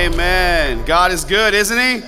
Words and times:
Amen. 0.00 0.82
God 0.86 1.12
is 1.12 1.26
good, 1.26 1.52
isn't 1.52 1.78
He? 1.78 2.02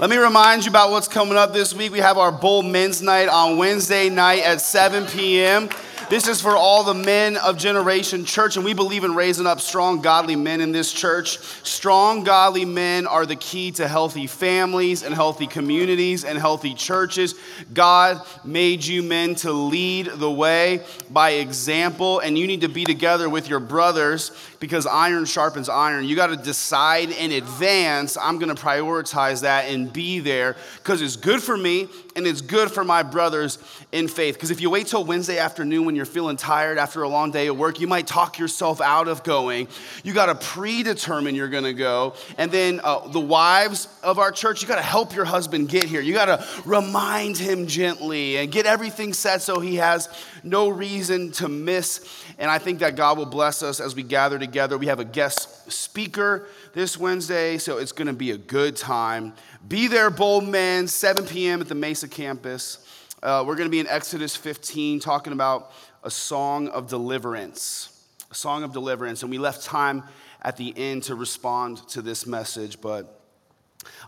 Let 0.00 0.10
me 0.10 0.16
remind 0.16 0.64
you 0.64 0.70
about 0.70 0.90
what's 0.90 1.06
coming 1.06 1.36
up 1.36 1.52
this 1.52 1.72
week. 1.72 1.92
We 1.92 2.00
have 2.00 2.18
our 2.18 2.32
Bold 2.32 2.66
Men's 2.66 3.00
Night 3.00 3.28
on 3.28 3.56
Wednesday 3.56 4.08
night 4.08 4.42
at 4.42 4.60
7 4.60 5.06
p.m. 5.06 5.68
This 6.10 6.26
is 6.26 6.40
for 6.40 6.56
all 6.56 6.84
the 6.84 6.94
men 6.94 7.36
of 7.36 7.58
Generation 7.58 8.24
Church, 8.24 8.56
and 8.56 8.64
we 8.64 8.72
believe 8.72 9.04
in 9.04 9.14
raising 9.14 9.46
up 9.46 9.60
strong, 9.60 10.00
godly 10.00 10.36
men 10.36 10.62
in 10.62 10.72
this 10.72 10.90
church. 10.90 11.38
Strong, 11.62 12.24
godly 12.24 12.64
men 12.64 13.06
are 13.06 13.26
the 13.26 13.36
key 13.36 13.70
to 13.72 13.86
healthy 13.86 14.26
families 14.26 15.02
and 15.02 15.14
healthy 15.14 15.46
communities 15.46 16.24
and 16.24 16.38
healthy 16.38 16.72
churches. 16.72 17.34
God 17.74 18.26
made 18.42 18.82
you 18.84 19.02
men 19.02 19.34
to 19.36 19.52
lead 19.52 20.06
the 20.06 20.30
way 20.30 20.82
by 21.10 21.30
example, 21.30 22.20
and 22.20 22.38
you 22.38 22.46
need 22.46 22.62
to 22.62 22.68
be 22.68 22.86
together 22.86 23.28
with 23.28 23.48
your 23.48 23.60
brothers 23.60 24.30
because 24.60 24.86
iron 24.86 25.24
sharpens 25.24 25.68
iron. 25.68 26.04
You 26.04 26.16
got 26.16 26.28
to 26.28 26.36
decide 26.36 27.10
in 27.10 27.32
advance, 27.32 28.16
I'm 28.16 28.38
going 28.38 28.54
to 28.54 28.60
prioritize 28.60 29.42
that 29.42 29.66
and 29.66 29.92
be 29.92 30.20
there 30.20 30.56
because 30.78 31.02
it's 31.02 31.16
good 31.16 31.42
for 31.42 31.56
me 31.56 31.88
and 32.16 32.26
it's 32.26 32.40
good 32.40 32.70
for 32.70 32.82
my 32.82 33.02
brothers 33.02 33.58
in 33.92 34.08
faith. 34.08 34.34
Because 34.34 34.50
if 34.50 34.60
you 34.60 34.70
wait 34.70 34.88
till 34.88 35.04
Wednesday 35.04 35.38
afternoon 35.38 35.84
when 35.84 35.94
you're 35.94 36.04
feeling 36.04 36.36
tired 36.36 36.78
after 36.78 37.02
a 37.02 37.08
long 37.08 37.30
day 37.30 37.46
at 37.46 37.56
work, 37.56 37.80
you 37.80 37.86
might 37.86 38.06
talk 38.06 38.38
yourself 38.38 38.80
out 38.80 39.08
of 39.08 39.22
going. 39.22 39.68
You 40.02 40.12
got 40.12 40.26
to 40.26 40.34
predetermine 40.34 41.34
you're 41.34 41.48
going 41.48 41.64
to 41.64 41.74
go. 41.74 42.14
And 42.36 42.50
then 42.50 42.80
uh, 42.82 43.06
the 43.08 43.20
wives 43.20 43.88
of 44.02 44.18
our 44.18 44.32
church, 44.32 44.62
you 44.62 44.68
got 44.68 44.76
to 44.76 44.82
help 44.82 45.14
your 45.14 45.24
husband 45.24 45.68
get 45.68 45.84
here. 45.84 46.00
You 46.00 46.12
got 46.12 46.26
to 46.26 46.44
remind 46.64 47.38
him 47.38 47.66
gently 47.66 48.38
and 48.38 48.50
get 48.50 48.66
everything 48.66 49.12
set 49.12 49.42
so 49.42 49.60
he 49.60 49.76
has 49.76 50.08
no 50.42 50.68
reason 50.68 51.32
to 51.32 51.48
miss. 51.48 52.24
And 52.38 52.50
I 52.50 52.58
think 52.58 52.80
that 52.80 52.96
God 52.96 53.18
will 53.18 53.26
bless 53.26 53.62
us 53.62 53.80
as 53.80 53.94
we 53.94 54.02
gather 54.02 54.38
together. 54.38 54.78
We 54.78 54.86
have 54.86 55.00
a 55.00 55.04
guest 55.04 55.70
speaker 55.70 56.46
this 56.74 56.98
Wednesday, 56.98 57.58
so 57.58 57.78
it's 57.78 57.92
going 57.92 58.06
to 58.06 58.12
be 58.12 58.30
a 58.30 58.38
good 58.38 58.76
time. 58.76 59.34
Be 59.66 59.88
there, 59.88 60.10
bold 60.10 60.46
men, 60.46 60.88
7 60.88 61.26
p.m. 61.26 61.60
at 61.60 61.68
the 61.68 61.74
Mesa 61.74 62.08
campus. 62.08 62.86
Uh, 63.22 63.44
we're 63.46 63.56
going 63.56 63.66
to 63.66 63.70
be 63.70 63.80
in 63.80 63.88
Exodus 63.88 64.36
15 64.36 65.00
talking 65.00 65.32
about 65.32 65.72
a 66.04 66.10
song 66.10 66.68
of 66.68 66.88
deliverance. 66.88 68.06
A 68.30 68.34
song 68.34 68.62
of 68.62 68.72
deliverance. 68.72 69.22
And 69.22 69.30
we 69.30 69.38
left 69.38 69.64
time 69.64 70.04
at 70.42 70.56
the 70.56 70.72
end 70.76 71.02
to 71.04 71.14
respond 71.14 71.78
to 71.88 72.02
this 72.02 72.26
message, 72.26 72.80
but 72.80 73.20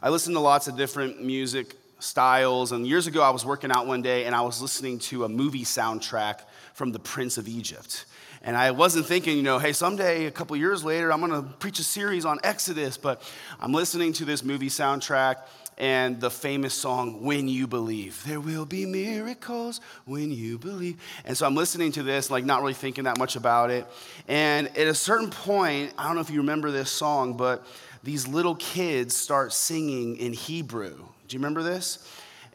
I 0.02 0.10
listen 0.10 0.34
to 0.34 0.40
lots 0.40 0.68
of 0.68 0.76
different 0.76 1.22
music 1.22 1.74
styles. 2.00 2.72
And 2.72 2.86
years 2.86 3.06
ago, 3.06 3.22
I 3.22 3.30
was 3.30 3.44
working 3.44 3.70
out 3.70 3.86
one 3.86 4.02
day 4.02 4.24
and 4.24 4.34
I 4.34 4.40
was 4.40 4.60
listening 4.60 4.98
to 5.00 5.24
a 5.24 5.28
movie 5.28 5.64
soundtrack 5.64 6.40
from 6.74 6.92
The 6.92 6.98
Prince 6.98 7.38
of 7.38 7.46
Egypt. 7.48 8.06
And 8.42 8.56
I 8.56 8.70
wasn't 8.70 9.06
thinking, 9.06 9.36
you 9.36 9.42
know, 9.42 9.58
hey, 9.58 9.72
someday, 9.72 10.24
a 10.24 10.30
couple 10.30 10.56
years 10.56 10.82
later, 10.82 11.12
I'm 11.12 11.20
gonna 11.20 11.42
preach 11.42 11.78
a 11.78 11.84
series 11.84 12.24
on 12.24 12.38
Exodus, 12.42 12.96
but 12.96 13.22
I'm 13.60 13.72
listening 13.72 14.14
to 14.14 14.24
this 14.24 14.42
movie 14.42 14.70
soundtrack 14.70 15.36
and 15.76 16.20
the 16.20 16.30
famous 16.30 16.74
song, 16.74 17.22
When 17.22 17.48
You 17.48 17.66
Believe. 17.66 18.22
There 18.24 18.40
will 18.40 18.66
be 18.66 18.84
miracles 18.84 19.80
when 20.04 20.30
you 20.30 20.58
believe. 20.58 21.00
And 21.24 21.36
so 21.36 21.46
I'm 21.46 21.54
listening 21.54 21.92
to 21.92 22.02
this, 22.02 22.30
like 22.30 22.44
not 22.44 22.60
really 22.60 22.74
thinking 22.74 23.04
that 23.04 23.18
much 23.18 23.34
about 23.34 23.70
it. 23.70 23.86
And 24.28 24.68
at 24.76 24.86
a 24.86 24.94
certain 24.94 25.30
point, 25.30 25.94
I 25.96 26.06
don't 26.06 26.16
know 26.16 26.20
if 26.20 26.30
you 26.30 26.40
remember 26.40 26.70
this 26.70 26.90
song, 26.90 27.36
but 27.36 27.66
these 28.02 28.28
little 28.28 28.54
kids 28.56 29.16
start 29.16 29.52
singing 29.52 30.16
in 30.16 30.34
Hebrew. 30.34 30.98
Do 31.30 31.36
you 31.36 31.38
remember 31.38 31.62
this? 31.62 32.04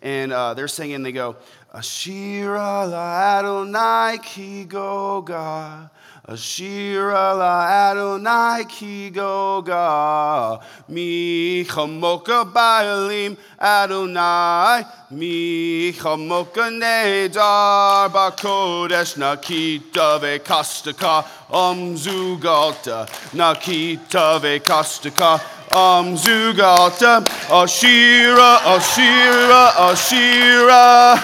And 0.02 0.34
uh, 0.34 0.54
they're 0.54 0.68
singing, 0.68 1.02
they 1.02 1.14
go, 1.14 1.38
Ashira 1.74 2.90
la 2.92 3.40
Adonai 3.40 4.18
ki 4.18 4.66
goga. 4.66 5.90
Ashira 6.28 7.38
la 7.38 7.92
Adonai 7.92 8.66
ki 8.66 9.12
goga. 9.12 10.60
Mi 10.90 11.64
chamoka 11.64 12.44
ba'alim 12.52 13.38
Adonai. 13.58 14.84
Mi 15.12 15.94
chamoka 15.94 16.70
nedar 16.70 18.10
ba'kodesh 18.10 19.16
nakita 19.16 20.20
ve'kastaka. 20.20 21.26
Amzugalta 21.50 23.08
nakita 23.32 24.42
ve'kastaka. 24.42 25.55
Um, 25.72 26.16
Zugata, 26.16 27.26
Ashira, 27.48 28.58
Ashira, 28.58 29.70
Ashira. 29.72 31.16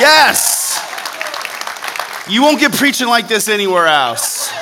Yes! 0.00 0.58
You 2.28 2.42
won't 2.42 2.60
get 2.60 2.72
preaching 2.72 3.08
like 3.08 3.28
this 3.28 3.48
anywhere 3.48 3.86
else. 3.86 4.52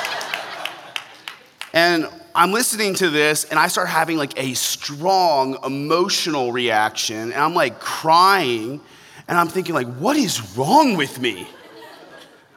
And 1.73 2.07
I'm 2.33 2.51
listening 2.51 2.93
to 2.95 3.09
this 3.09 3.45
and 3.45 3.59
I 3.59 3.67
start 3.67 3.89
having 3.89 4.17
like 4.17 4.39
a 4.39 4.53
strong 4.53 5.57
emotional 5.65 6.51
reaction 6.51 7.17
and 7.17 7.33
I'm 7.33 7.55
like 7.55 7.79
crying 7.79 8.79
and 9.27 9.37
I'm 9.37 9.47
thinking 9.47 9.73
like 9.73 9.87
what 9.97 10.15
is 10.15 10.55
wrong 10.55 10.95
with 10.95 11.19
me? 11.19 11.47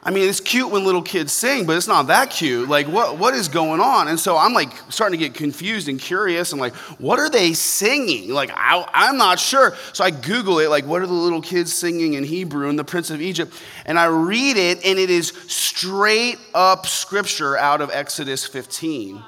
I 0.03 0.09
mean, 0.09 0.27
it's 0.27 0.39
cute 0.39 0.71
when 0.71 0.83
little 0.83 1.03
kids 1.03 1.31
sing, 1.31 1.67
but 1.67 1.77
it's 1.77 1.87
not 1.87 2.07
that 2.07 2.31
cute. 2.31 2.67
Like, 2.67 2.87
what, 2.87 3.19
what 3.19 3.35
is 3.35 3.47
going 3.47 3.79
on? 3.79 4.07
And 4.07 4.19
so 4.19 4.35
I'm 4.35 4.51
like 4.51 4.71
starting 4.89 5.19
to 5.19 5.23
get 5.23 5.35
confused 5.35 5.87
and 5.89 5.99
curious. 5.99 6.51
I'm 6.53 6.59
like, 6.59 6.73
what 6.99 7.19
are 7.19 7.29
they 7.29 7.53
singing? 7.53 8.29
Like, 8.31 8.49
I, 8.51 8.83
I'm 8.95 9.17
not 9.17 9.39
sure. 9.39 9.75
So 9.93 10.03
I 10.03 10.09
Google 10.09 10.57
it, 10.57 10.69
like, 10.69 10.87
what 10.87 11.03
are 11.03 11.07
the 11.07 11.13
little 11.13 11.41
kids 11.41 11.71
singing 11.71 12.15
in 12.15 12.23
Hebrew 12.23 12.67
in 12.67 12.77
the 12.77 12.83
Prince 12.83 13.11
of 13.11 13.21
Egypt? 13.21 13.53
And 13.85 13.99
I 13.99 14.05
read 14.05 14.57
it, 14.57 14.83
and 14.83 14.97
it 14.97 15.11
is 15.11 15.27
straight 15.47 16.39
up 16.55 16.87
scripture 16.87 17.55
out 17.55 17.81
of 17.81 17.91
Exodus 17.91 18.47
15. 18.47 19.23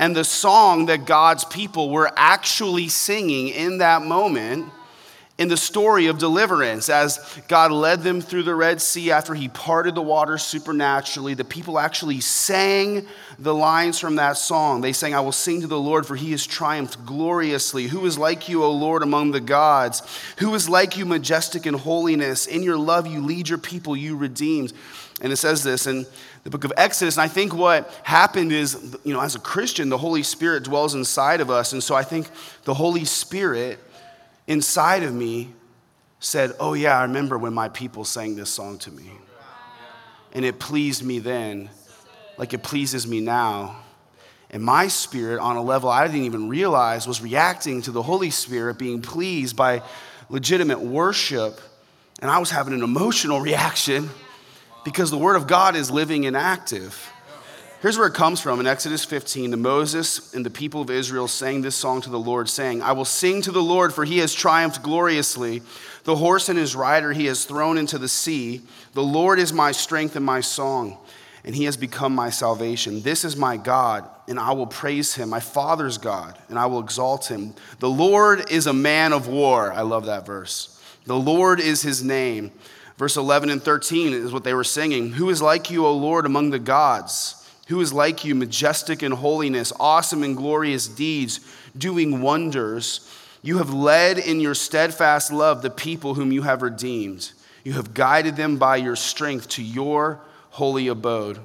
And 0.00 0.16
the 0.16 0.24
song 0.24 0.86
that 0.86 1.04
God's 1.04 1.44
people 1.44 1.90
were 1.90 2.10
actually 2.16 2.88
singing 2.88 3.48
in 3.48 3.78
that 3.78 4.02
moment 4.02 4.72
in 5.38 5.46
the 5.46 5.56
story 5.56 6.06
of 6.06 6.18
deliverance 6.18 6.88
as 6.88 7.40
God 7.46 7.70
led 7.70 8.02
them 8.02 8.20
through 8.20 8.42
the 8.42 8.56
Red 8.56 8.80
Sea 8.80 9.12
after 9.12 9.34
he 9.34 9.48
parted 9.48 9.94
the 9.94 10.02
waters 10.02 10.42
supernaturally. 10.42 11.34
The 11.34 11.44
people 11.44 11.78
actually 11.78 12.20
sang 12.20 13.06
the 13.38 13.54
lines 13.54 14.00
from 14.00 14.16
that 14.16 14.36
song. 14.36 14.80
They 14.80 14.92
sang, 14.92 15.14
I 15.14 15.20
will 15.20 15.30
sing 15.30 15.60
to 15.60 15.68
the 15.68 15.78
Lord, 15.78 16.06
for 16.06 16.16
he 16.16 16.32
has 16.32 16.44
triumphed 16.44 17.06
gloriously. 17.06 17.86
Who 17.86 18.04
is 18.04 18.18
like 18.18 18.48
you, 18.48 18.64
O 18.64 18.72
Lord, 18.72 19.04
among 19.04 19.30
the 19.30 19.40
gods? 19.40 20.02
Who 20.38 20.52
is 20.56 20.68
like 20.68 20.96
you, 20.96 21.06
majestic 21.06 21.66
in 21.66 21.74
holiness? 21.74 22.46
In 22.46 22.64
your 22.64 22.76
love, 22.76 23.06
you 23.06 23.24
lead 23.24 23.48
your 23.48 23.58
people, 23.58 23.96
you 23.96 24.16
redeemed. 24.16 24.72
And 25.20 25.32
it 25.32 25.36
says 25.36 25.62
this 25.62 25.86
in 25.86 26.04
the 26.42 26.50
book 26.50 26.64
of 26.64 26.72
Exodus. 26.76 27.16
And 27.16 27.22
I 27.22 27.28
think 27.28 27.54
what 27.54 27.88
happened 28.02 28.50
is, 28.50 28.96
you 29.04 29.12
know, 29.12 29.20
as 29.20 29.36
a 29.36 29.40
Christian, 29.40 29.88
the 29.88 29.98
Holy 29.98 30.24
Spirit 30.24 30.64
dwells 30.64 30.96
inside 30.96 31.40
of 31.40 31.48
us. 31.48 31.72
And 31.72 31.82
so 31.82 31.94
I 31.94 32.02
think 32.02 32.28
the 32.64 32.74
Holy 32.74 33.04
Spirit 33.04 33.78
inside 34.48 35.04
of 35.04 35.14
me 35.14 35.52
said, 36.18 36.52
Oh, 36.58 36.74
yeah, 36.74 36.98
I 36.98 37.02
remember 37.02 37.38
when 37.38 37.54
my 37.54 37.68
people 37.68 38.04
sang 38.04 38.34
this 38.34 38.50
song 38.50 38.78
to 38.78 38.90
me. 38.90 39.12
And 40.32 40.44
it 40.44 40.58
pleased 40.58 41.04
me 41.04 41.20
then, 41.20 41.70
like 42.36 42.52
it 42.52 42.62
pleases 42.62 43.06
me 43.06 43.20
now. 43.20 43.76
And 44.50 44.62
my 44.62 44.88
spirit, 44.88 45.40
on 45.40 45.56
a 45.56 45.62
level 45.62 45.88
I 45.88 46.06
didn't 46.06 46.22
even 46.22 46.48
realize, 46.48 47.06
was 47.06 47.20
reacting 47.20 47.82
to 47.82 47.90
the 47.90 48.02
Holy 48.02 48.30
Spirit 48.30 48.78
being 48.78 49.02
pleased 49.02 49.56
by 49.56 49.82
legitimate 50.28 50.80
worship. 50.80 51.60
And 52.20 52.30
I 52.30 52.38
was 52.38 52.50
having 52.50 52.74
an 52.74 52.82
emotional 52.82 53.40
reaction 53.50 54.10
because 54.84 55.10
the 55.10 55.18
Word 55.18 55.36
of 55.36 55.46
God 55.46 55.76
is 55.76 55.90
living 55.90 56.26
and 56.26 56.36
active. 56.36 57.12
Here's 57.80 57.96
where 57.96 58.08
it 58.08 58.14
comes 58.14 58.40
from 58.40 58.58
in 58.58 58.66
Exodus 58.66 59.04
15. 59.04 59.52
The 59.52 59.56
Moses 59.56 60.34
and 60.34 60.44
the 60.44 60.50
people 60.50 60.80
of 60.80 60.90
Israel 60.90 61.28
sang 61.28 61.62
this 61.62 61.76
song 61.76 62.00
to 62.00 62.10
the 62.10 62.18
Lord, 62.18 62.48
saying, 62.48 62.82
I 62.82 62.90
will 62.90 63.04
sing 63.04 63.40
to 63.42 63.52
the 63.52 63.62
Lord, 63.62 63.94
for 63.94 64.04
he 64.04 64.18
has 64.18 64.34
triumphed 64.34 64.82
gloriously. 64.82 65.62
The 66.02 66.16
horse 66.16 66.48
and 66.48 66.58
his 66.58 66.74
rider 66.74 67.12
he 67.12 67.26
has 67.26 67.44
thrown 67.44 67.78
into 67.78 67.96
the 67.96 68.08
sea. 68.08 68.62
The 68.94 69.04
Lord 69.04 69.38
is 69.38 69.52
my 69.52 69.70
strength 69.70 70.16
and 70.16 70.26
my 70.26 70.40
song, 70.40 70.98
and 71.44 71.54
he 71.54 71.66
has 71.66 71.76
become 71.76 72.12
my 72.12 72.30
salvation. 72.30 73.02
This 73.02 73.24
is 73.24 73.36
my 73.36 73.56
God, 73.56 74.10
and 74.26 74.40
I 74.40 74.54
will 74.54 74.66
praise 74.66 75.14
him, 75.14 75.28
my 75.28 75.38
Father's 75.38 75.98
God, 75.98 76.36
and 76.48 76.58
I 76.58 76.66
will 76.66 76.80
exalt 76.80 77.30
him. 77.30 77.54
The 77.78 77.88
Lord 77.88 78.50
is 78.50 78.66
a 78.66 78.72
man 78.72 79.12
of 79.12 79.28
war. 79.28 79.72
I 79.72 79.82
love 79.82 80.06
that 80.06 80.26
verse. 80.26 80.82
The 81.06 81.16
Lord 81.16 81.60
is 81.60 81.82
his 81.82 82.02
name. 82.02 82.50
Verse 82.96 83.16
11 83.16 83.50
and 83.50 83.62
13 83.62 84.14
is 84.14 84.32
what 84.32 84.42
they 84.42 84.54
were 84.54 84.64
singing. 84.64 85.12
Who 85.12 85.30
is 85.30 85.40
like 85.40 85.70
you, 85.70 85.86
O 85.86 85.92
Lord, 85.96 86.26
among 86.26 86.50
the 86.50 86.58
gods? 86.58 87.36
Who 87.68 87.80
is 87.80 87.92
like 87.92 88.24
you, 88.24 88.34
majestic 88.34 89.02
in 89.02 89.12
holiness, 89.12 89.72
awesome 89.78 90.22
in 90.22 90.34
glorious 90.34 90.88
deeds, 90.88 91.40
doing 91.76 92.22
wonders? 92.22 93.08
You 93.42 93.58
have 93.58 93.72
led 93.72 94.18
in 94.18 94.40
your 94.40 94.54
steadfast 94.54 95.32
love 95.32 95.62
the 95.62 95.70
people 95.70 96.14
whom 96.14 96.32
you 96.32 96.42
have 96.42 96.62
redeemed. 96.62 97.30
You 97.64 97.74
have 97.74 97.92
guided 97.94 98.36
them 98.36 98.56
by 98.56 98.76
your 98.76 98.96
strength 98.96 99.48
to 99.50 99.62
your 99.62 100.20
holy 100.50 100.88
abode. 100.88 101.40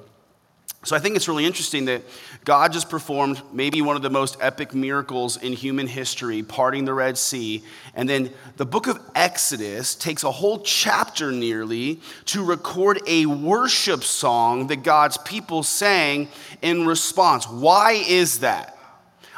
So 0.84 0.94
I 0.94 0.98
think 0.98 1.16
it's 1.16 1.28
really 1.28 1.46
interesting 1.46 1.86
that 1.86 2.02
God 2.44 2.72
just 2.72 2.90
performed 2.90 3.40
maybe 3.52 3.80
one 3.80 3.96
of 3.96 4.02
the 4.02 4.10
most 4.10 4.36
epic 4.40 4.74
miracles 4.74 5.38
in 5.38 5.54
human 5.54 5.86
history, 5.86 6.42
parting 6.42 6.84
the 6.84 6.92
Red 6.92 7.16
Sea. 7.16 7.64
And 7.94 8.06
then 8.06 8.30
the 8.58 8.66
book 8.66 8.86
of 8.86 9.00
Exodus 9.14 9.94
takes 9.94 10.24
a 10.24 10.30
whole 10.30 10.60
chapter 10.60 11.32
nearly 11.32 12.00
to 12.26 12.44
record 12.44 13.00
a 13.06 13.24
worship 13.24 14.04
song 14.04 14.66
that 14.66 14.82
God's 14.82 15.16
people 15.18 15.62
sang 15.62 16.28
in 16.60 16.86
response. 16.86 17.48
Why 17.48 17.92
is 18.06 18.40
that? 18.40 18.76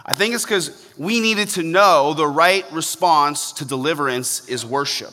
I 0.04 0.14
think 0.14 0.34
it's 0.34 0.44
because 0.44 0.92
we 0.96 1.20
needed 1.20 1.48
to 1.50 1.62
know 1.62 2.12
the 2.14 2.26
right 2.26 2.64
response 2.72 3.52
to 3.52 3.64
deliverance 3.64 4.48
is 4.48 4.66
worship. 4.66 5.12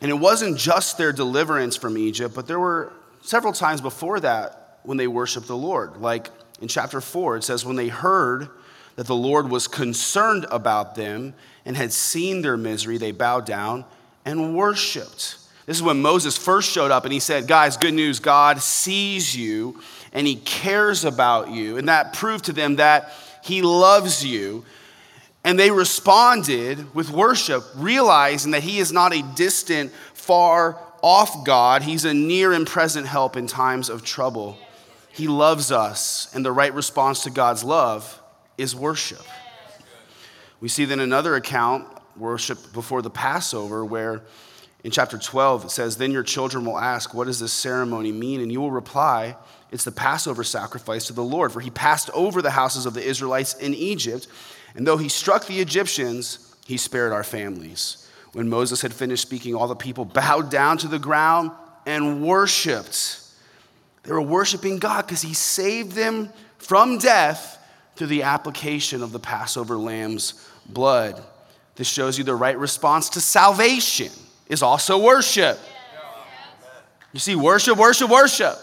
And 0.00 0.10
it 0.10 0.14
wasn't 0.14 0.58
just 0.58 0.98
their 0.98 1.12
deliverance 1.12 1.76
from 1.76 1.98
Egypt, 1.98 2.34
but 2.34 2.46
there 2.46 2.60
were 2.60 2.92
several 3.22 3.52
times 3.52 3.80
before 3.80 4.20
that 4.20 4.78
when 4.84 4.96
they 4.96 5.08
worshiped 5.08 5.46
the 5.46 5.56
Lord. 5.56 5.96
Like 5.96 6.30
in 6.60 6.68
chapter 6.68 7.00
4, 7.00 7.38
it 7.38 7.44
says, 7.44 7.64
When 7.64 7.76
they 7.76 7.88
heard 7.88 8.48
that 8.96 9.06
the 9.06 9.14
Lord 9.14 9.50
was 9.50 9.68
concerned 9.68 10.46
about 10.50 10.94
them 10.94 11.34
and 11.64 11.76
had 11.76 11.92
seen 11.92 12.42
their 12.42 12.56
misery, 12.56 12.98
they 12.98 13.12
bowed 13.12 13.44
down 13.44 13.84
and 14.24 14.56
worshiped. 14.56 15.36
This 15.66 15.76
is 15.76 15.82
when 15.82 16.00
Moses 16.00 16.38
first 16.38 16.70
showed 16.70 16.90
up 16.90 17.04
and 17.04 17.12
he 17.12 17.20
said, 17.20 17.46
Guys, 17.46 17.76
good 17.76 17.94
news, 17.94 18.20
God 18.20 18.62
sees 18.62 19.36
you 19.36 19.80
and 20.12 20.26
he 20.26 20.36
cares 20.36 21.04
about 21.04 21.50
you. 21.50 21.76
And 21.76 21.88
that 21.88 22.14
proved 22.14 22.46
to 22.46 22.52
them 22.52 22.76
that 22.76 23.12
he 23.42 23.62
loves 23.62 24.24
you 24.24 24.64
and 25.44 25.58
they 25.58 25.70
responded 25.70 26.94
with 26.94 27.10
worship, 27.10 27.64
realizing 27.74 28.52
that 28.52 28.62
He 28.62 28.78
is 28.78 28.92
not 28.92 29.14
a 29.14 29.22
distant, 29.34 29.92
far 30.14 30.78
off 31.02 31.44
God. 31.44 31.82
He's 31.82 32.04
a 32.04 32.12
near 32.12 32.52
and 32.52 32.66
present 32.66 33.06
help 33.06 33.36
in 33.36 33.46
times 33.46 33.88
of 33.88 34.04
trouble. 34.04 34.58
He 35.10 35.26
loves 35.26 35.72
us, 35.72 36.32
and 36.34 36.44
the 36.44 36.52
right 36.52 36.72
response 36.72 37.22
to 37.24 37.30
God's 37.30 37.64
love 37.64 38.20
is 38.56 38.74
worship. 38.74 39.22
We 40.60 40.68
see 40.68 40.84
then 40.84 41.00
another 41.00 41.34
account, 41.36 41.86
worship 42.16 42.72
before 42.72 43.00
the 43.00 43.10
Passover, 43.10 43.84
where 43.84 44.22
in 44.84 44.90
chapter 44.90 45.18
12 45.18 45.66
it 45.66 45.70
says, 45.70 45.96
Then 45.96 46.12
your 46.12 46.22
children 46.22 46.64
will 46.64 46.78
ask, 46.78 47.14
What 47.14 47.26
does 47.26 47.40
this 47.40 47.52
ceremony 47.52 48.12
mean? 48.12 48.40
And 48.40 48.50
you 48.50 48.60
will 48.60 48.70
reply, 48.70 49.36
It's 49.70 49.84
the 49.84 49.92
Passover 49.92 50.44
sacrifice 50.44 51.06
to 51.06 51.12
the 51.12 51.22
Lord, 51.22 51.52
for 51.52 51.60
he 51.60 51.70
passed 51.70 52.10
over 52.14 52.40
the 52.40 52.50
houses 52.50 52.86
of 52.86 52.94
the 52.94 53.02
Israelites 53.02 53.54
in 53.54 53.74
Egypt 53.74 54.26
and 54.74 54.86
though 54.86 54.96
he 54.96 55.08
struck 55.08 55.46
the 55.46 55.60
Egyptians, 55.60 56.54
he 56.66 56.76
spared 56.76 57.12
our 57.12 57.24
families. 57.24 58.08
When 58.32 58.48
Moses 58.48 58.82
had 58.82 58.92
finished 58.92 59.22
speaking, 59.22 59.54
all 59.54 59.66
the 59.66 59.74
people 59.74 60.04
bowed 60.04 60.50
down 60.50 60.78
to 60.78 60.88
the 60.88 60.98
ground 60.98 61.50
and 61.86 62.22
worshiped. 62.24 63.20
They 64.02 64.12
were 64.12 64.22
worshiping 64.22 64.78
God 64.78 65.06
because 65.06 65.22
he 65.22 65.34
saved 65.34 65.92
them 65.92 66.30
from 66.58 66.98
death 66.98 67.56
through 67.96 68.08
the 68.08 68.22
application 68.22 69.02
of 69.02 69.12
the 69.12 69.18
Passover 69.18 69.76
lamb's 69.76 70.48
blood. 70.66 71.22
This 71.74 71.88
shows 71.88 72.18
you 72.18 72.24
the 72.24 72.34
right 72.34 72.58
response 72.58 73.08
to 73.10 73.20
salvation 73.20 74.12
is 74.48 74.62
also 74.62 75.02
worship. 75.02 75.58
You 77.12 77.20
see, 77.20 77.34
worship, 77.34 77.78
worship, 77.78 78.10
worship. 78.10 78.56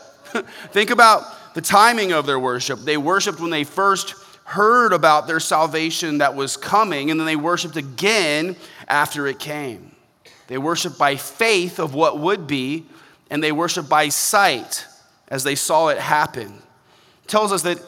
Think 0.72 0.90
about 0.90 1.54
the 1.54 1.62
timing 1.62 2.12
of 2.12 2.26
their 2.26 2.40
worship. 2.40 2.80
They 2.80 2.98
worshiped 2.98 3.40
when 3.40 3.50
they 3.50 3.64
first 3.64 4.16
heard 4.46 4.94
about 4.94 5.28
their 5.28 5.40
salvation 5.40 6.20
that 6.20 6.36
was 6.36 6.58
coming, 6.58 7.10
and 7.10 7.20
then 7.20 7.26
they 7.26 7.36
worshiped 7.36 7.78
again 7.78 8.56
after 8.88 9.28
it 9.28 9.40
came. 9.40 9.92
They 10.48 10.58
worshiped 10.58 11.00
by 11.00 11.16
faith 11.16 11.80
of 11.80 11.96
what 11.96 12.20
would 12.20 12.46
be, 12.46 12.86
and 13.30 13.44
they 13.44 13.52
worshiped 13.52 13.90
by 13.90 14.10
sight 14.10 14.86
as 15.28 15.44
they 15.44 15.56
saw 15.56 15.88
it 15.88 15.98
happen. 15.98 16.54
It 17.24 17.28
tells 17.28 17.52
us 17.52 17.64
that 17.64 17.80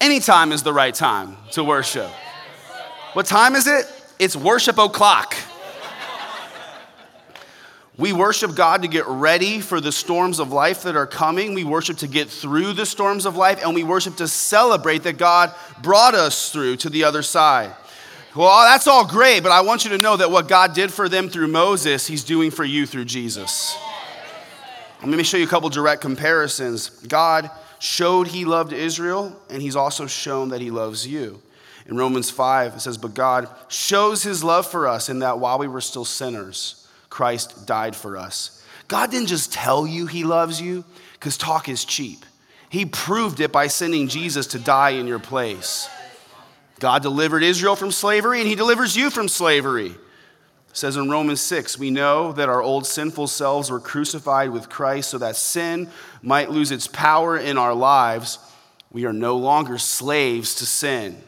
any 0.00 0.20
time 0.20 0.52
is 0.52 0.62
the 0.62 0.72
right 0.72 0.94
time 0.94 1.36
to 1.52 1.64
worship. 1.64 2.10
What 3.14 3.26
time 3.26 3.56
is 3.56 3.66
it? 3.66 3.86
It's 4.18 4.36
worship 4.36 4.78
o'clock. 4.78 5.34
We 7.96 8.12
worship 8.12 8.56
God 8.56 8.82
to 8.82 8.88
get 8.88 9.06
ready 9.06 9.60
for 9.60 9.80
the 9.80 9.92
storms 9.92 10.40
of 10.40 10.50
life 10.50 10.82
that 10.82 10.96
are 10.96 11.06
coming. 11.06 11.54
We 11.54 11.62
worship 11.62 11.98
to 11.98 12.08
get 12.08 12.28
through 12.28 12.72
the 12.72 12.86
storms 12.86 13.24
of 13.24 13.36
life, 13.36 13.60
and 13.62 13.72
we 13.72 13.84
worship 13.84 14.16
to 14.16 14.26
celebrate 14.26 15.04
that 15.04 15.16
God 15.16 15.54
brought 15.80 16.14
us 16.14 16.50
through 16.50 16.76
to 16.78 16.90
the 16.90 17.04
other 17.04 17.22
side. 17.22 17.72
Well, 18.34 18.64
that's 18.64 18.88
all 18.88 19.06
great, 19.06 19.44
but 19.44 19.52
I 19.52 19.60
want 19.60 19.84
you 19.84 19.90
to 19.90 19.98
know 19.98 20.16
that 20.16 20.28
what 20.28 20.48
God 20.48 20.74
did 20.74 20.92
for 20.92 21.08
them 21.08 21.28
through 21.28 21.46
Moses, 21.46 22.04
He's 22.04 22.24
doing 22.24 22.50
for 22.50 22.64
you 22.64 22.84
through 22.84 23.04
Jesus. 23.04 23.76
Let 25.00 25.16
me 25.16 25.22
show 25.22 25.36
you 25.36 25.44
a 25.44 25.48
couple 25.48 25.68
direct 25.68 26.00
comparisons. 26.00 26.88
God 26.88 27.48
showed 27.78 28.26
He 28.26 28.44
loved 28.44 28.72
Israel, 28.72 29.40
and 29.48 29.62
He's 29.62 29.76
also 29.76 30.08
shown 30.08 30.48
that 30.48 30.60
He 30.60 30.72
loves 30.72 31.06
you. 31.06 31.40
In 31.86 31.96
Romans 31.96 32.28
5, 32.28 32.74
it 32.74 32.80
says, 32.80 32.98
But 32.98 33.14
God 33.14 33.48
shows 33.68 34.24
His 34.24 34.42
love 34.42 34.66
for 34.66 34.88
us 34.88 35.08
in 35.08 35.20
that 35.20 35.38
while 35.38 35.60
we 35.60 35.68
were 35.68 35.80
still 35.80 36.04
sinners, 36.04 36.83
Christ 37.14 37.64
died 37.64 37.94
for 37.94 38.16
us. 38.16 38.60
God 38.88 39.12
didn't 39.12 39.28
just 39.28 39.52
tell 39.52 39.86
you 39.86 40.06
he 40.08 40.24
loves 40.24 40.60
you 40.60 40.84
because 41.12 41.36
talk 41.36 41.68
is 41.68 41.84
cheap. 41.84 42.26
He 42.70 42.86
proved 42.86 43.38
it 43.38 43.52
by 43.52 43.68
sending 43.68 44.08
Jesus 44.08 44.48
to 44.48 44.58
die 44.58 44.90
in 44.90 45.06
your 45.06 45.20
place. 45.20 45.88
God 46.80 47.02
delivered 47.02 47.44
Israel 47.44 47.76
from 47.76 47.92
slavery 47.92 48.40
and 48.40 48.48
he 48.48 48.56
delivers 48.56 48.96
you 48.96 49.10
from 49.10 49.28
slavery. 49.28 49.90
It 49.90 49.96
says 50.72 50.96
in 50.96 51.08
Romans 51.08 51.40
6, 51.40 51.78
we 51.78 51.92
know 51.92 52.32
that 52.32 52.48
our 52.48 52.60
old 52.60 52.84
sinful 52.84 53.28
selves 53.28 53.70
were 53.70 53.78
crucified 53.78 54.50
with 54.50 54.68
Christ 54.68 55.10
so 55.10 55.18
that 55.18 55.36
sin 55.36 55.88
might 56.20 56.50
lose 56.50 56.72
its 56.72 56.88
power 56.88 57.38
in 57.38 57.56
our 57.58 57.74
lives. 57.74 58.40
We 58.90 59.04
are 59.04 59.12
no 59.12 59.36
longer 59.36 59.78
slaves 59.78 60.56
to 60.56 60.66
sin. 60.66 61.22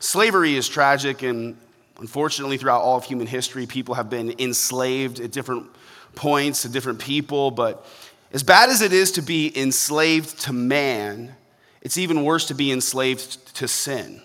Slavery 0.00 0.56
is 0.56 0.68
tragic 0.68 1.22
and 1.22 1.56
Unfortunately, 1.98 2.58
throughout 2.58 2.82
all 2.82 2.98
of 2.98 3.04
human 3.04 3.26
history, 3.26 3.66
people 3.66 3.94
have 3.94 4.10
been 4.10 4.34
enslaved 4.38 5.20
at 5.20 5.32
different 5.32 5.66
points 6.14 6.62
to 6.62 6.68
different 6.68 6.98
people. 6.98 7.50
But 7.50 7.86
as 8.32 8.42
bad 8.42 8.68
as 8.68 8.82
it 8.82 8.92
is 8.92 9.12
to 9.12 9.22
be 9.22 9.56
enslaved 9.58 10.40
to 10.42 10.52
man, 10.52 11.34
it's 11.80 11.96
even 11.96 12.24
worse 12.24 12.46
to 12.48 12.54
be 12.54 12.70
enslaved 12.70 13.54
to 13.56 13.68
sin. 13.68 14.20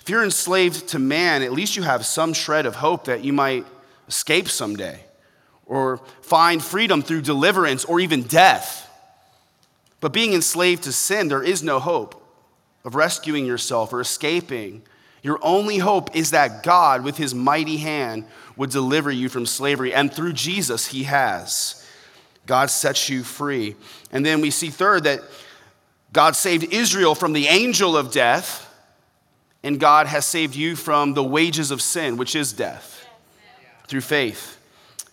If 0.00 0.08
you're 0.08 0.24
enslaved 0.24 0.88
to 0.88 0.98
man, 0.98 1.42
at 1.42 1.52
least 1.52 1.76
you 1.76 1.82
have 1.82 2.04
some 2.04 2.32
shred 2.32 2.66
of 2.66 2.76
hope 2.76 3.04
that 3.04 3.22
you 3.22 3.32
might 3.32 3.64
escape 4.08 4.48
someday 4.48 5.04
or 5.66 5.98
find 6.22 6.62
freedom 6.62 7.02
through 7.02 7.22
deliverance 7.22 7.84
or 7.84 8.00
even 8.00 8.22
death. 8.22 8.88
But 10.00 10.12
being 10.12 10.32
enslaved 10.32 10.82
to 10.84 10.92
sin, 10.92 11.28
there 11.28 11.44
is 11.44 11.62
no 11.62 11.78
hope 11.78 12.18
of 12.84 12.96
rescuing 12.96 13.46
yourself 13.46 13.92
or 13.92 14.00
escaping 14.00 14.82
your 15.22 15.38
only 15.40 15.78
hope 15.78 16.16
is 16.16 16.32
that 16.32 16.62
God, 16.62 17.04
with 17.04 17.16
his 17.16 17.34
mighty 17.34 17.76
hand, 17.76 18.24
would 18.56 18.70
deliver 18.70 19.10
you 19.10 19.28
from 19.28 19.46
slavery. 19.46 19.94
And 19.94 20.12
through 20.12 20.32
Jesus, 20.32 20.88
he 20.88 21.04
has. 21.04 21.86
God 22.46 22.70
sets 22.70 23.08
you 23.08 23.22
free. 23.22 23.76
And 24.10 24.26
then 24.26 24.40
we 24.40 24.50
see, 24.50 24.68
third, 24.68 25.04
that 25.04 25.20
God 26.12 26.34
saved 26.34 26.64
Israel 26.72 27.14
from 27.14 27.32
the 27.32 27.46
angel 27.46 27.96
of 27.96 28.10
death, 28.10 28.68
and 29.62 29.78
God 29.78 30.08
has 30.08 30.26
saved 30.26 30.56
you 30.56 30.74
from 30.74 31.14
the 31.14 31.22
wages 31.22 31.70
of 31.70 31.80
sin, 31.80 32.16
which 32.16 32.34
is 32.34 32.52
death, 32.52 33.06
through 33.86 34.00
faith. 34.00 34.58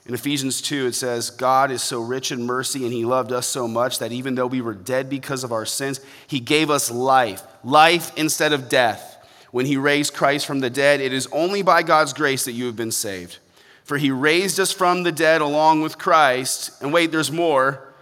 In 0.08 0.16
Ephesians 0.16 0.60
2, 0.64 0.88
it 0.88 0.96
says, 0.96 1.30
God 1.30 1.70
is 1.70 1.84
so 1.84 2.02
rich 2.02 2.32
in 2.32 2.44
mercy 2.44 2.84
and 2.84 2.92
he 2.92 3.06
loved 3.06 3.32
us 3.32 3.46
so 3.46 3.68
much 3.68 4.00
that 4.00 4.12
even 4.12 4.34
though 4.34 4.48
we 4.48 4.60
were 4.60 4.74
dead 4.74 5.08
because 5.08 5.44
of 5.44 5.52
our 5.52 5.68
sins, 5.68 6.00
he 6.26 6.40
gave 6.40 6.72
us 6.72 6.90
life, 6.90 7.44
life 7.64 8.12
instead 8.18 8.52
of 8.52 8.70
death 8.70 9.19
when 9.52 9.66
he 9.66 9.78
raised 9.78 10.14
Christ 10.14 10.46
from 10.46 10.60
the 10.60 10.70
dead, 10.70 11.02
it 11.02 11.14
is 11.14 11.28
only 11.32 11.62
by 11.62 11.84
God's 11.84 12.14
grace 12.14 12.46
that 12.46 12.52
you 12.52 12.66
have 12.66 12.76
been 12.76 12.92
saved. 12.92 13.38
For 13.84 13.98
he 13.98 14.12
raised 14.12 14.60
us 14.60 14.72
from 14.72 15.04
the 15.04 15.12
dead 15.12 15.42
along 15.42 15.82
with 15.82 15.98
Christ, 15.98 16.72
and 16.82 16.94
wait, 16.94 17.12
there's 17.12 17.32
more, 17.32 17.94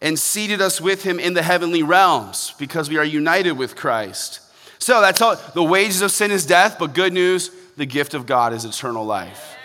and 0.00 0.18
seated 0.18 0.60
us 0.60 0.80
with 0.80 1.02
him 1.02 1.18
in 1.18 1.34
the 1.34 1.42
heavenly 1.42 1.82
realms 1.82 2.54
because 2.58 2.88
we 2.88 2.98
are 2.98 3.04
united 3.04 3.52
with 3.52 3.76
Christ. 3.76 4.40
So 4.78 5.00
that's 5.00 5.20
all. 5.20 5.36
The 5.54 5.62
wages 5.62 6.02
of 6.02 6.10
sin 6.10 6.30
is 6.30 6.44
death, 6.44 6.76
but 6.78 6.92
good 6.92 7.12
news, 7.12 7.50
the 7.76 7.86
gift 7.86 8.14
of 8.14 8.26
God 8.26 8.52
is 8.52 8.64
eternal 8.64 9.04
life. 9.04 9.56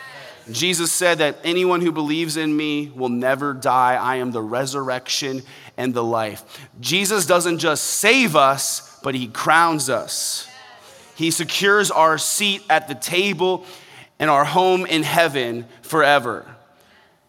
Jesus 0.52 0.92
said 0.92 1.18
that 1.18 1.38
anyone 1.44 1.82
who 1.82 1.92
believes 1.92 2.38
in 2.38 2.56
me 2.56 2.92
will 2.96 3.10
never 3.10 3.54
die. 3.54 3.96
I 3.96 4.18
am 4.18 4.32
the 4.32 4.42
resurrection 4.42 5.42
and 5.76 5.94
the 5.94 6.04
life. 6.04 6.68
Jesus 6.80 7.26
doesn't 7.26 7.60
just 7.60 7.84
save 7.84 8.36
us, 8.36 9.00
but 9.04 9.14
he 9.14 9.28
crowns 9.28 9.90
us. 9.90 10.47
He 11.18 11.32
secures 11.32 11.90
our 11.90 12.20
seat 12.20 12.62
at 12.70 12.88
the 12.88 12.94
table 12.94 13.66
and 14.20 14.30
our 14.30 14.46
home 14.46 14.86
in 14.86 15.02
heaven 15.02 15.66
forever. 15.82 16.46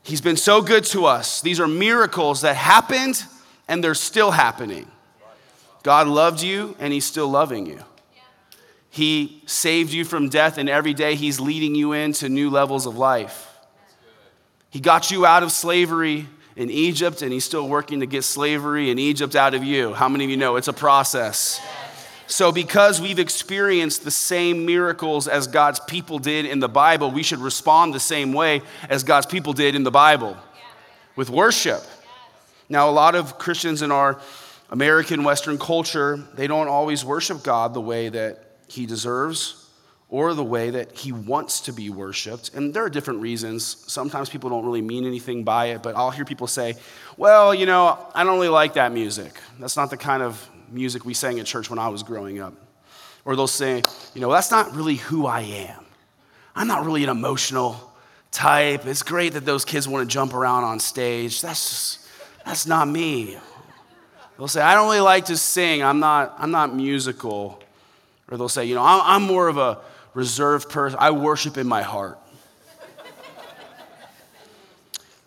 He's 0.02 0.20
been 0.20 0.36
so 0.36 0.60
good 0.60 0.84
to 0.86 1.06
us. 1.06 1.40
These 1.40 1.58
are 1.58 1.66
miracles 1.66 2.42
that 2.42 2.54
happened 2.54 3.24
and 3.66 3.82
they're 3.82 3.94
still 3.94 4.30
happening. 4.30 4.90
God 5.82 6.06
loved 6.06 6.42
you 6.42 6.76
and 6.78 6.92
He's 6.92 7.06
still 7.06 7.28
loving 7.28 7.64
you. 7.64 7.80
He 8.90 9.42
saved 9.46 9.90
you 9.90 10.04
from 10.04 10.28
death, 10.28 10.58
and 10.58 10.68
every 10.68 10.92
day 10.92 11.14
He's 11.14 11.40
leading 11.40 11.74
you 11.74 11.92
into 11.92 12.28
new 12.28 12.50
levels 12.50 12.84
of 12.84 12.98
life. 12.98 13.46
He 14.68 14.80
got 14.80 15.10
you 15.10 15.24
out 15.24 15.42
of 15.42 15.50
slavery 15.50 16.26
in 16.56 16.70
Egypt, 16.70 17.22
and 17.22 17.32
he's 17.32 17.44
still 17.44 17.68
working 17.68 18.00
to 18.00 18.06
get 18.06 18.24
slavery 18.24 18.90
in 18.90 18.98
Egypt 18.98 19.34
out 19.34 19.54
of 19.54 19.64
you. 19.64 19.94
How 19.94 20.08
many 20.08 20.24
of 20.24 20.30
you 20.30 20.36
know 20.36 20.56
it's 20.56 20.68
a 20.68 20.72
process? 20.72 21.60
So, 22.30 22.52
because 22.52 23.00
we've 23.00 23.18
experienced 23.18 24.04
the 24.04 24.10
same 24.10 24.66
miracles 24.66 25.28
as 25.28 25.46
God's 25.46 25.80
people 25.80 26.18
did 26.18 26.44
in 26.44 26.60
the 26.60 26.68
Bible, 26.68 27.10
we 27.10 27.22
should 27.22 27.38
respond 27.38 27.94
the 27.94 28.00
same 28.00 28.34
way 28.34 28.60
as 28.90 29.02
God's 29.02 29.24
people 29.24 29.54
did 29.54 29.74
in 29.74 29.82
the 29.82 29.90
Bible 29.90 30.36
with 31.16 31.30
worship. 31.30 31.82
Now, 32.68 32.90
a 32.90 32.92
lot 32.92 33.14
of 33.14 33.38
Christians 33.38 33.80
in 33.80 33.90
our 33.90 34.20
American 34.68 35.24
Western 35.24 35.56
culture, 35.56 36.22
they 36.34 36.46
don't 36.46 36.68
always 36.68 37.02
worship 37.02 37.42
God 37.42 37.72
the 37.72 37.80
way 37.80 38.10
that 38.10 38.44
He 38.66 38.84
deserves 38.84 39.66
or 40.10 40.34
the 40.34 40.44
way 40.44 40.68
that 40.68 40.92
He 40.92 41.12
wants 41.12 41.62
to 41.62 41.72
be 41.72 41.88
worshiped. 41.88 42.50
And 42.52 42.74
there 42.74 42.84
are 42.84 42.90
different 42.90 43.20
reasons. 43.20 43.64
Sometimes 43.64 44.28
people 44.28 44.50
don't 44.50 44.66
really 44.66 44.82
mean 44.82 45.06
anything 45.06 45.44
by 45.44 45.68
it, 45.68 45.82
but 45.82 45.96
I'll 45.96 46.10
hear 46.10 46.26
people 46.26 46.46
say, 46.46 46.74
well, 47.16 47.54
you 47.54 47.64
know, 47.64 47.98
I 48.14 48.22
don't 48.22 48.34
really 48.34 48.50
like 48.50 48.74
that 48.74 48.92
music. 48.92 49.32
That's 49.58 49.78
not 49.78 49.88
the 49.88 49.96
kind 49.96 50.22
of 50.22 50.46
music 50.72 51.04
we 51.04 51.14
sang 51.14 51.38
at 51.40 51.46
church 51.46 51.70
when 51.70 51.78
I 51.78 51.88
was 51.88 52.02
growing 52.02 52.40
up. 52.40 52.54
Or 53.24 53.36
they'll 53.36 53.46
say, 53.46 53.82
you 54.14 54.20
know, 54.20 54.30
that's 54.30 54.50
not 54.50 54.74
really 54.74 54.96
who 54.96 55.26
I 55.26 55.40
am. 55.40 55.84
I'm 56.54 56.66
not 56.66 56.84
really 56.84 57.04
an 57.04 57.10
emotional 57.10 57.92
type. 58.30 58.86
It's 58.86 59.02
great 59.02 59.34
that 59.34 59.44
those 59.44 59.64
kids 59.64 59.86
want 59.86 60.08
to 60.08 60.12
jump 60.12 60.34
around 60.34 60.64
on 60.64 60.80
stage. 60.80 61.40
That's 61.40 62.08
that's 62.44 62.66
not 62.66 62.88
me. 62.88 63.36
They'll 64.38 64.48
say, 64.48 64.62
I 64.62 64.74
don't 64.74 64.86
really 64.86 65.00
like 65.00 65.26
to 65.26 65.36
sing. 65.36 65.82
I'm 65.82 65.98
not, 65.98 66.34
I'm 66.38 66.52
not 66.52 66.74
musical. 66.74 67.60
Or 68.30 68.38
they'll 68.38 68.48
say, 68.48 68.64
you 68.64 68.74
know, 68.74 68.82
I'm 68.84 69.22
more 69.22 69.48
of 69.48 69.58
a 69.58 69.80
reserved 70.14 70.70
person. 70.70 70.98
I 71.00 71.10
worship 71.10 71.58
in 71.58 71.66
my 71.66 71.82
heart. 71.82 72.18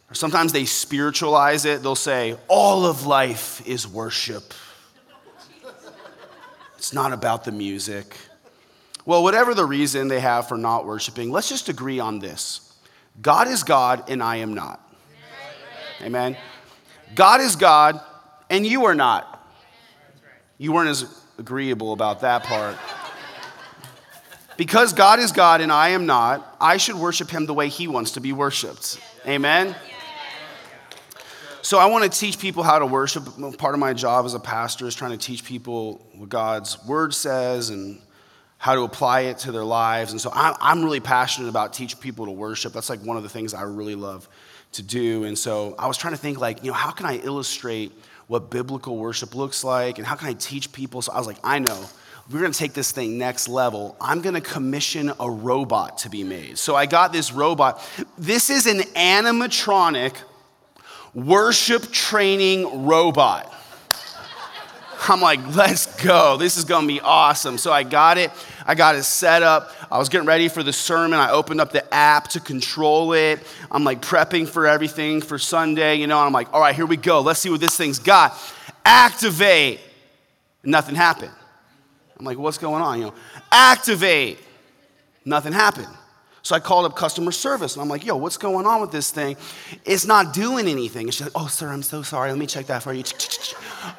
or 0.09 0.15
sometimes 0.15 0.53
they 0.53 0.65
spiritualize 0.65 1.65
it. 1.65 1.83
They'll 1.83 1.93
say, 1.93 2.37
all 2.47 2.85
of 2.85 3.05
life 3.05 3.61
is 3.67 3.87
worship. 3.87 4.53
Not 6.93 7.13
about 7.13 7.43
the 7.43 7.51
music. 7.51 8.15
Well, 9.05 9.23
whatever 9.23 9.53
the 9.53 9.65
reason 9.65 10.07
they 10.07 10.19
have 10.19 10.47
for 10.47 10.57
not 10.57 10.85
worshiping, 10.85 11.31
let's 11.31 11.49
just 11.49 11.69
agree 11.69 11.99
on 11.99 12.19
this 12.19 12.73
God 13.21 13.47
is 13.47 13.63
God 13.63 14.09
and 14.09 14.21
I 14.21 14.37
am 14.37 14.53
not. 14.53 14.79
Amen. 16.01 16.37
God 17.15 17.41
is 17.41 17.55
God 17.55 17.99
and 18.49 18.65
you 18.65 18.85
are 18.85 18.95
not. 18.95 19.37
You 20.57 20.71
weren't 20.71 20.89
as 20.89 21.21
agreeable 21.37 21.93
about 21.93 22.21
that 22.21 22.43
part. 22.43 22.77
Because 24.57 24.93
God 24.93 25.19
is 25.19 25.31
God 25.31 25.61
and 25.61 25.71
I 25.71 25.89
am 25.89 26.05
not, 26.05 26.55
I 26.61 26.77
should 26.77 26.95
worship 26.95 27.29
him 27.31 27.45
the 27.47 27.53
way 27.53 27.67
he 27.67 27.87
wants 27.87 28.11
to 28.11 28.21
be 28.21 28.31
worshiped. 28.31 28.99
Amen? 29.25 29.75
So 31.63 31.77
I 31.77 31.85
want 31.85 32.11
to 32.11 32.19
teach 32.19 32.39
people 32.39 32.63
how 32.63 32.79
to 32.79 32.85
worship. 32.85 33.23
Part 33.57 33.75
of 33.75 33.79
my 33.79 33.93
job 33.93 34.25
as 34.25 34.33
a 34.33 34.39
pastor 34.39 34.87
is 34.87 34.95
trying 34.95 35.11
to 35.11 35.17
teach 35.17 35.45
people 35.45 36.05
what 36.15 36.27
God's 36.27 36.83
word 36.85 37.13
says 37.13 37.69
and 37.69 38.01
how 38.57 38.73
to 38.73 38.81
apply 38.81 39.21
it 39.21 39.37
to 39.39 39.51
their 39.51 39.63
lives. 39.63 40.11
And 40.11 40.19
so 40.19 40.31
I'm 40.33 40.83
really 40.83 40.99
passionate 40.99 41.49
about 41.49 41.73
teaching 41.73 41.99
people 41.99 42.25
to 42.25 42.31
worship. 42.31 42.73
That's 42.73 42.89
like 42.89 43.01
one 43.01 43.15
of 43.15 43.23
the 43.23 43.29
things 43.29 43.53
I 43.53 43.61
really 43.61 43.95
love 43.95 44.27
to 44.73 44.81
do. 44.81 45.23
And 45.25 45.37
so 45.37 45.75
I 45.77 45.87
was 45.87 45.97
trying 45.97 46.13
to 46.13 46.19
think 46.19 46.39
like, 46.39 46.63
you 46.63 46.71
know, 46.71 46.77
how 46.77 46.91
can 46.91 47.05
I 47.05 47.17
illustrate 47.17 47.91
what 48.27 48.49
biblical 48.49 48.97
worship 48.97 49.35
looks 49.35 49.63
like 49.63 49.97
and 49.99 50.07
how 50.07 50.15
can 50.15 50.29
I 50.29 50.33
teach 50.33 50.71
people? 50.71 51.01
So 51.01 51.11
I 51.11 51.17
was 51.17 51.27
like, 51.27 51.39
I 51.43 51.59
know. 51.59 51.79
We're 52.31 52.41
gonna 52.41 52.53
take 52.53 52.73
this 52.73 52.91
thing 52.91 53.17
next 53.17 53.47
level. 53.49 53.97
I'm 53.99 54.21
gonna 54.21 54.41
commission 54.41 55.11
a 55.19 55.29
robot 55.29 55.99
to 55.99 56.09
be 56.09 56.23
made. 56.23 56.57
So 56.57 56.75
I 56.75 56.85
got 56.85 57.11
this 57.11 57.31
robot. 57.31 57.83
This 58.17 58.49
is 58.49 58.67
an 58.67 58.79
animatronic 58.95 60.13
worship 61.13 61.91
training 61.91 62.85
robot. 62.85 63.53
I'm 65.07 65.19
like, 65.19 65.55
let's 65.55 66.01
go. 66.03 66.37
This 66.37 66.57
is 66.57 66.63
gonna 66.63 66.87
be 66.87 67.01
awesome. 67.01 67.57
So 67.57 67.71
I 67.73 67.83
got 67.83 68.17
it. 68.17 68.31
I 68.65 68.75
got 68.75 68.95
it 68.95 69.03
set 69.03 69.41
up. 69.41 69.71
I 69.91 69.97
was 69.97 70.09
getting 70.09 70.27
ready 70.27 70.47
for 70.47 70.61
the 70.61 70.71
sermon. 70.71 71.19
I 71.19 71.31
opened 71.31 71.59
up 71.59 71.71
the 71.71 71.91
app 71.93 72.27
to 72.29 72.39
control 72.39 73.13
it. 73.13 73.39
I'm 73.71 73.83
like 73.83 74.01
prepping 74.01 74.47
for 74.47 74.67
everything 74.67 75.21
for 75.21 75.39
Sunday, 75.39 75.95
you 75.95 76.05
know, 76.05 76.19
and 76.19 76.27
I'm 76.27 76.33
like, 76.33 76.53
all 76.53 76.61
right, 76.61 76.75
here 76.75 76.85
we 76.85 76.97
go. 76.97 77.21
Let's 77.21 77.39
see 77.39 77.49
what 77.49 77.59
this 77.59 77.75
thing's 77.75 77.99
got. 77.99 78.37
Activate. 78.85 79.79
Nothing 80.63 80.95
happened. 80.95 81.31
I'm 82.17 82.25
like, 82.25 82.37
what's 82.37 82.59
going 82.59 82.83
on? 82.83 82.99
You 82.99 83.05
know, 83.05 83.13
activate. 83.51 84.37
Nothing 85.25 85.53
happened. 85.53 85.87
So 86.43 86.55
I 86.55 86.59
called 86.59 86.85
up 86.85 86.95
customer 86.95 87.31
service 87.31 87.75
and 87.75 87.83
I'm 87.83 87.89
like, 87.89 88.05
yo, 88.05 88.15
what's 88.17 88.37
going 88.37 88.65
on 88.65 88.81
with 88.81 88.91
this 88.91 89.11
thing? 89.11 89.37
It's 89.85 90.05
not 90.05 90.33
doing 90.33 90.67
anything. 90.67 91.05
And 91.07 91.13
she's 91.13 91.27
like, 91.27 91.33
oh, 91.35 91.47
sir, 91.47 91.69
I'm 91.69 91.83
so 91.83 92.01
sorry. 92.01 92.29
Let 92.29 92.39
me 92.39 92.47
check 92.47 92.67
that 92.67 92.83
for 92.83 92.93
you. 92.93 93.03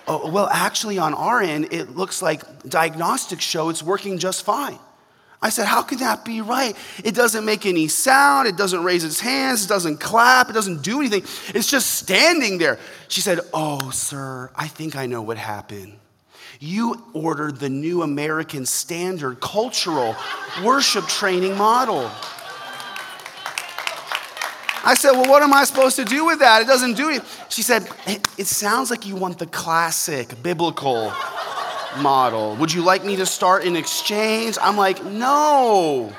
Oh, 0.06 0.30
well, 0.30 0.48
actually, 0.48 0.98
on 0.98 1.12
our 1.12 1.40
end, 1.40 1.72
it 1.72 1.96
looks 1.96 2.22
like 2.22 2.68
diagnostics 2.68 3.42
show 3.42 3.68
it's 3.68 3.82
working 3.82 4.18
just 4.18 4.44
fine. 4.44 4.78
I 5.42 5.48
said, 5.48 5.66
How 5.66 5.82
can 5.82 5.98
that 5.98 6.24
be 6.24 6.40
right? 6.40 6.76
It 7.04 7.14
doesn't 7.16 7.44
make 7.44 7.66
any 7.66 7.88
sound. 7.88 8.46
It 8.46 8.56
doesn't 8.56 8.84
raise 8.84 9.04
its 9.04 9.18
hands. 9.18 9.64
It 9.64 9.68
doesn't 9.68 9.98
clap. 9.98 10.48
It 10.48 10.52
doesn't 10.52 10.82
do 10.82 11.00
anything. 11.00 11.22
It's 11.54 11.68
just 11.68 11.94
standing 11.94 12.58
there. 12.58 12.78
She 13.08 13.20
said, 13.20 13.40
Oh, 13.52 13.90
sir, 13.90 14.50
I 14.54 14.68
think 14.68 14.94
I 14.94 15.06
know 15.06 15.20
what 15.22 15.36
happened. 15.36 15.94
You 16.64 17.02
ordered 17.12 17.56
the 17.56 17.68
new 17.68 18.02
American 18.02 18.66
Standard 18.66 19.40
cultural 19.40 20.14
worship 20.62 21.08
training 21.08 21.58
model. 21.58 22.08
I 24.84 24.94
said, 24.96 25.10
Well, 25.10 25.28
what 25.28 25.42
am 25.42 25.52
I 25.52 25.64
supposed 25.64 25.96
to 25.96 26.04
do 26.04 26.24
with 26.24 26.38
that? 26.38 26.62
It 26.62 26.68
doesn't 26.68 26.94
do 26.94 27.08
it. 27.08 27.22
She 27.48 27.62
said, 27.62 27.88
It 28.06 28.46
sounds 28.46 28.92
like 28.92 29.04
you 29.06 29.16
want 29.16 29.40
the 29.40 29.46
classic 29.46 30.40
biblical 30.40 31.12
model. 31.98 32.54
Would 32.54 32.72
you 32.72 32.82
like 32.82 33.04
me 33.04 33.16
to 33.16 33.26
start 33.26 33.64
an 33.64 33.74
exchange? 33.74 34.56
I'm 34.62 34.76
like, 34.76 35.04
No. 35.04 36.12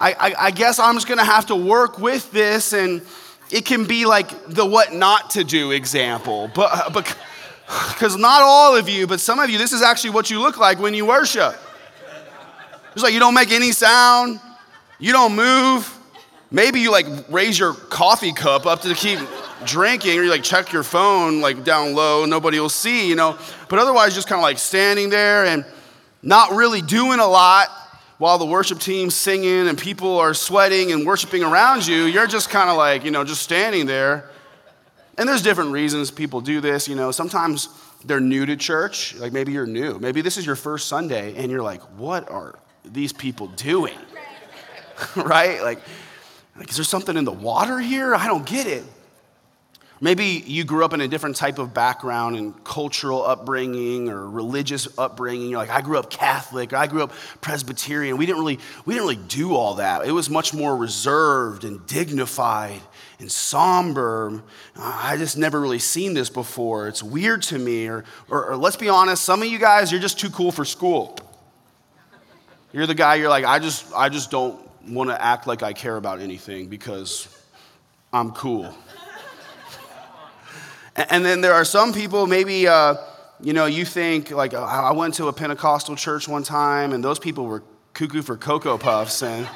I, 0.00 0.12
I, 0.12 0.34
I 0.38 0.50
guess 0.52 0.78
I'm 0.78 0.94
just 0.94 1.08
gonna 1.08 1.24
have 1.24 1.46
to 1.46 1.56
work 1.56 1.98
with 1.98 2.30
this, 2.30 2.72
and 2.72 3.02
it 3.50 3.64
can 3.64 3.86
be 3.86 4.06
like 4.06 4.30
the 4.46 4.64
what 4.64 4.94
not 4.94 5.30
to 5.30 5.42
do 5.42 5.72
example. 5.72 6.48
But, 6.54 6.92
but 6.92 7.16
because 7.88 8.16
not 8.16 8.42
all 8.42 8.76
of 8.76 8.88
you, 8.88 9.06
but 9.06 9.20
some 9.20 9.38
of 9.38 9.50
you, 9.50 9.58
this 9.58 9.72
is 9.72 9.82
actually 9.82 10.10
what 10.10 10.30
you 10.30 10.40
look 10.40 10.58
like 10.58 10.78
when 10.78 10.94
you 10.94 11.06
worship. 11.06 11.54
It's 12.94 13.02
like 13.02 13.12
you 13.12 13.20
don't 13.20 13.34
make 13.34 13.52
any 13.52 13.72
sound, 13.72 14.40
you 14.98 15.12
don't 15.12 15.36
move, 15.36 15.98
Maybe 16.50 16.80
you 16.80 16.90
like 16.90 17.06
raise 17.28 17.58
your 17.58 17.74
coffee 17.74 18.32
cup 18.32 18.64
up 18.64 18.80
to 18.82 18.94
keep 18.94 19.18
drinking, 19.66 20.18
or 20.18 20.22
you 20.22 20.30
like 20.30 20.42
check 20.42 20.72
your 20.72 20.82
phone 20.82 21.42
like 21.42 21.62
down 21.62 21.94
low, 21.94 22.24
nobody 22.24 22.58
will 22.58 22.70
see, 22.70 23.06
you 23.06 23.16
know. 23.16 23.36
But 23.68 23.78
otherwise, 23.78 24.14
just 24.14 24.28
kind 24.28 24.38
of 24.38 24.42
like 24.42 24.58
standing 24.58 25.10
there 25.10 25.44
and 25.44 25.66
not 26.22 26.52
really 26.52 26.80
doing 26.80 27.20
a 27.20 27.26
lot 27.26 27.68
while 28.16 28.38
the 28.38 28.46
worship 28.46 28.78
team's 28.78 29.14
singing 29.14 29.68
and 29.68 29.76
people 29.76 30.18
are 30.18 30.32
sweating 30.32 30.90
and 30.90 31.06
worshiping 31.06 31.44
around 31.44 31.86
you. 31.86 32.04
You're 32.04 32.26
just 32.26 32.48
kind 32.48 32.70
of 32.70 32.78
like, 32.78 33.04
you 33.04 33.10
know, 33.10 33.24
just 33.24 33.42
standing 33.42 33.84
there. 33.84 34.30
And 35.18 35.28
there's 35.28 35.42
different 35.42 35.72
reasons 35.72 36.12
people 36.12 36.40
do 36.40 36.60
this, 36.60 36.86
you 36.86 36.94
know. 36.94 37.10
Sometimes 37.10 37.68
they're 38.04 38.20
new 38.20 38.46
to 38.46 38.56
church, 38.56 39.16
like 39.16 39.32
maybe 39.32 39.52
you're 39.52 39.66
new. 39.66 39.98
Maybe 39.98 40.20
this 40.20 40.36
is 40.36 40.46
your 40.46 40.54
first 40.54 40.86
Sunday 40.88 41.34
and 41.36 41.50
you're 41.50 41.62
like, 41.62 41.82
what 41.98 42.30
are 42.30 42.54
these 42.84 43.12
people 43.12 43.48
doing? 43.48 43.98
right? 45.16 45.60
Like, 45.60 45.80
like, 46.56 46.70
is 46.70 46.76
there 46.76 46.84
something 46.84 47.16
in 47.16 47.24
the 47.24 47.32
water 47.32 47.78
here? 47.78 48.14
I 48.14 48.26
don't 48.26 48.46
get 48.46 48.66
it. 48.66 48.84
Maybe 50.00 50.24
you 50.24 50.62
grew 50.64 50.84
up 50.84 50.92
in 50.92 51.00
a 51.00 51.08
different 51.08 51.34
type 51.36 51.58
of 51.58 51.74
background 51.74 52.36
and 52.36 52.64
cultural 52.64 53.24
upbringing 53.24 54.08
or 54.08 54.30
religious 54.30 54.86
upbringing. 54.96 55.50
You're 55.50 55.58
like, 55.58 55.70
I 55.70 55.80
grew 55.80 55.98
up 55.98 56.08
Catholic, 56.08 56.72
or 56.72 56.76
I 56.76 56.86
grew 56.86 57.02
up 57.02 57.12
Presbyterian. 57.40 58.16
We 58.16 58.24
didn't 58.24 58.38
really, 58.38 58.60
we 58.84 58.94
didn't 58.94 59.08
really 59.08 59.26
do 59.26 59.54
all 59.54 59.74
that. 59.74 60.06
It 60.06 60.12
was 60.12 60.30
much 60.30 60.54
more 60.54 60.76
reserved 60.76 61.64
and 61.64 61.84
dignified 61.86 62.80
and 63.18 63.30
somber. 63.30 64.42
I 64.76 65.16
just 65.16 65.36
never 65.36 65.60
really 65.60 65.80
seen 65.80 66.14
this 66.14 66.30
before. 66.30 66.86
It's 66.86 67.02
weird 67.02 67.42
to 67.44 67.58
me. 67.58 67.88
Or, 67.88 68.04
or, 68.30 68.50
or 68.50 68.56
let's 68.56 68.76
be 68.76 68.88
honest, 68.88 69.24
some 69.24 69.42
of 69.42 69.48
you 69.48 69.58
guys, 69.58 69.90
you're 69.90 70.00
just 70.00 70.20
too 70.20 70.30
cool 70.30 70.52
for 70.52 70.64
school. 70.64 71.16
You're 72.72 72.86
the 72.86 72.94
guy, 72.94 73.16
you're 73.16 73.30
like, 73.30 73.44
I 73.44 73.58
just, 73.58 73.92
I 73.94 74.10
just 74.10 74.30
don't 74.30 74.60
want 74.86 75.10
to 75.10 75.20
act 75.20 75.46
like 75.46 75.62
I 75.62 75.72
care 75.72 75.96
about 75.96 76.20
anything 76.20 76.68
because 76.68 77.26
I'm 78.12 78.30
cool. 78.30 78.72
And 81.10 81.24
then 81.24 81.40
there 81.40 81.54
are 81.54 81.64
some 81.64 81.92
people, 81.92 82.26
maybe, 82.26 82.66
uh, 82.66 82.96
you 83.40 83.52
know, 83.52 83.66
you 83.66 83.84
think, 83.84 84.30
like, 84.30 84.54
uh, 84.54 84.62
I 84.62 84.92
went 84.92 85.14
to 85.14 85.28
a 85.28 85.32
Pentecostal 85.32 85.94
church 85.96 86.26
one 86.26 86.42
time 86.42 86.92
and 86.92 87.04
those 87.04 87.18
people 87.18 87.46
were 87.46 87.62
cuckoo 87.94 88.22
for 88.22 88.36
Cocoa 88.36 88.78
Puffs. 88.78 89.22
And 89.22 89.48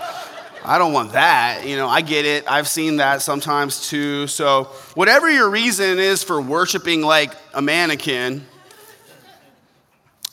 I 0.64 0.78
don't 0.78 0.92
want 0.92 1.12
that. 1.12 1.66
You 1.66 1.76
know, 1.76 1.88
I 1.88 2.00
get 2.00 2.24
it. 2.24 2.44
I've 2.46 2.68
seen 2.68 2.98
that 2.98 3.22
sometimes 3.22 3.88
too. 3.88 4.28
So, 4.28 4.64
whatever 4.94 5.30
your 5.30 5.50
reason 5.50 5.98
is 5.98 6.22
for 6.22 6.40
worshiping 6.40 7.02
like 7.02 7.32
a 7.52 7.60
mannequin, 7.60 8.46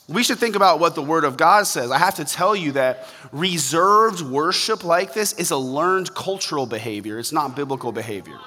we 0.08 0.22
should 0.22 0.38
think 0.38 0.56
about 0.56 0.80
what 0.80 0.94
the 0.94 1.02
Word 1.02 1.24
of 1.24 1.36
God 1.36 1.66
says. 1.66 1.90
I 1.90 1.98
have 1.98 2.16
to 2.16 2.24
tell 2.24 2.54
you 2.54 2.72
that 2.72 3.08
reserved 3.32 4.20
worship 4.22 4.84
like 4.84 5.14
this 5.14 5.32
is 5.34 5.50
a 5.50 5.56
learned 5.56 6.14
cultural 6.14 6.66
behavior, 6.66 7.18
it's 7.18 7.32
not 7.32 7.56
biblical 7.56 7.90
behavior. 7.90 8.38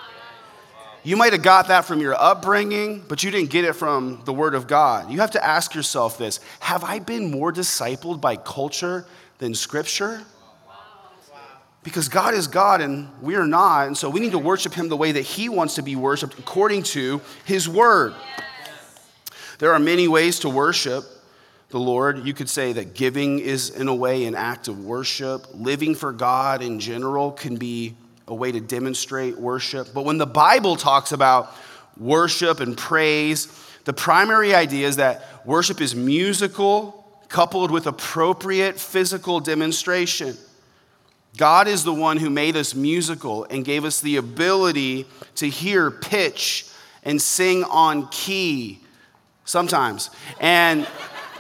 You 1.05 1.17
might 1.17 1.33
have 1.33 1.41
got 1.41 1.67
that 1.67 1.83
from 1.83 2.00
your 2.00 2.15
upbringing, 2.15 3.03
but 3.10 3.24
you 3.24 3.31
didn't 3.31 3.50
get 3.50 3.65
it 3.65 3.74
from 3.74 4.22
the 4.24 4.31
Word 4.31 4.55
of 4.55 4.67
God. 4.67 5.12
You 5.12 5.19
have 5.19 5.31
to 5.31 5.45
ask 5.45 5.75
yourself 5.75 6.17
this 6.17 6.39
Have 6.62 6.83
I 6.83 7.00
been 7.00 7.29
more 7.29 7.51
discipled 7.51 8.22
by 8.22 8.38
culture 8.38 9.05
than 9.39 9.53
Scripture? 9.53 10.24
Because 11.83 12.07
God 12.07 12.33
is 12.33 12.48
God 12.48 12.79
and 12.79 13.10
we 13.22 13.36
are 13.36 13.45
not, 13.45 13.88
and 13.88 13.98
so 13.98 14.10
we 14.10 14.22
need 14.22 14.31
to 14.31 14.39
worship 14.39 14.74
Him 14.74 14.88
the 14.88 14.95
way 14.95 15.12
that 15.12 15.24
He 15.24 15.50
wants 15.50 15.75
to 15.75 15.81
be 15.81 15.98
worshiped 15.98 16.39
according 16.39 16.83
to 16.83 17.19
His 17.43 17.67
Word. 17.67 18.13
There 19.60 19.74
are 19.74 19.79
many 19.79 20.07
ways 20.07 20.39
to 20.39 20.50
worship 20.50 21.03
the 21.69 21.79
Lord. 21.79 22.25
You 22.25 22.33
could 22.33 22.50
say 22.50 22.72
that 22.74 22.93
giving 22.93 23.39
is, 23.39 23.69
in 23.72 23.89
a 23.89 23.95
way, 23.95 24.24
an 24.25 24.36
act 24.36 24.69
of 24.69 24.86
worship. 24.86 25.48
Living 25.53 25.95
for 25.95 26.13
God 26.13 26.62
in 26.62 26.79
general 26.79 27.31
can 27.31 27.57
be 27.57 27.95
a 28.27 28.36
way 28.36 28.51
to 28.51 28.60
demonstrate 28.60 29.38
worship. 29.38 29.94
But 29.94 30.06
when 30.06 30.18
the 30.18 30.25
Bible 30.25 30.75
talks 30.75 31.12
about 31.12 31.53
worship 31.98 32.60
and 32.60 32.77
praise, 32.77 33.48
the 33.86 33.94
primary 33.94 34.56
idea 34.56 34.88
is 34.88 34.96
that 34.98 35.46
worship 35.46 35.82
is 35.82 35.96
musical 35.96 37.00
coupled 37.27 37.72
with 37.72 37.88
appropriate 37.88 38.80
physical 38.80 39.39
demonstration. 39.39 40.38
God 41.36 41.68
is 41.68 41.84
the 41.84 41.94
one 41.94 42.18
who 42.18 42.30
made 42.30 42.56
us 42.56 42.75
musical 42.75 43.46
and 43.46 43.65
gave 43.65 43.86
us 43.86 44.01
the 44.01 44.18
ability 44.18 45.08
to 45.36 45.50
hear 45.50 45.89
pitch 45.89 46.68
and 47.03 47.22
sing 47.22 47.63
on 47.63 48.08
key 48.10 48.80
sometimes. 49.44 50.12
And 50.39 50.88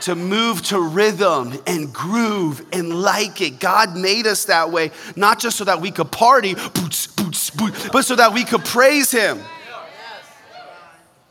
to 0.03 0.15
move 0.15 0.61
to 0.61 0.81
rhythm 0.81 1.53
and 1.65 1.93
groove 1.93 2.65
and 2.73 3.01
like 3.01 3.39
it. 3.39 3.59
God 3.59 3.95
made 3.95 4.27
us 4.27 4.45
that 4.45 4.69
way, 4.69 4.91
not 5.15 5.39
just 5.39 5.57
so 5.57 5.63
that 5.63 5.79
we 5.79 5.91
could 5.91 6.11
party, 6.11 6.55
boots, 6.55 7.07
boots, 7.07 7.49
boots, 7.49 7.89
but 7.89 8.03
so 8.03 8.15
that 8.15 8.33
we 8.33 8.43
could 8.43 8.65
praise 8.65 9.11
Him. 9.11 9.39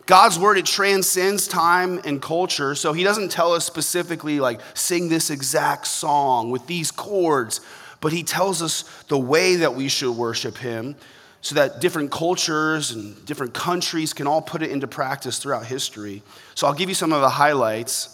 God's 0.07 0.39
word, 0.39 0.59
it 0.59 0.67
transcends 0.67 1.47
time 1.47 2.01
and 2.05 2.21
culture. 2.21 2.75
So 2.75 2.93
he 2.93 3.05
doesn't 3.05 3.31
tell 3.31 3.53
us 3.53 3.65
specifically, 3.65 4.41
like, 4.41 4.61
sing 4.75 5.09
this 5.09 5.31
exact 5.31 5.87
song 5.87 6.51
with 6.51 6.67
these 6.67 6.91
chords, 6.91 7.61
but 8.01 8.13
he 8.13 8.23
tells 8.23 8.63
us 8.63 8.83
the 9.09 9.19
way 9.19 9.57
that 9.57 9.75
we 9.75 9.89
should 9.89 10.13
worship 10.13 10.57
him 10.57 10.97
so 11.41 11.55
that 11.57 11.81
different 11.81 12.11
cultures 12.11 12.91
and 12.91 13.25
different 13.27 13.55
countries 13.55 14.13
can 14.13 14.27
all 14.27 14.43
put 14.43 14.63
it 14.63 14.71
into 14.71 14.87
practice 14.87 15.39
throughout 15.39 15.67
history. 15.67 16.23
So 16.55 16.67
I'll 16.67 16.75
give 16.75 16.89
you 16.89 16.95
some 16.95 17.13
of 17.13 17.21
the 17.21 17.31
highlights. 17.31 18.12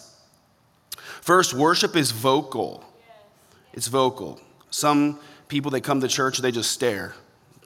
First, 1.28 1.52
worship 1.52 1.94
is 1.94 2.10
vocal. 2.10 2.82
It's 3.74 3.86
vocal. 3.86 4.40
Some 4.70 5.20
people, 5.48 5.70
they 5.70 5.82
come 5.82 6.00
to 6.00 6.08
church, 6.08 6.38
they 6.38 6.50
just 6.50 6.72
stare. 6.72 7.12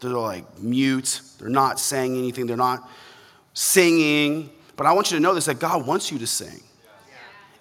They're 0.00 0.10
like 0.10 0.58
mute. 0.58 1.20
They're 1.38 1.48
not 1.48 1.78
saying 1.78 2.16
anything. 2.18 2.48
They're 2.48 2.56
not 2.56 2.90
singing. 3.54 4.50
But 4.74 4.86
I 4.86 4.92
want 4.94 5.12
you 5.12 5.16
to 5.16 5.22
know 5.22 5.32
this 5.32 5.44
that 5.44 5.60
God 5.60 5.86
wants 5.86 6.10
you 6.10 6.18
to 6.18 6.26
sing. 6.26 6.60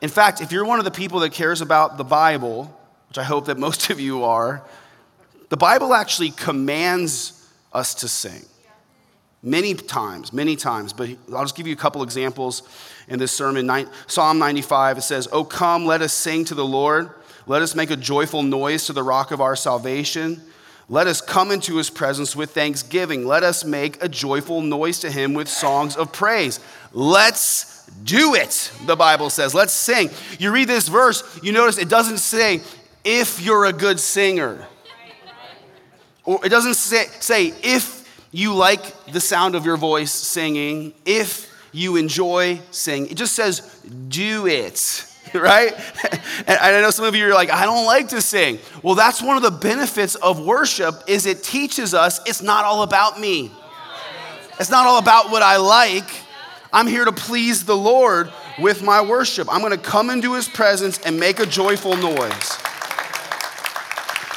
In 0.01 0.09
fact, 0.09 0.41
if 0.41 0.51
you're 0.51 0.65
one 0.65 0.79
of 0.79 0.85
the 0.85 0.89
people 0.89 1.19
that 1.19 1.33
cares 1.33 1.61
about 1.61 1.97
the 1.99 2.03
Bible, 2.03 2.75
which 3.09 3.19
I 3.19 3.23
hope 3.23 3.45
that 3.45 3.59
most 3.59 3.91
of 3.91 3.99
you 3.99 4.23
are, 4.23 4.63
the 5.49 5.57
Bible 5.57 5.93
actually 5.93 6.31
commands 6.31 7.47
us 7.73 7.93
to 7.93 8.07
sing. 8.07 8.43
Many 9.43 9.75
times, 9.75 10.33
many 10.33 10.55
times, 10.55 10.93
but 10.93 11.09
I'll 11.31 11.43
just 11.43 11.55
give 11.55 11.67
you 11.67 11.73
a 11.73 11.77
couple 11.77 12.01
examples 12.01 12.63
in 13.11 13.19
this 13.19 13.31
sermon. 13.31 13.87
Psalm 14.07 14.39
95, 14.39 14.97
it 14.97 15.01
says, 15.01 15.27
Oh, 15.31 15.43
come, 15.43 15.85
let 15.85 16.01
us 16.01 16.13
sing 16.13 16.45
to 16.45 16.55
the 16.55 16.65
Lord. 16.65 17.11
Let 17.45 17.61
us 17.61 17.75
make 17.75 17.91
a 17.91 17.97
joyful 17.97 18.41
noise 18.41 18.85
to 18.85 18.93
the 18.93 19.03
rock 19.03 19.31
of 19.31 19.41
our 19.41 19.55
salvation. 19.55 20.41
Let 20.87 21.07
us 21.07 21.21
come 21.21 21.51
into 21.51 21.77
his 21.77 21.89
presence 21.89 22.35
with 22.35 22.51
thanksgiving. 22.51 23.25
Let 23.25 23.43
us 23.43 23.63
make 23.65 24.01
a 24.03 24.09
joyful 24.09 24.61
noise 24.61 24.99
to 24.99 25.11
him 25.11 25.33
with 25.33 25.47
songs 25.47 25.95
of 25.95 26.11
praise. 26.11 26.59
Let's 26.93 27.85
do 28.03 28.35
it, 28.35 28.71
the 28.85 28.95
Bible 28.95 29.29
says. 29.29 29.53
Let's 29.53 29.73
sing. 29.73 30.09
You 30.39 30.51
read 30.51 30.67
this 30.67 30.87
verse, 30.87 31.39
you 31.43 31.51
notice 31.51 31.77
it 31.77 31.89
doesn't 31.89 32.19
say, 32.19 32.61
if 33.03 33.41
you're 33.41 33.65
a 33.65 33.73
good 33.73 33.99
singer. 33.99 34.65
Or 36.23 36.45
it 36.45 36.49
doesn't 36.49 36.75
say, 36.75 37.05
say 37.19 37.53
if 37.63 38.25
you 38.31 38.53
like 38.53 39.05
the 39.07 39.19
sound 39.19 39.55
of 39.55 39.65
your 39.65 39.77
voice 39.77 40.11
singing, 40.11 40.93
if 41.05 41.50
you 41.71 41.95
enjoy 41.95 42.59
singing, 42.71 43.11
it 43.11 43.17
just 43.17 43.33
says, 43.33 43.61
do 44.07 44.47
it, 44.47 45.05
right? 45.33 45.73
and 46.47 46.57
I 46.59 46.81
know 46.81 46.91
some 46.91 47.05
of 47.05 47.15
you 47.15 47.27
are 47.27 47.33
like, 47.33 47.49
I 47.49 47.65
don't 47.65 47.85
like 47.85 48.09
to 48.09 48.21
sing. 48.21 48.59
Well, 48.83 48.95
that's 48.95 49.21
one 49.21 49.37
of 49.37 49.43
the 49.43 49.51
benefits 49.51 50.15
of 50.15 50.43
worship 50.43 50.95
is 51.07 51.25
it 51.25 51.43
teaches 51.43 51.93
us 51.93 52.19
it's 52.25 52.41
not 52.41 52.65
all 52.65 52.83
about 52.83 53.19
me. 53.19 53.51
It's 54.59 54.69
not 54.69 54.85
all 54.85 54.99
about 54.99 55.31
what 55.31 55.41
I 55.41 55.57
like. 55.57 56.09
I'm 56.73 56.87
here 56.87 57.05
to 57.05 57.11
please 57.11 57.65
the 57.65 57.75
Lord 57.75 58.31
with 58.59 58.83
my 58.83 59.01
worship. 59.01 59.47
I'm 59.51 59.61
going 59.61 59.71
to 59.71 59.77
come 59.77 60.09
into 60.09 60.33
his 60.33 60.47
presence 60.47 60.99
and 60.99 61.19
make 61.19 61.39
a 61.39 61.45
joyful 61.45 61.95
noise. 61.97 62.57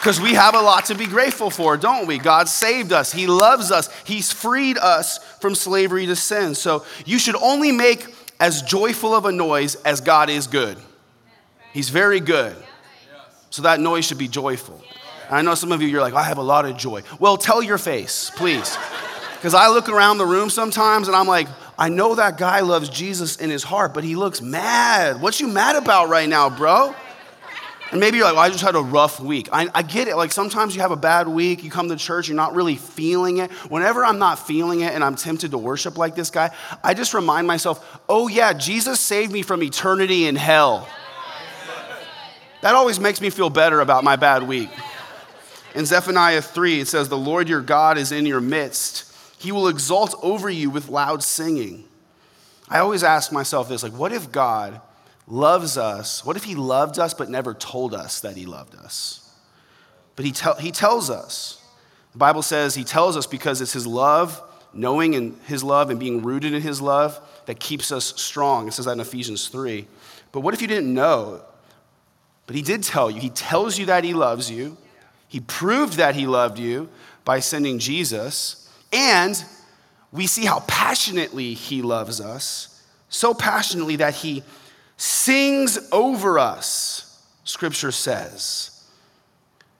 Because 0.04 0.20
we 0.20 0.34
have 0.34 0.54
a 0.54 0.60
lot 0.60 0.86
to 0.86 0.94
be 0.94 1.06
grateful 1.06 1.48
for, 1.48 1.78
don't 1.78 2.06
we? 2.06 2.18
God 2.18 2.46
saved 2.46 2.92
us, 2.92 3.10
He 3.10 3.26
loves 3.26 3.70
us, 3.70 3.88
He's 4.04 4.30
freed 4.30 4.76
us 4.76 5.18
from 5.44 5.54
slavery 5.54 6.06
to 6.06 6.16
sin. 6.16 6.54
So 6.54 6.86
you 7.04 7.18
should 7.18 7.36
only 7.36 7.70
make 7.70 8.06
as 8.40 8.62
joyful 8.62 9.14
of 9.14 9.26
a 9.26 9.30
noise 9.30 9.74
as 9.82 10.00
God 10.00 10.30
is 10.30 10.46
good. 10.46 10.78
He's 11.74 11.90
very 11.90 12.18
good. 12.18 12.56
So 13.50 13.60
that 13.60 13.78
noise 13.78 14.06
should 14.06 14.16
be 14.16 14.26
joyful. 14.26 14.82
And 15.26 15.36
I 15.36 15.42
know 15.42 15.54
some 15.54 15.70
of 15.70 15.82
you, 15.82 15.88
you're 15.88 16.00
like, 16.00 16.14
I 16.14 16.22
have 16.22 16.38
a 16.38 16.42
lot 16.42 16.64
of 16.64 16.78
joy. 16.78 17.02
Well, 17.18 17.36
tell 17.36 17.62
your 17.62 17.76
face, 17.76 18.30
please. 18.36 18.78
Because 19.34 19.52
I 19.52 19.68
look 19.68 19.90
around 19.90 20.16
the 20.16 20.24
room 20.24 20.48
sometimes 20.48 21.08
and 21.08 21.14
I'm 21.14 21.26
like, 21.26 21.48
I 21.78 21.90
know 21.90 22.14
that 22.14 22.38
guy 22.38 22.60
loves 22.60 22.88
Jesus 22.88 23.36
in 23.36 23.50
his 23.50 23.64
heart, 23.64 23.92
but 23.92 24.02
he 24.02 24.16
looks 24.16 24.40
mad. 24.40 25.20
What 25.20 25.40
you 25.40 25.46
mad 25.46 25.76
about 25.76 26.08
right 26.08 26.26
now, 26.26 26.48
bro? 26.48 26.94
And 27.90 28.00
maybe 28.00 28.16
you're 28.16 28.26
like, 28.26 28.34
well, 28.34 28.44
I 28.44 28.48
just 28.48 28.64
had 28.64 28.74
a 28.74 28.80
rough 28.80 29.20
week. 29.20 29.48
I, 29.52 29.68
I, 29.74 29.82
get 29.82 30.08
it. 30.08 30.16
Like 30.16 30.32
sometimes 30.32 30.74
you 30.74 30.80
have 30.80 30.90
a 30.90 30.96
bad 30.96 31.28
week, 31.28 31.62
you 31.62 31.70
come 31.70 31.88
to 31.90 31.96
church, 31.96 32.28
you're 32.28 32.36
not 32.36 32.54
really 32.54 32.76
feeling 32.76 33.36
it. 33.36 33.52
Whenever 33.70 34.04
I'm 34.04 34.18
not 34.18 34.38
feeling 34.38 34.80
it 34.80 34.92
and 34.92 35.04
I'm 35.04 35.14
tempted 35.14 35.52
to 35.52 35.58
worship 35.58 35.96
like 35.96 36.14
this 36.16 36.30
guy, 36.30 36.50
I 36.82 36.94
just 36.94 37.14
remind 37.14 37.46
myself, 37.46 38.00
oh, 38.08 38.26
yeah, 38.26 38.52
Jesus 38.52 39.00
saved 39.00 39.32
me 39.32 39.42
from 39.42 39.62
eternity 39.62 40.26
in 40.26 40.34
hell. 40.34 40.88
That 42.62 42.74
always 42.74 42.98
makes 42.98 43.20
me 43.20 43.30
feel 43.30 43.50
better 43.50 43.80
about 43.80 44.02
my 44.02 44.16
bad 44.16 44.42
week. 44.42 44.70
In 45.74 45.84
Zephaniah 45.84 46.40
3, 46.40 46.80
it 46.80 46.88
says, 46.88 47.08
The 47.08 47.18
Lord 47.18 47.48
your 47.48 47.60
God 47.60 47.98
is 47.98 48.10
in 48.10 48.26
your 48.26 48.40
midst. 48.40 49.12
He 49.38 49.52
will 49.52 49.68
exalt 49.68 50.14
over 50.22 50.48
you 50.48 50.70
with 50.70 50.88
loud 50.88 51.22
singing. 51.22 51.84
I 52.68 52.78
always 52.78 53.04
ask 53.04 53.30
myself 53.30 53.68
this 53.68 53.82
like, 53.82 53.92
what 53.92 54.12
if 54.12 54.32
God 54.32 54.80
loves 55.26 55.78
us, 55.78 56.24
what 56.24 56.36
if 56.36 56.44
he 56.44 56.54
loved 56.54 56.98
us 56.98 57.14
but 57.14 57.30
never 57.30 57.54
told 57.54 57.94
us 57.94 58.20
that 58.20 58.36
he 58.36 58.46
loved 58.46 58.74
us? 58.74 59.20
But 60.16 60.24
he, 60.24 60.32
te- 60.32 60.60
he 60.60 60.70
tells 60.70 61.10
us. 61.10 61.60
The 62.12 62.18
Bible 62.18 62.42
says 62.42 62.74
he 62.74 62.84
tells 62.84 63.16
us 63.16 63.26
because 63.26 63.60
it's 63.60 63.72
his 63.72 63.86
love, 63.86 64.40
knowing 64.72 65.14
in 65.14 65.36
his 65.46 65.64
love 65.64 65.90
and 65.90 65.98
being 65.98 66.22
rooted 66.22 66.52
in 66.52 66.62
his 66.62 66.80
love, 66.80 67.20
that 67.46 67.58
keeps 67.58 67.90
us 67.90 68.14
strong. 68.20 68.68
It 68.68 68.72
says 68.72 68.84
that 68.84 68.92
in 68.92 69.00
Ephesians 69.00 69.48
3. 69.48 69.86
But 70.32 70.40
what 70.40 70.54
if 70.54 70.62
you 70.62 70.68
didn't 70.68 70.92
know? 70.92 71.42
But 72.46 72.56
he 72.56 72.62
did 72.62 72.82
tell 72.82 73.10
you. 73.10 73.20
He 73.20 73.30
tells 73.30 73.78
you 73.78 73.86
that 73.86 74.04
he 74.04 74.14
loves 74.14 74.50
you. 74.50 74.76
He 75.28 75.40
proved 75.40 75.94
that 75.94 76.14
he 76.14 76.26
loved 76.26 76.58
you 76.58 76.88
by 77.24 77.40
sending 77.40 77.78
Jesus. 77.78 78.70
And 78.92 79.42
we 80.12 80.26
see 80.26 80.44
how 80.44 80.60
passionately 80.68 81.54
he 81.54 81.82
loves 81.82 82.20
us, 82.20 82.82
so 83.08 83.34
passionately 83.34 83.96
that 83.96 84.14
he 84.14 84.44
sings 84.96 85.78
over 85.92 86.38
us, 86.38 87.22
scripture 87.44 87.92
says. 87.92 88.70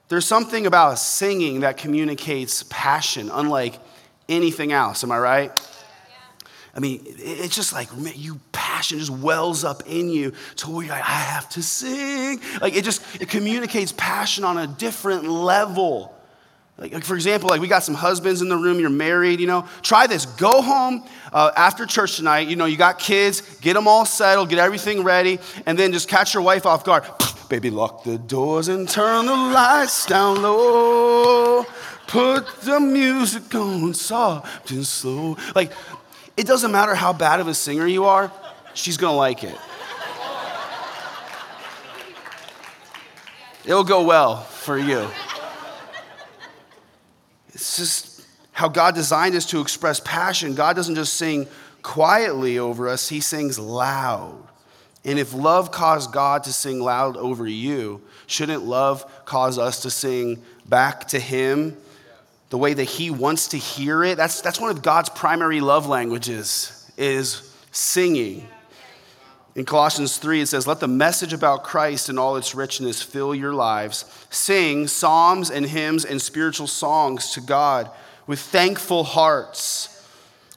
There's 0.07 0.25
something 0.25 0.67
about 0.67 0.99
singing 0.99 1.61
that 1.61 1.77
communicates 1.77 2.63
passion, 2.69 3.31
unlike 3.33 3.79
anything 4.29 4.71
else. 4.71 5.03
Am 5.03 5.11
I 5.11 5.17
right? 5.17 5.61
I 6.75 6.79
mean, 6.79 7.01
it's 7.05 7.55
just 7.55 7.71
like 7.71 7.87
you 8.15 8.39
passion 8.51 8.99
just 8.99 9.11
wells 9.11 9.63
up 9.63 9.83
in 9.87 10.09
you 10.09 10.33
to 10.57 10.69
where 10.69 10.85
you're 10.85 10.93
like, 10.93 11.03
I 11.03 11.13
have 11.13 11.47
to 11.51 11.63
sing. 11.63 12.41
Like 12.59 12.75
it 12.75 12.83
just 12.83 13.21
it 13.21 13.29
communicates 13.29 13.93
passion 13.93 14.43
on 14.43 14.57
a 14.57 14.67
different 14.67 15.23
level. 15.23 16.14
Like, 16.77 16.93
like, 16.93 17.05
for 17.05 17.15
example, 17.15 17.49
like 17.49 17.61
we 17.61 17.69
got 17.69 17.83
some 17.83 17.95
husbands 17.95 18.41
in 18.41 18.49
the 18.49 18.57
room, 18.57 18.79
you're 18.79 18.89
married, 18.89 19.39
you 19.39 19.47
know. 19.47 19.65
Try 19.81 20.07
this. 20.07 20.25
Go 20.25 20.61
home 20.61 21.05
uh, 21.31 21.51
after 21.55 21.85
church 21.85 22.17
tonight. 22.17 22.47
You 22.49 22.57
know, 22.57 22.65
you 22.65 22.75
got 22.75 22.99
kids, 22.99 23.41
get 23.59 23.75
them 23.75 23.87
all 23.87 24.05
settled, 24.05 24.49
get 24.49 24.59
everything 24.59 25.03
ready, 25.03 25.39
and 25.65 25.79
then 25.79 25.93
just 25.93 26.09
catch 26.09 26.33
your 26.33 26.43
wife 26.43 26.65
off 26.65 26.83
guard. 26.83 27.05
Baby, 27.49 27.69
lock 27.69 28.03
the 28.03 28.17
doors 28.17 28.67
and 28.67 28.89
turn 28.89 29.27
the 29.27 29.35
lights 29.35 30.05
down 30.05 30.41
low. 30.41 31.63
Put 32.07 32.61
the 32.61 32.79
music 32.79 33.53
on 33.55 33.93
soft 33.93 34.71
and 34.71 34.85
slow. 34.85 35.37
Like, 35.55 35.71
it 36.35 36.45
doesn't 36.45 36.71
matter 36.71 36.93
how 36.93 37.13
bad 37.13 37.39
of 37.39 37.47
a 37.47 37.53
singer 37.53 37.87
you 37.87 38.05
are, 38.05 38.31
she's 38.73 38.97
gonna 38.97 39.15
like 39.15 39.43
it. 39.43 39.57
It'll 43.63 43.83
go 43.83 44.03
well 44.03 44.41
for 44.41 44.77
you. 44.77 45.07
It's 47.55 47.77
just 47.77 48.21
how 48.51 48.67
God 48.67 48.95
designed 48.95 49.33
us 49.33 49.45
to 49.47 49.61
express 49.61 50.01
passion. 50.01 50.55
God 50.55 50.75
doesn't 50.75 50.95
just 50.95 51.13
sing 51.13 51.47
quietly 51.81 52.59
over 52.59 52.89
us, 52.89 53.09
He 53.09 53.21
sings 53.21 53.57
loud. 53.57 54.37
And 55.05 55.17
if 55.19 55.33
love 55.33 55.71
caused 55.71 56.11
God 56.11 56.43
to 56.43 56.53
sing 56.53 56.81
loud 56.81 57.15
over 57.15 57.47
you, 57.47 58.01
shouldn't 58.27 58.63
love 58.63 59.05
cause 59.25 59.57
us 59.57 59.83
to 59.83 59.89
sing 59.89 60.41
back 60.67 61.07
to 61.09 61.19
Him 61.19 61.77
the 62.49 62.57
way 62.57 62.73
that 62.73 62.83
He 62.83 63.09
wants 63.09 63.49
to 63.49 63.57
hear 63.57 64.03
it? 64.03 64.17
That's, 64.17 64.41
that's 64.41 64.59
one 64.59 64.71
of 64.71 64.81
God's 64.81 65.09
primary 65.09 65.61
love 65.61 65.87
languages, 65.87 66.91
is 66.97 67.55
singing. 67.71 68.47
In 69.55 69.63
Colossians 69.63 70.17
3, 70.17 70.41
it 70.41 70.47
says, 70.47 70.67
Let 70.67 70.81
the 70.81 70.87
message 70.87 71.31
about 71.31 71.63
Christ 71.63 72.09
and 72.09 72.19
all 72.19 72.35
its 72.35 72.53
richness 72.53 73.01
fill 73.01 73.33
your 73.33 73.53
lives. 73.53 74.03
Sing 74.29 74.85
psalms 74.87 75.49
and 75.49 75.65
hymns 75.65 76.03
and 76.03 76.21
spiritual 76.21 76.67
songs 76.67 77.31
to 77.31 77.41
God 77.41 77.89
with 78.27 78.39
thankful 78.39 79.05
hearts. 79.05 79.91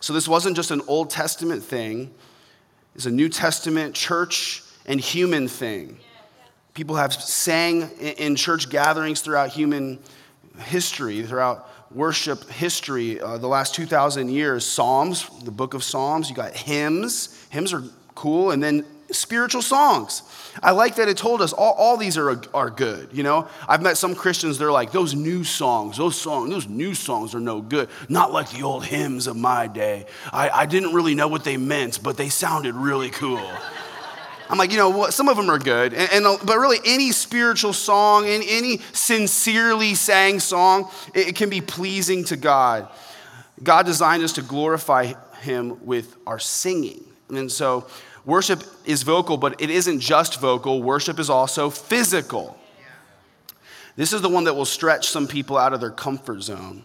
So, 0.00 0.12
this 0.12 0.26
wasn't 0.26 0.56
just 0.56 0.72
an 0.72 0.82
Old 0.88 1.10
Testament 1.10 1.62
thing, 1.62 2.12
it's 2.96 3.06
a 3.06 3.10
New 3.10 3.28
Testament 3.28 3.94
church 3.94 4.64
and 4.84 5.00
human 5.00 5.46
thing. 5.46 5.98
People 6.74 6.96
have 6.96 7.12
sang 7.12 7.90
in 8.00 8.34
church 8.34 8.68
gatherings 8.68 9.20
throughout 9.20 9.50
human 9.50 10.00
history, 10.58 11.22
throughout 11.24 11.68
worship 11.92 12.48
history, 12.50 13.20
uh, 13.20 13.38
the 13.38 13.46
last 13.46 13.74
2,000 13.74 14.28
years. 14.28 14.64
Psalms, 14.64 15.28
the 15.44 15.50
book 15.50 15.74
of 15.74 15.82
Psalms, 15.82 16.28
you 16.28 16.36
got 16.36 16.56
hymns. 16.56 17.46
Hymns 17.50 17.72
are 17.72 17.82
cool. 18.18 18.50
And 18.50 18.62
then 18.62 18.84
spiritual 19.10 19.62
songs. 19.62 20.22
I 20.62 20.72
like 20.72 20.96
that 20.96 21.08
it 21.08 21.16
told 21.16 21.40
us 21.40 21.52
all, 21.52 21.72
all 21.74 21.96
these 21.96 22.18
are, 22.18 22.40
are 22.52 22.70
good. 22.70 23.08
You 23.12 23.22
know, 23.22 23.48
I've 23.66 23.82
met 23.82 23.96
some 23.96 24.14
Christians, 24.14 24.58
they're 24.58 24.72
like, 24.72 24.92
those 24.92 25.14
new 25.14 25.44
songs, 25.44 25.96
those 25.96 26.20
songs, 26.20 26.50
those 26.50 26.68
new 26.68 26.94
songs 26.94 27.34
are 27.34 27.40
no 27.40 27.60
good. 27.60 27.88
Not 28.08 28.32
like 28.32 28.50
the 28.50 28.62
old 28.62 28.84
hymns 28.84 29.26
of 29.26 29.36
my 29.36 29.66
day. 29.66 30.06
I, 30.32 30.50
I 30.50 30.66
didn't 30.66 30.92
really 30.92 31.14
know 31.14 31.28
what 31.28 31.44
they 31.44 31.56
meant, 31.56 32.02
but 32.02 32.16
they 32.16 32.28
sounded 32.28 32.74
really 32.74 33.10
cool. 33.10 33.50
I'm 34.50 34.56
like, 34.56 34.70
you 34.70 34.78
know 34.78 34.90
what? 34.90 35.12
Some 35.12 35.28
of 35.28 35.36
them 35.36 35.50
are 35.50 35.58
good, 35.58 35.92
and, 35.92 36.10
and, 36.10 36.38
but 36.42 36.56
really, 36.56 36.78
any 36.86 37.12
spiritual 37.12 37.74
song 37.74 38.24
any 38.24 38.78
sincerely 38.94 39.94
sang 39.94 40.40
song, 40.40 40.90
it, 41.12 41.28
it 41.28 41.36
can 41.36 41.50
be 41.50 41.60
pleasing 41.60 42.24
to 42.24 42.36
God. 42.38 42.88
God 43.62 43.84
designed 43.84 44.22
us 44.22 44.32
to 44.34 44.42
glorify 44.42 45.12
Him 45.42 45.84
with 45.84 46.16
our 46.26 46.38
singing, 46.38 47.04
and 47.28 47.52
so 47.52 47.86
Worship 48.28 48.62
is 48.84 49.04
vocal, 49.04 49.38
but 49.38 49.58
it 49.58 49.70
isn't 49.70 50.00
just 50.00 50.38
vocal, 50.38 50.82
worship 50.82 51.18
is 51.18 51.30
also 51.30 51.70
physical. 51.70 52.58
This 53.96 54.12
is 54.12 54.20
the 54.20 54.28
one 54.28 54.44
that 54.44 54.52
will 54.52 54.66
stretch 54.66 55.08
some 55.08 55.26
people 55.26 55.56
out 55.56 55.72
of 55.72 55.80
their 55.80 55.90
comfort 55.90 56.42
zone. 56.42 56.82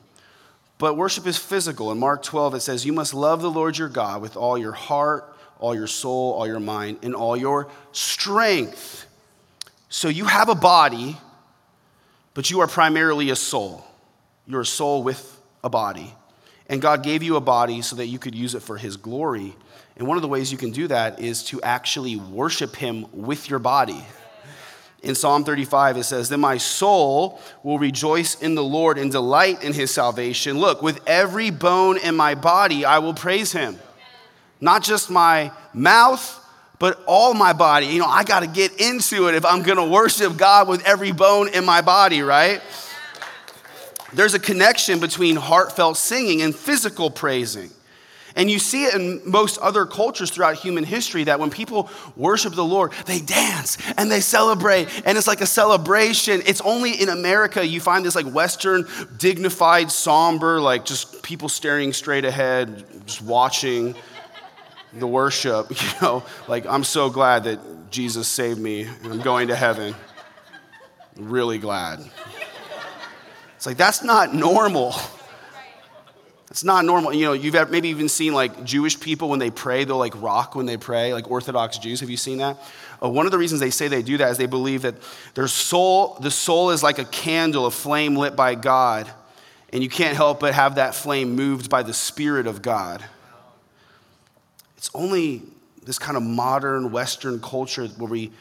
But 0.78 0.96
worship 0.96 1.28
is 1.28 1.38
physical. 1.38 1.92
In 1.92 2.00
Mark 2.00 2.24
12, 2.24 2.56
it 2.56 2.60
says, 2.62 2.86
You 2.86 2.94
must 2.94 3.14
love 3.14 3.42
the 3.42 3.52
Lord 3.52 3.78
your 3.78 3.90
God 3.90 4.22
with 4.22 4.38
all 4.38 4.58
your 4.58 4.72
heart, 4.72 5.36
all 5.60 5.76
your 5.76 5.86
soul, 5.86 6.32
all 6.32 6.48
your 6.48 6.62
mind, 6.62 7.00
and 7.04 7.14
all 7.14 7.36
your 7.36 7.68
strength. 7.92 9.06
So 9.90 10.08
you 10.08 10.24
have 10.24 10.48
a 10.48 10.56
body, 10.56 11.18
but 12.36 12.52
you 12.52 12.62
are 12.62 12.68
primarily 12.68 13.32
a 13.32 13.36
soul. 13.36 13.84
You're 14.48 14.62
a 14.62 14.66
soul 14.66 15.04
with 15.04 15.42
a 15.62 15.70
body. 15.70 16.16
And 16.70 16.82
God 16.82 17.04
gave 17.04 17.22
you 17.22 17.36
a 17.36 17.42
body 17.42 17.82
so 17.82 17.98
that 17.98 18.08
you 18.08 18.18
could 18.18 18.34
use 18.34 18.56
it 18.56 18.62
for 18.62 18.78
His 18.78 18.96
glory. 18.96 19.58
And 19.96 20.08
one 20.08 20.18
of 20.18 20.22
the 20.22 20.28
ways 20.28 20.52
you 20.52 20.58
can 20.58 20.72
do 20.72 20.88
that 20.88 21.20
is 21.20 21.44
to 21.46 21.62
actually 21.62 22.16
worship 22.16 22.76
Him 22.76 23.06
with 23.12 23.50
your 23.50 23.60
body. 23.60 24.04
In 25.04 25.16
Psalm 25.16 25.44
35, 25.44 25.98
it 25.98 26.04
says, 26.06 26.30
Then 26.30 26.40
my 26.40 26.58
soul 26.58 27.42
will 27.62 27.78
rejoice 27.78 28.42
in 28.42 28.56
the 28.56 28.64
Lord 28.64 28.98
and 28.98 29.12
delight 29.12 29.64
in 29.64 29.74
His 29.74 29.92
salvation. 29.92 30.58
Look, 30.58 30.82
with 30.82 31.02
every 31.06 31.52
bone 31.52 31.98
in 31.98 32.16
my 32.16 32.36
body, 32.36 32.86
I 32.86 33.00
will 33.00 33.14
praise 33.14 33.52
Him. 33.52 33.78
Not 34.62 34.82
just 34.82 35.12
my 35.12 35.52
mouth, 35.74 36.40
but 36.80 37.04
all 37.06 37.34
my 37.34 37.54
body. 37.54 37.88
You 37.88 38.00
know, 38.00 38.08
I 38.08 38.24
got 38.24 38.40
to 38.42 38.48
get 38.48 38.80
into 38.80 39.28
it 39.28 39.36
if 39.36 39.46
I'm 39.46 39.62
going 39.62 39.78
to 39.78 39.86
worship 39.86 40.38
God 40.38 40.68
with 40.68 40.86
every 40.86 41.12
bone 41.12 41.50
in 41.50 41.66
my 41.66 41.82
body, 41.82 42.22
right? 42.22 42.62
There's 44.14 44.34
a 44.34 44.40
connection 44.40 45.00
between 45.00 45.36
heartfelt 45.36 45.98
singing 45.98 46.42
and 46.42 46.56
physical 46.56 47.10
praising. 47.10 47.72
And 48.36 48.50
you 48.50 48.60
see 48.60 48.86
it 48.86 48.96
in 48.96 49.22
most 49.26 49.60
other 49.60 49.86
cultures 49.86 50.32
throughout 50.32 50.56
human 50.56 50.84
history 50.84 51.26
that 51.26 51.40
when 51.40 51.50
people 51.50 51.90
worship 52.16 52.56
the 52.56 52.64
Lord, 52.64 52.92
they 53.06 53.20
dance 53.20 53.78
and 53.98 54.12
they 54.12 54.22
celebrate, 54.22 54.88
and 55.06 55.18
it's 55.18 55.28
like 55.28 55.42
a 55.42 55.46
celebration. 55.46 56.42
It's 56.46 56.62
only 56.62 57.00
in 57.00 57.10
America 57.10 57.66
you 57.66 57.80
find 57.80 58.04
this 58.04 58.16
like 58.16 58.26
Western, 58.26 58.88
dignified, 59.18 59.92
somber, 59.92 60.60
like 60.60 60.86
just 60.86 61.22
people 61.22 61.48
staring 61.48 61.94
straight 61.94 62.26
ahead, 62.26 62.86
just 63.06 63.22
watching 63.22 63.96
the 64.94 65.08
worship. 65.08 65.72
You 65.84 66.02
know, 66.02 66.24
like 66.48 66.66
I'm 66.66 66.84
so 66.84 67.10
glad 67.10 67.44
that 67.44 67.60
Jesus 67.92 68.28
saved 68.28 68.60
me 68.60 68.84
and 68.84 69.14
I'm 69.14 69.22
going 69.22 69.50
to 69.50 69.56
heaven. 69.56 69.94
really 71.18 71.60
glad. 71.60 72.00
It's 73.58 73.66
like 73.66 73.78
that's 73.78 74.04
not 74.04 74.34
normal. 74.34 74.96
It's 76.54 76.64
not 76.64 76.86
normal. 76.86 77.16
You 77.16 77.26
know, 77.26 77.34
you've 77.34 77.72
maybe 77.72 77.90
even 77.90 78.08
seen 78.08 78.36
like 78.36 78.64
Jewish 78.64 79.00
people 79.00 79.28
when 79.28 79.40
they 79.40 79.50
pray, 79.50 79.86
they'll 79.86 79.98
like 79.98 80.14
rock 80.22 80.54
when 80.54 80.68
they 80.68 80.78
pray, 80.78 81.12
like 81.12 81.32
Orthodox 81.32 81.80
Jews. 81.80 82.00
Have 82.02 82.12
you 82.12 82.16
seen 82.16 82.38
that? 82.38 82.62
Uh, 83.02 83.10
one 83.10 83.26
of 83.26 83.32
the 83.32 83.40
reasons 83.40 83.60
they 83.60 83.72
say 83.72 83.88
they 83.88 84.04
do 84.04 84.18
that 84.18 84.30
is 84.30 84.38
they 84.38 84.46
believe 84.46 84.84
that 84.84 84.94
their 85.34 85.48
soul, 85.48 86.16
the 86.22 86.30
soul 86.30 86.70
is 86.70 86.84
like 86.84 87.00
a 87.00 87.06
candle, 87.06 87.66
a 87.66 87.72
flame 87.72 88.16
lit 88.16 88.36
by 88.36 88.54
God, 88.54 89.10
and 89.72 89.82
you 89.82 89.90
can't 89.90 90.16
help 90.16 90.42
but 90.42 90.54
have 90.54 90.76
that 90.76 90.94
flame 90.94 91.36
moved 91.36 91.72
by 91.72 91.82
the 91.82 91.92
Spirit 91.92 92.46
of 92.46 92.62
God. 92.62 93.04
It's 94.78 94.92
only 94.94 95.42
this 95.84 95.98
kind 95.98 96.16
of 96.16 96.22
modern 96.22 96.92
Western 96.92 97.42
culture 97.42 97.88
where 97.88 98.12
we 98.12 98.32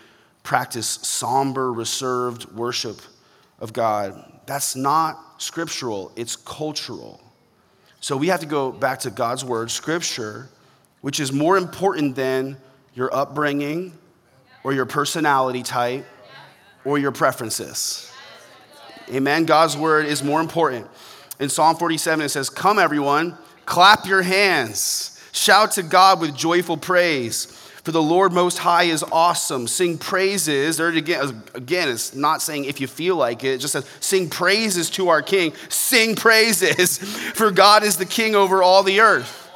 practice 0.43 0.87
somber, 0.87 1.73
reserved 1.73 2.45
worship 2.53 3.01
of 3.59 3.73
God. 3.73 4.23
That's 4.45 4.77
not 4.77 5.41
scriptural, 5.41 6.13
it's 6.15 6.37
cultural. 6.37 7.19
So 8.03 8.17
we 8.17 8.27
have 8.27 8.41
to 8.41 8.47
go 8.47 8.73
back 8.73 8.99
to 9.01 9.11
God's 9.11 9.45
word, 9.45 9.71
scripture, 9.71 10.49
which 11.03 11.21
is 11.21 11.33
more 11.33 11.57
important 11.57 12.17
than 12.17 12.57
your 12.95 13.15
upbringing 13.15 13.97
or 14.65 14.73
your 14.73 14.87
personality 14.87 15.63
type 15.63 16.05
or 16.85 16.99
your 16.99 17.13
preferences. 17.13 18.11
Amen. 19.09 19.45
God's 19.45 19.77
word 19.77 20.07
is 20.07 20.21
more 20.21 20.41
important. 20.41 20.89
In 21.39 21.49
Psalm 21.49 21.77
47, 21.77 22.25
it 22.25 22.31
says, 22.31 22.51
Come, 22.51 22.81
everyone, 22.81 23.39
clap 23.67 24.05
your 24.05 24.23
hands, 24.23 25.23
shout 25.31 25.71
to 25.73 25.85
God 25.85 26.21
with 26.21 26.37
joyful 26.37 26.77
praise. 26.77 27.57
For 27.85 27.91
the 27.91 28.03
Lord 28.03 28.33
Most 28.33 28.59
High 28.59 28.85
is 28.85 29.05
awesome. 29.11 29.67
Sing 29.67 29.99
praises. 29.99 30.79
Again, 30.79 31.43
again, 31.55 31.89
it's 31.89 32.15
not 32.15 32.41
saying 32.41 32.67
if 32.67 32.81
you 32.81 32.87
feel 32.87 33.17
like 33.17 33.43
it. 33.43 33.55
It 33.55 33.59
just 33.59 33.73
says 33.73 33.85
sing 33.99 34.31
praises 34.31 34.89
to 34.91 35.09
our 35.09 35.21
King. 35.21 35.53
Sing 35.69 36.15
praises, 36.15 36.99
for 37.35 37.51
God 37.51 37.83
is 37.83 37.97
the 37.97 38.07
King 38.07 38.37
over 38.37 38.63
all 38.63 38.85
the 38.85 39.01
earth. 39.01 39.51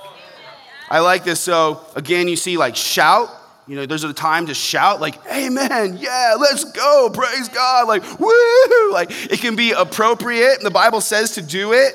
I 0.88 1.00
like 1.00 1.24
this. 1.24 1.40
So 1.40 1.84
again, 1.94 2.26
you 2.26 2.36
see, 2.36 2.56
like 2.56 2.74
shout. 2.74 3.30
You 3.68 3.74
know, 3.74 3.86
there's 3.86 4.04
a 4.04 4.12
time 4.12 4.46
to 4.46 4.54
shout, 4.54 5.00
like, 5.00 5.18
Amen, 5.26 5.98
yeah, 6.00 6.36
let's 6.38 6.62
go, 6.70 7.10
praise 7.12 7.48
God, 7.48 7.88
like, 7.88 8.20
woo, 8.20 8.92
like 8.92 9.10
it 9.10 9.40
can 9.40 9.56
be 9.56 9.72
appropriate, 9.72 10.58
and 10.58 10.64
the 10.64 10.70
Bible 10.70 11.00
says 11.00 11.32
to 11.32 11.42
do 11.42 11.72
it. 11.72 11.94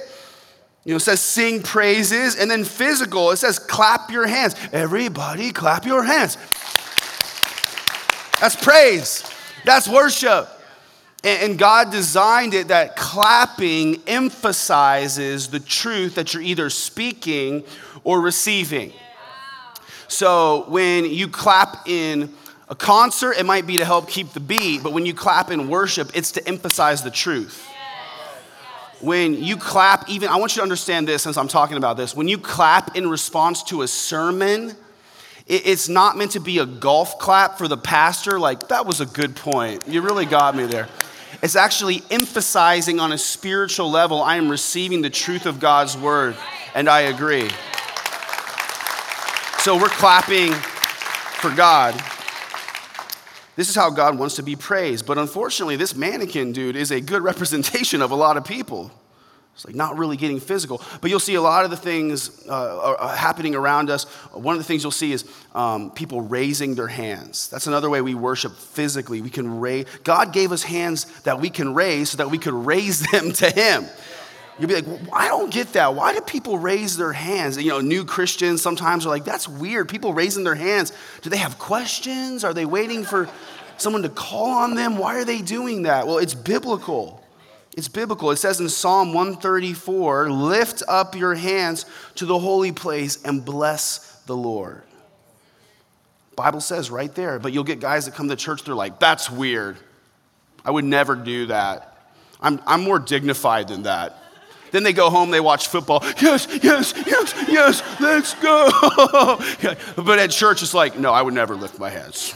You 0.84 0.94
know, 0.94 0.98
it 0.98 1.02
says 1.02 1.22
sing 1.22 1.62
praises, 1.62 2.36
and 2.36 2.50
then 2.50 2.64
physical, 2.64 3.30
it 3.32 3.38
says 3.38 3.60
clap 3.60 4.10
your 4.10 4.26
hands. 4.26 4.56
Everybody 4.72 5.52
clap 5.52 5.86
your 5.86 6.04
hands. 6.04 6.38
That's 8.40 8.56
praise, 8.56 9.24
that's 9.64 9.88
worship. 9.88 10.50
And 11.24 11.60
God 11.60 11.92
designed 11.92 12.56
it 12.56 12.70
that 12.70 12.96
clapping 12.96 14.02
emphasizes 14.08 15.50
the 15.50 15.60
truth 15.60 16.16
that 16.16 16.34
you're 16.34 16.42
either 16.42 16.72
speaking 16.72 17.64
or 18.04 18.20
receiving. 18.20 18.92
So 20.08 20.66
when 20.68 21.06
you 21.06 21.28
clap 21.28 21.88
in 21.88 22.34
a 22.70 22.76
concert, 22.76 23.34
it 23.34 23.46
might 23.46 23.68
be 23.68 23.78
to 23.78 23.86
help 23.86 24.10
keep 24.10 24.34
the 24.34 24.40
beat, 24.40 24.82
but 24.82 24.94
when 24.94 25.06
you 25.06 25.14
clap 25.14 25.52
in 25.52 25.70
worship, 25.70 26.10
it's 26.16 26.32
to 26.32 26.48
emphasize 26.48 27.04
the 27.04 27.12
truth 27.12 27.71
when 29.02 29.42
you 29.42 29.58
clap, 29.58 30.10
even, 30.10 30.30
I 30.30 30.38
want 30.38 30.56
you 30.56 30.60
to 30.60 30.64
understand 30.64 31.08
this 31.08 31.24
since 31.24 31.38
I'm 31.38 31.48
talking 31.48 31.78
about 31.78 31.98
this. 31.98 32.16
When 32.16 32.28
you 32.28 32.38
clap 32.38 32.96
in 32.96 33.10
response 33.10 33.64
to 33.64 33.82
a 33.82 33.88
sermon, 33.88 34.76
it's 35.48 35.90
not 35.90 36.18
meant 36.18 36.32
to 36.32 36.40
be 36.40 36.60
a 36.60 36.66
golf 36.66 37.20
clap 37.20 37.58
for 37.58 37.68
the 37.68 37.78
pastor, 37.78 38.40
like, 38.40 38.68
that 38.70 38.86
was 38.86 39.02
a 39.02 39.06
good 39.06 39.36
point. 39.36 39.88
You 39.88 40.02
really 40.02 40.26
got 40.26 40.56
me 40.56 40.66
there. 40.66 40.88
It's 41.42 41.56
actually 41.56 42.04
emphasizing 42.12 43.00
on 43.00 43.12
a 43.12 43.18
spiritual 43.18 43.90
level, 43.90 44.22
I 44.22 44.36
am 44.36 44.50
receiving 44.50 45.02
the 45.02 45.10
truth 45.10 45.46
of 45.46 45.60
God's 45.60 45.98
word, 45.98 46.36
and 46.76 46.88
I 46.88 47.02
agree. 47.02 47.50
So 49.60 49.78
we're 49.78 49.90
clapping 49.90 50.54
for 50.54 51.50
God. 51.50 52.00
This 53.62 53.70
is 53.70 53.76
how 53.76 53.92
God 53.92 54.18
wants 54.18 54.38
to 54.38 54.42
be 54.42 54.56
praised. 54.56 55.06
But 55.06 55.20
unfortunately, 55.20 55.76
this 55.76 55.94
mannequin 55.96 56.52
dude 56.52 56.76
is 56.76 56.90
a 56.90 57.00
good 57.00 57.22
representation 57.32 58.02
of 58.02 58.10
a 58.10 58.16
lot 58.16 58.36
of 58.36 58.44
people. 58.44 58.90
It's 59.54 59.68
like 59.68 59.76
not 59.76 60.00
really 60.00 60.18
getting 60.18 60.40
physical, 60.40 60.82
but 61.00 61.12
you'll 61.12 61.20
see 61.20 61.36
a 61.36 61.42
lot 61.44 61.64
of 61.64 61.70
the 61.70 61.78
things 61.78 62.44
uh, 62.50 63.16
happening 63.16 63.54
around 63.54 63.92
us. 63.92 64.06
One 64.34 64.56
of 64.56 64.60
the 64.60 64.64
things 64.64 64.82
you'll 64.82 64.92
see 64.92 65.12
is 65.12 65.26
um, 65.54 65.92
people 65.92 66.22
raising 66.22 66.74
their 66.74 66.88
hands. 66.88 67.50
That's 67.50 67.68
another 67.68 67.88
way 67.88 68.02
we 68.02 68.16
worship 68.16 68.54
physically. 68.56 69.22
We 69.22 69.30
can 69.30 69.60
raise. 69.60 69.86
God 70.04 70.34
gave 70.34 70.52
us 70.52 70.64
hands 70.64 71.06
that 71.22 71.40
we 71.40 71.52
can 71.52 71.76
raise 71.76 72.10
so 72.10 72.18
that 72.18 72.32
we 72.32 72.40
could 72.40 72.56
raise 72.56 73.02
them 73.12 73.32
to 73.34 73.52
Him. 73.52 73.86
You'll 74.60 74.68
be 74.68 74.76
like, 74.76 74.86
I 75.14 75.28
don't 75.28 75.52
get 75.52 75.74
that. 75.74 75.96
Why 75.96 76.14
do 76.14 76.22
people 76.22 76.58
raise 76.58 76.98
their 76.98 77.14
hands? 77.14 77.58
You 77.58 77.70
know, 77.70 77.82
new 77.82 78.06
Christians 78.06 78.62
sometimes 78.62 79.06
are 79.06 79.10
like, 79.10 79.24
that's 79.24 79.48
weird. 79.48 79.90
People 79.90 80.14
raising 80.14 80.44
their 80.44 80.56
hands. 80.56 80.94
Do 81.22 81.30
they 81.30 81.38
have 81.38 81.58
questions? 81.58 82.44
Are 82.44 82.54
they 82.54 82.66
waiting 82.66 83.04
for 83.04 83.30
someone 83.78 84.04
to 84.04 84.10
call 84.10 84.50
on 84.50 84.76
them? 84.76 84.98
Why 84.98 85.16
are 85.16 85.26
they 85.26 85.42
doing 85.42 85.84
that? 85.84 86.06
Well, 86.06 86.18
it's 86.18 86.34
biblical. 86.34 87.24
It's 87.78 87.88
biblical. 87.88 88.32
It 88.32 88.38
says 88.38 88.60
in 88.60 88.70
Psalm 88.70 89.14
134 89.14 90.30
lift 90.30 90.84
up 90.88 91.16
your 91.16 91.36
hands 91.36 91.86
to 92.16 92.26
the 92.26 92.38
holy 92.38 92.72
place 92.72 93.24
and 93.24 93.44
bless 93.44 94.22
the 94.26 94.36
Lord. 94.36 94.84
Bible 96.36 96.62
says 96.62 96.90
right 96.90 97.14
there, 97.14 97.40
but 97.40 97.54
you'll 97.54 97.64
get 97.64 97.80
guys 97.80 98.06
that 98.06 98.16
come 98.16 98.30
to 98.30 98.36
church, 98.36 98.64
they're 98.64 98.76
like, 98.76 99.00
that's 99.00 99.30
weird. 99.30 99.78
I 100.66 100.72
would 100.72 100.86
never 100.86 101.16
do 101.16 101.48
that. 101.48 101.98
I'm, 102.42 102.60
I'm 102.66 102.82
more 102.82 103.00
dignified 103.00 103.68
than 103.68 103.84
that. 103.84 104.21
Then 104.72 104.84
they 104.84 104.94
go 104.94 105.10
home, 105.10 105.32
they 105.32 105.40
watch 105.40 105.68
football. 105.68 106.02
Yes, 106.22 106.48
yes, 106.64 106.94
yes, 107.06 107.34
yes, 107.48 107.84
let's 108.00 108.34
go. 108.36 108.70
but 110.04 110.20
at 110.20 110.32
church, 110.32 110.64
it's 110.64 110.74
like, 110.74 110.98
no, 110.98 111.12
I 111.12 111.22
would 111.22 111.34
never 111.34 111.56
lift 111.56 111.78
my 111.78 111.90
hands. 111.90 112.34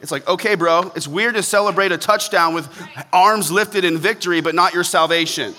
It's 0.00 0.12
like, 0.12 0.28
okay, 0.28 0.54
bro, 0.54 0.92
it's 0.94 1.08
weird 1.08 1.34
to 1.34 1.42
celebrate 1.42 1.90
a 1.90 1.96
touchdown 1.98 2.52
with 2.52 2.68
arms 3.12 3.50
lifted 3.50 3.84
in 3.84 3.96
victory, 3.96 4.42
but 4.42 4.54
not 4.54 4.74
your 4.74 4.84
salvation. 4.84 5.54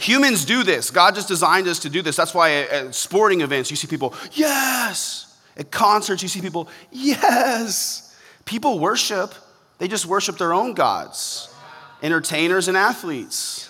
Humans 0.00 0.46
do 0.46 0.62
this. 0.62 0.90
God 0.90 1.14
just 1.14 1.28
designed 1.28 1.68
us 1.68 1.80
to 1.80 1.90
do 1.90 2.02
this. 2.02 2.16
That's 2.16 2.34
why 2.34 2.62
at 2.62 2.94
sporting 2.94 3.42
events, 3.42 3.70
you 3.70 3.76
see 3.76 3.86
people, 3.86 4.14
yes. 4.32 5.38
At 5.56 5.70
concerts, 5.70 6.22
you 6.22 6.28
see 6.28 6.40
people, 6.40 6.66
yes. 6.90 8.16
People 8.46 8.78
worship, 8.78 9.34
they 9.78 9.86
just 9.86 10.06
worship 10.06 10.38
their 10.38 10.52
own 10.52 10.74
gods, 10.74 11.54
entertainers 12.02 12.68
and 12.68 12.76
athletes. 12.76 13.68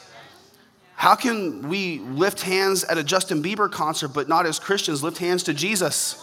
How 1.03 1.17
can 1.17 1.69
we 1.69 1.99
lift 1.99 2.43
hands 2.43 2.85
at 2.85 2.97
a 2.97 3.03
Justin 3.03 3.43
Bieber 3.43 3.69
concert, 3.69 4.11
but 4.11 4.29
not 4.29 4.47
as 4.47 4.61
Christians 4.61 5.03
lift 5.03 5.19
hands 5.19 5.43
to 5.43 5.53
Jesus? 5.53 6.17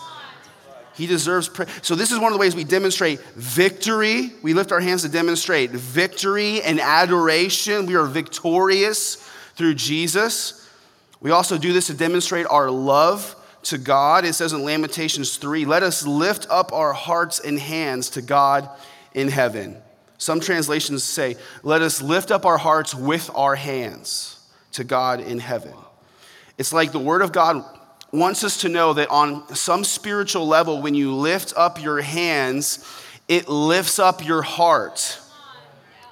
He 0.96 1.06
deserves. 1.06 1.50
So, 1.82 1.96
this 1.96 2.14
is 2.14 2.18
one 2.18 2.28
of 2.28 2.34
the 2.34 2.40
ways 2.40 2.56
we 2.56 2.64
demonstrate 2.64 3.20
victory. 3.36 4.32
We 4.42 4.54
lift 4.54 4.72
our 4.72 4.80
hands 4.80 5.02
to 5.02 5.10
demonstrate 5.10 5.72
victory 5.72 6.62
and 6.62 6.80
adoration. 6.80 7.88
We 7.88 7.96
are 7.96 8.06
victorious 8.06 9.16
through 9.56 9.74
Jesus. 9.74 10.66
We 11.20 11.32
also 11.32 11.58
do 11.58 11.74
this 11.74 11.88
to 11.88 11.94
demonstrate 11.94 12.48
our 12.48 12.72
love 12.72 13.36
to 13.64 13.78
God. 13.78 14.24
It 14.24 14.32
says 14.32 14.54
in 14.54 14.64
Lamentations 14.64 15.36
3 15.36 15.66
let 15.66 15.84
us 15.84 16.08
lift 16.08 16.48
up 16.50 16.72
our 16.72 16.94
hearts 16.94 17.42
and 17.42 17.60
hands 17.60 18.12
to 18.12 18.22
God 18.22 18.70
in 19.14 19.28
heaven. 19.28 19.76
Some 20.20 20.40
translations 20.40 21.04
say, 21.04 21.36
let 21.64 21.82
us 21.82 22.02
lift 22.02 22.32
up 22.32 22.46
our 22.46 22.58
hearts 22.58 22.96
with 22.96 23.30
our 23.36 23.56
hands 23.56 24.39
to 24.80 24.86
God 24.86 25.20
in 25.20 25.40
heaven. 25.40 25.74
It's 26.58 26.72
like 26.72 26.94
the 26.94 27.00
Word 27.00 27.22
of 27.22 27.34
God 27.34 27.64
wants 28.14 28.46
us 28.46 28.62
to 28.62 28.70
know 28.70 28.94
that 28.94 29.10
on 29.10 29.54
some 29.54 29.84
spiritual 29.84 30.48
level, 30.48 30.82
when 30.82 30.96
you 30.96 31.14
lift 31.14 31.54
up 31.58 31.84
your 31.84 32.02
hands, 32.02 32.86
it 33.28 33.50
lifts 33.50 34.00
up 34.00 34.26
your 34.26 34.42
heart. 34.42 35.20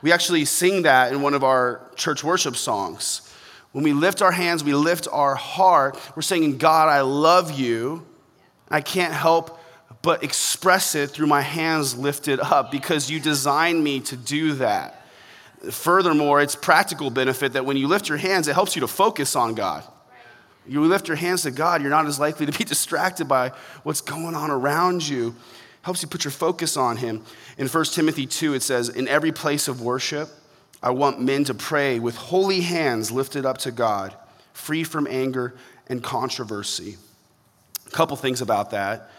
We 0.02 0.12
actually 0.12 0.44
sing 0.46 0.84
that 0.84 1.14
in 1.14 1.22
one 1.22 1.34
of 1.34 1.46
our 1.46 1.82
church 1.96 2.24
worship 2.26 2.58
songs. 2.58 3.34
When 3.72 3.86
we 3.86 3.94
lift 3.94 4.22
our 4.22 4.32
hands, 4.32 4.64
we 4.64 4.74
lift 4.74 5.08
our 5.12 5.36
heart. 5.36 5.98
We're 6.16 6.22
saying, 6.22 6.58
God, 6.58 6.90
I 6.90 7.02
love 7.02 7.58
you. 7.58 8.06
I 8.70 8.82
can't 8.82 9.14
help 9.14 9.60
but 10.02 10.24
express 10.24 10.94
it 10.94 11.10
through 11.10 11.28
my 11.28 11.42
hands 11.42 11.98
lifted 11.98 12.42
up 12.42 12.70
because 12.70 13.10
you 13.10 13.20
designed 13.20 13.82
me 13.82 14.02
to 14.02 14.18
do 14.18 14.54
that. 14.56 14.97
Furthermore, 15.72 16.42
it's 16.42 16.56
practical 16.56 17.10
benefit 17.10 17.54
that 17.54 17.66
when 17.66 17.78
you 17.78 17.88
lift 17.88 18.10
your 18.10 18.18
hands, 18.18 18.48
it 18.48 18.54
helps 18.54 18.76
you 18.76 18.82
to 18.82 18.88
focus 18.88 19.36
on 19.36 19.56
God. 19.56 19.84
You 20.68 20.82
lift 20.82 21.08
your 21.08 21.18
hands 21.18 21.44
to 21.44 21.52
God, 21.52 21.82
you're 21.82 21.90
not 21.90 22.06
as 22.06 22.20
likely 22.20 22.46
to 22.46 22.58
be 22.58 22.64
distracted 22.66 23.28
by 23.28 23.50
what's 23.84 24.02
going 24.02 24.36
on 24.36 24.52
around 24.52 25.08
you. 25.08 25.30
It 25.30 25.36
Helps 25.84 26.02
you 26.02 26.10
put 26.10 26.26
your 26.26 26.32
focus 26.32 26.78
on 26.78 26.98
Him. 26.98 27.24
In 27.58 27.68
1 27.68 27.86
Timothy 27.86 28.26
2, 28.26 28.54
it 28.54 28.62
says, 28.62 28.90
In 28.90 29.08
every 29.08 29.32
place 29.32 29.68
of 29.68 29.82
worship, 29.82 30.30
I 30.84 30.92
want 30.92 31.22
men 31.22 31.44
to 31.46 31.54
pray 31.54 32.00
with 32.00 32.16
holy 32.16 32.62
hands 32.62 33.12
lifted 33.12 33.46
up 33.46 33.58
to 33.60 33.72
God, 33.72 34.14
free 34.54 34.84
from 34.84 35.08
anger 35.08 35.56
and 35.88 36.04
controversy. 36.04 36.98
A 37.88 37.90
couple 37.92 38.16
things 38.18 38.42
about 38.42 38.72
that. 38.72 39.10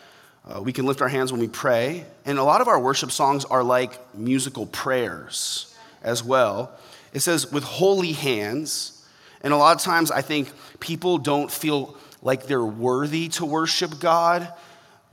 Uh, 0.47 0.63
we 0.63 0.73
can 0.73 0.87
lift 0.87 1.03
our 1.03 1.09
hands 1.09 1.33
when 1.33 1.41
we 1.41 1.49
pray, 1.49 2.05
and 2.25 2.39
a 2.39 2.45
lot 2.45 2.61
of 2.61 2.69
our 2.69 2.79
worship 2.79 3.11
songs 3.11 3.45
are 3.47 3.63
like 3.63 4.15
musical 4.15 4.67
prayers 4.67 5.68
as 6.03 6.23
well. 6.23 6.73
It 7.13 7.21
says, 7.21 7.51
with 7.51 7.65
holy 7.65 8.13
hands. 8.13 9.07
And 9.43 9.53
a 9.53 9.57
lot 9.57 9.77
of 9.77 9.83
times 9.83 10.11
I 10.11 10.23
think 10.23 10.53
people 10.81 11.19
don't 11.19 11.51
feel 11.51 11.97
like 12.23 12.47
they're 12.47 12.65
worthy 12.65 13.29
to 13.29 13.45
worship 13.45 14.01
God 14.01 14.53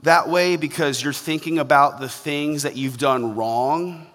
that 0.02 0.28
way 0.28 0.56
because 0.56 1.02
you're 1.02 1.12
thinking 1.12 1.58
about 1.58 2.00
the 2.00 2.08
things 2.08 2.62
that 2.62 2.76
you've 2.76 2.98
done 2.98 3.36
wrong 3.36 4.06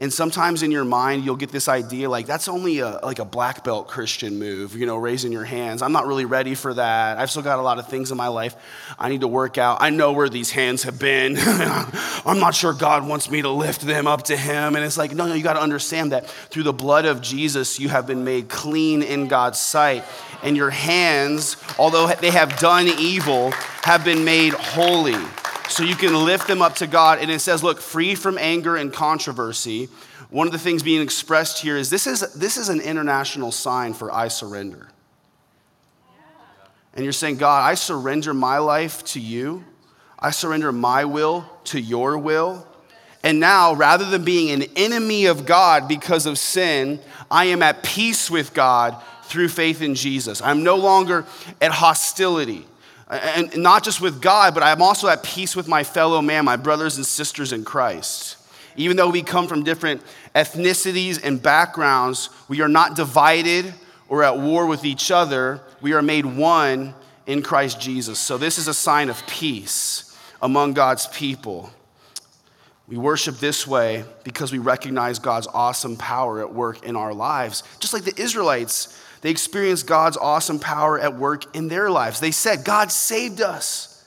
and 0.00 0.12
sometimes 0.12 0.62
in 0.62 0.70
your 0.70 0.84
mind, 0.84 1.24
you'll 1.24 1.34
get 1.34 1.50
this 1.50 1.66
idea 1.66 2.08
like 2.08 2.26
that's 2.26 2.46
only 2.46 2.78
a, 2.78 3.00
like 3.02 3.18
a 3.18 3.24
black 3.24 3.64
belt 3.64 3.88
Christian 3.88 4.38
move, 4.38 4.76
you 4.76 4.86
know, 4.86 4.96
raising 4.96 5.32
your 5.32 5.44
hands. 5.44 5.82
I'm 5.82 5.90
not 5.90 6.06
really 6.06 6.24
ready 6.24 6.54
for 6.54 6.72
that. 6.72 7.18
I've 7.18 7.30
still 7.30 7.42
got 7.42 7.58
a 7.58 7.62
lot 7.62 7.80
of 7.80 7.88
things 7.88 8.12
in 8.12 8.16
my 8.16 8.28
life 8.28 8.54
I 8.96 9.08
need 9.08 9.22
to 9.22 9.28
work 9.28 9.58
out. 9.58 9.78
I 9.80 9.90
know 9.90 10.12
where 10.12 10.28
these 10.28 10.52
hands 10.52 10.84
have 10.84 11.00
been. 11.00 11.36
I'm 11.40 12.38
not 12.38 12.54
sure 12.54 12.72
God 12.72 13.08
wants 13.08 13.28
me 13.28 13.42
to 13.42 13.50
lift 13.50 13.80
them 13.80 14.06
up 14.06 14.22
to 14.24 14.36
Him. 14.36 14.76
And 14.76 14.84
it's 14.84 14.96
like, 14.96 15.12
no, 15.12 15.26
no, 15.26 15.34
you 15.34 15.42
got 15.42 15.54
to 15.54 15.62
understand 15.62 16.12
that 16.12 16.28
through 16.28 16.62
the 16.62 16.72
blood 16.72 17.04
of 17.04 17.20
Jesus, 17.20 17.80
you 17.80 17.88
have 17.88 18.06
been 18.06 18.22
made 18.22 18.48
clean 18.48 19.02
in 19.02 19.26
God's 19.26 19.58
sight. 19.58 20.04
And 20.44 20.56
your 20.56 20.70
hands, 20.70 21.56
although 21.76 22.06
they 22.06 22.30
have 22.30 22.56
done 22.60 22.86
evil, 22.86 23.50
have 23.82 24.04
been 24.04 24.24
made 24.24 24.52
holy 24.52 25.16
so 25.68 25.82
you 25.82 25.94
can 25.94 26.24
lift 26.24 26.46
them 26.48 26.62
up 26.62 26.76
to 26.76 26.86
God. 26.86 27.18
And 27.18 27.30
it 27.30 27.40
says, 27.40 27.62
look, 27.62 27.80
free 27.80 28.14
from 28.14 28.38
anger 28.38 28.76
and 28.76 28.92
controversy. 28.92 29.88
One 30.30 30.46
of 30.46 30.52
the 30.52 30.58
things 30.58 30.82
being 30.82 31.02
expressed 31.02 31.62
here 31.62 31.76
is 31.76 31.90
this 31.90 32.06
is, 32.06 32.20
this 32.34 32.56
is 32.56 32.68
an 32.68 32.80
international 32.80 33.52
sign 33.52 33.94
for 33.94 34.12
I 34.12 34.28
surrender. 34.28 34.88
And 36.94 37.04
you're 37.04 37.12
saying, 37.12 37.36
God, 37.36 37.64
I 37.64 37.74
surrender 37.74 38.34
my 38.34 38.58
life 38.58 39.04
to 39.06 39.20
you. 39.20 39.64
I 40.18 40.30
surrender 40.30 40.72
my 40.72 41.04
will 41.04 41.48
to 41.64 41.80
your 41.80 42.18
will. 42.18 42.66
And 43.22 43.40
now, 43.40 43.74
rather 43.74 44.04
than 44.04 44.24
being 44.24 44.50
an 44.50 44.68
enemy 44.76 45.26
of 45.26 45.46
God 45.46 45.86
because 45.86 46.26
of 46.26 46.38
sin, 46.38 47.00
I 47.30 47.46
am 47.46 47.62
at 47.62 47.82
peace 47.82 48.30
with 48.30 48.54
God 48.54 49.00
through 49.24 49.48
faith 49.48 49.82
in 49.82 49.94
Jesus. 49.94 50.40
I'm 50.40 50.62
no 50.62 50.76
longer 50.76 51.24
at 51.60 51.70
hostility 51.70 52.66
and 53.10 53.56
not 53.56 53.84
just 53.84 54.00
with 54.00 54.20
God, 54.20 54.54
but 54.54 54.62
I'm 54.62 54.82
also 54.82 55.08
at 55.08 55.22
peace 55.22 55.56
with 55.56 55.66
my 55.66 55.82
fellow 55.82 56.20
man, 56.20 56.44
my 56.44 56.56
brothers 56.56 56.96
and 56.96 57.06
sisters 57.06 57.52
in 57.52 57.64
Christ. 57.64 58.36
Even 58.76 58.96
though 58.96 59.08
we 59.08 59.22
come 59.22 59.48
from 59.48 59.64
different 59.64 60.02
ethnicities 60.34 61.20
and 61.22 61.42
backgrounds, 61.42 62.30
we 62.48 62.60
are 62.60 62.68
not 62.68 62.96
divided 62.96 63.72
or 64.08 64.22
at 64.22 64.38
war 64.38 64.66
with 64.66 64.84
each 64.84 65.10
other. 65.10 65.60
We 65.80 65.94
are 65.94 66.02
made 66.02 66.26
one 66.26 66.94
in 67.26 67.42
Christ 67.42 67.80
Jesus. 67.80 68.18
So, 68.18 68.38
this 68.38 68.58
is 68.58 68.68
a 68.68 68.74
sign 68.74 69.08
of 69.08 69.26
peace 69.26 70.16
among 70.40 70.74
God's 70.74 71.06
people. 71.08 71.70
We 72.86 72.96
worship 72.96 73.36
this 73.36 73.66
way 73.66 74.04
because 74.24 74.50
we 74.50 74.58
recognize 74.58 75.18
God's 75.18 75.46
awesome 75.46 75.96
power 75.96 76.40
at 76.40 76.54
work 76.54 76.84
in 76.84 76.96
our 76.96 77.12
lives. 77.12 77.62
Just 77.80 77.92
like 77.92 78.04
the 78.04 78.18
Israelites 78.20 78.98
they 79.20 79.30
experienced 79.30 79.86
God's 79.86 80.16
awesome 80.16 80.58
power 80.58 80.98
at 80.98 81.16
work 81.16 81.56
in 81.56 81.68
their 81.68 81.90
lives. 81.90 82.20
They 82.20 82.30
said, 82.30 82.64
God 82.64 82.92
saved 82.92 83.40
us. 83.40 84.04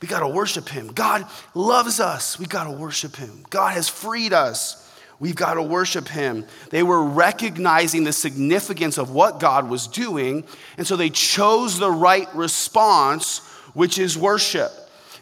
We 0.00 0.08
got 0.08 0.20
to 0.20 0.28
worship 0.28 0.68
him. 0.68 0.88
God 0.88 1.26
loves 1.54 2.00
us. 2.00 2.38
We 2.38 2.46
got 2.46 2.64
to 2.64 2.70
worship 2.70 3.16
him. 3.16 3.44
God 3.50 3.72
has 3.74 3.88
freed 3.88 4.32
us. 4.32 4.82
We've 5.18 5.34
got 5.34 5.54
to 5.54 5.62
worship 5.62 6.08
him. 6.08 6.44
They 6.70 6.82
were 6.82 7.02
recognizing 7.02 8.04
the 8.04 8.12
significance 8.12 8.98
of 8.98 9.10
what 9.10 9.40
God 9.40 9.68
was 9.68 9.86
doing, 9.86 10.44
and 10.76 10.86
so 10.86 10.96
they 10.96 11.08
chose 11.08 11.78
the 11.78 11.90
right 11.90 12.28
response, 12.34 13.38
which 13.72 13.98
is 13.98 14.18
worship. 14.18 14.70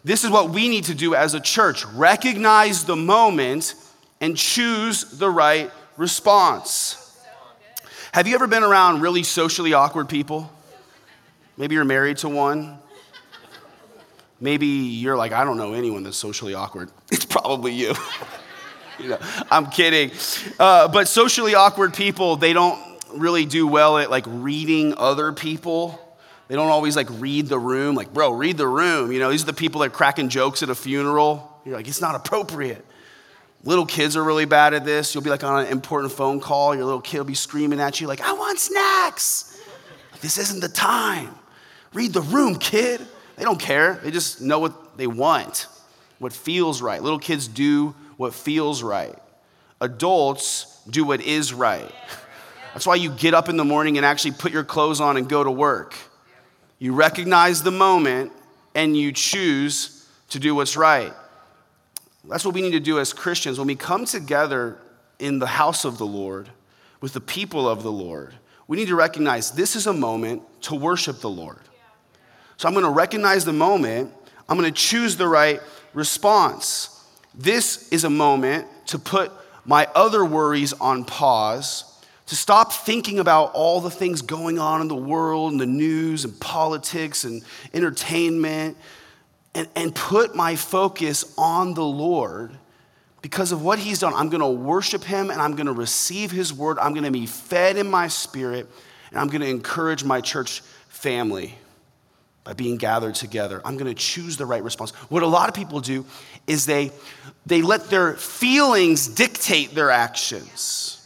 This 0.02 0.24
is 0.24 0.30
what 0.30 0.50
we 0.50 0.68
need 0.68 0.84
to 0.84 0.94
do 0.94 1.14
as 1.14 1.34
a 1.34 1.40
church 1.40 1.84
recognize 1.86 2.84
the 2.84 2.96
moment 2.96 3.74
and 4.20 4.36
choose 4.36 5.04
the 5.18 5.30
right 5.30 5.70
response. 5.96 7.03
Have 8.14 8.28
you 8.28 8.36
ever 8.36 8.46
been 8.46 8.62
around 8.62 9.00
really 9.00 9.24
socially 9.24 9.74
awkward 9.74 10.08
people? 10.08 10.48
Maybe 11.56 11.74
you're 11.74 11.84
married 11.84 12.18
to 12.18 12.28
one. 12.28 12.78
Maybe 14.38 14.66
you're 14.68 15.16
like, 15.16 15.32
I 15.32 15.42
don't 15.42 15.56
know 15.56 15.72
anyone 15.72 16.04
that's 16.04 16.16
socially 16.16 16.54
awkward. 16.54 16.92
It's 17.10 17.24
probably 17.24 17.72
you. 17.72 17.92
you 19.00 19.08
know, 19.08 19.18
I'm 19.50 19.66
kidding. 19.66 20.12
Uh, 20.60 20.86
but 20.86 21.08
socially 21.08 21.56
awkward 21.56 21.92
people, 21.92 22.36
they 22.36 22.52
don't 22.52 22.78
really 23.16 23.46
do 23.46 23.66
well 23.66 23.98
at 23.98 24.12
like 24.12 24.26
reading 24.28 24.94
other 24.96 25.32
people. 25.32 25.98
They 26.46 26.54
don't 26.54 26.68
always 26.68 26.94
like 26.94 27.08
read 27.10 27.48
the 27.48 27.58
room. 27.58 27.96
Like, 27.96 28.14
bro, 28.14 28.30
read 28.30 28.56
the 28.56 28.68
room. 28.68 29.10
You 29.10 29.18
know, 29.18 29.32
these 29.32 29.42
are 29.42 29.46
the 29.46 29.52
people 29.54 29.80
that 29.80 29.88
are 29.88 29.90
cracking 29.90 30.28
jokes 30.28 30.62
at 30.62 30.70
a 30.70 30.76
funeral. 30.76 31.60
You're 31.64 31.74
like, 31.74 31.88
it's 31.88 32.00
not 32.00 32.14
appropriate. 32.14 32.86
Little 33.64 33.86
kids 33.86 34.16
are 34.16 34.22
really 34.22 34.44
bad 34.44 34.74
at 34.74 34.84
this. 34.84 35.14
You'll 35.14 35.24
be 35.24 35.30
like 35.30 35.42
on 35.42 35.64
an 35.64 35.72
important 35.72 36.12
phone 36.12 36.38
call. 36.38 36.74
Your 36.74 36.84
little 36.84 37.00
kid 37.00 37.18
will 37.18 37.24
be 37.24 37.34
screaming 37.34 37.80
at 37.80 38.00
you, 38.00 38.06
like, 38.06 38.20
I 38.20 38.32
want 38.34 38.58
snacks. 38.58 39.58
This 40.20 40.38
isn't 40.38 40.60
the 40.60 40.68
time. 40.68 41.34
Read 41.92 42.12
the 42.12 42.20
room, 42.20 42.56
kid. 42.56 43.00
They 43.36 43.44
don't 43.44 43.60
care. 43.60 44.00
They 44.02 44.10
just 44.10 44.40
know 44.40 44.58
what 44.58 44.96
they 44.96 45.06
want, 45.06 45.66
what 46.18 46.32
feels 46.32 46.82
right. 46.82 47.02
Little 47.02 47.18
kids 47.18 47.48
do 47.48 47.94
what 48.16 48.34
feels 48.34 48.82
right. 48.82 49.16
Adults 49.80 50.80
do 50.88 51.04
what 51.04 51.20
is 51.20 51.52
right. 51.52 51.90
That's 52.72 52.86
why 52.86 52.96
you 52.96 53.10
get 53.10 53.34
up 53.34 53.48
in 53.48 53.56
the 53.56 53.64
morning 53.64 53.96
and 53.96 54.06
actually 54.06 54.32
put 54.32 54.52
your 54.52 54.64
clothes 54.64 55.00
on 55.00 55.16
and 55.16 55.28
go 55.28 55.42
to 55.42 55.50
work. 55.50 55.94
You 56.78 56.94
recognize 56.94 57.62
the 57.62 57.70
moment 57.70 58.32
and 58.74 58.96
you 58.96 59.12
choose 59.12 60.06
to 60.30 60.38
do 60.38 60.54
what's 60.54 60.76
right. 60.76 61.12
That's 62.28 62.44
what 62.44 62.54
we 62.54 62.62
need 62.62 62.72
to 62.72 62.80
do 62.80 62.98
as 62.98 63.12
Christians. 63.12 63.58
When 63.58 63.66
we 63.66 63.76
come 63.76 64.04
together 64.06 64.78
in 65.18 65.38
the 65.38 65.46
house 65.46 65.84
of 65.84 65.98
the 65.98 66.06
Lord 66.06 66.48
with 67.00 67.12
the 67.12 67.20
people 67.20 67.68
of 67.68 67.82
the 67.82 67.92
Lord, 67.92 68.34
we 68.66 68.76
need 68.76 68.88
to 68.88 68.96
recognize 68.96 69.50
this 69.50 69.76
is 69.76 69.86
a 69.86 69.92
moment 69.92 70.42
to 70.62 70.74
worship 70.74 71.20
the 71.20 71.30
Lord. 71.30 71.60
So 72.56 72.66
I'm 72.66 72.74
going 72.74 72.84
to 72.86 72.90
recognize 72.90 73.44
the 73.44 73.52
moment, 73.52 74.12
I'm 74.48 74.56
going 74.56 74.72
to 74.72 74.80
choose 74.80 75.16
the 75.16 75.28
right 75.28 75.60
response. 75.92 76.90
This 77.34 77.88
is 77.90 78.04
a 78.04 78.10
moment 78.10 78.66
to 78.86 78.98
put 78.98 79.32
my 79.66 79.86
other 79.94 80.24
worries 80.24 80.72
on 80.74 81.04
pause, 81.04 81.84
to 82.26 82.36
stop 82.36 82.72
thinking 82.72 83.18
about 83.18 83.52
all 83.52 83.80
the 83.80 83.90
things 83.90 84.22
going 84.22 84.58
on 84.58 84.80
in 84.80 84.88
the 84.88 84.94
world 84.94 85.52
and 85.52 85.60
the 85.60 85.66
news 85.66 86.24
and 86.24 86.38
politics 86.40 87.24
and 87.24 87.42
entertainment 87.74 88.78
and, 89.54 89.68
and 89.76 89.94
put 89.94 90.34
my 90.34 90.56
focus 90.56 91.34
on 91.38 91.74
the 91.74 91.84
Lord 91.84 92.52
because 93.22 93.52
of 93.52 93.62
what 93.62 93.78
He's 93.78 94.00
done. 94.00 94.12
I'm 94.14 94.28
going 94.28 94.40
to 94.40 94.48
worship 94.48 95.04
Him 95.04 95.30
and 95.30 95.40
I'm 95.40 95.52
going 95.52 95.66
to 95.66 95.72
receive 95.72 96.30
His 96.30 96.52
word. 96.52 96.78
I'm 96.78 96.92
going 96.92 97.04
to 97.04 97.10
be 97.10 97.26
fed 97.26 97.76
in 97.76 97.90
my 97.90 98.08
spirit 98.08 98.68
and 99.10 99.18
I'm 99.18 99.28
going 99.28 99.40
to 99.42 99.48
encourage 99.48 100.04
my 100.04 100.20
church 100.20 100.60
family 100.88 101.54
by 102.42 102.52
being 102.52 102.76
gathered 102.76 103.14
together. 103.14 103.62
I'm 103.64 103.78
going 103.78 103.92
to 103.92 103.98
choose 103.98 104.36
the 104.36 104.44
right 104.44 104.62
response. 104.62 104.90
What 105.08 105.22
a 105.22 105.26
lot 105.26 105.48
of 105.48 105.54
people 105.54 105.80
do 105.80 106.04
is 106.46 106.66
they, 106.66 106.90
they 107.46 107.62
let 107.62 107.88
their 107.88 108.14
feelings 108.14 109.08
dictate 109.08 109.74
their 109.74 109.90
actions. 109.90 111.00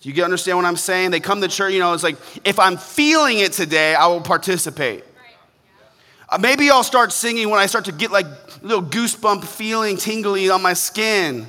Do 0.00 0.10
you 0.10 0.24
understand 0.24 0.56
what 0.56 0.64
I'm 0.64 0.76
saying? 0.76 1.10
They 1.10 1.20
come 1.20 1.42
to 1.42 1.48
church, 1.48 1.74
you 1.74 1.78
know, 1.78 1.92
it's 1.92 2.02
like, 2.02 2.16
if 2.46 2.58
I'm 2.58 2.78
feeling 2.78 3.40
it 3.40 3.52
today, 3.52 3.94
I 3.94 4.06
will 4.06 4.22
participate. 4.22 5.04
Uh, 6.30 6.38
maybe 6.38 6.70
I'll 6.70 6.84
start 6.84 7.12
singing 7.12 7.50
when 7.50 7.58
I 7.58 7.66
start 7.66 7.86
to 7.86 7.92
get 7.92 8.12
like 8.12 8.26
little 8.62 8.84
goosebump 8.84 9.44
feeling 9.44 9.96
tingly 9.96 10.48
on 10.48 10.62
my 10.62 10.74
skin. 10.74 11.46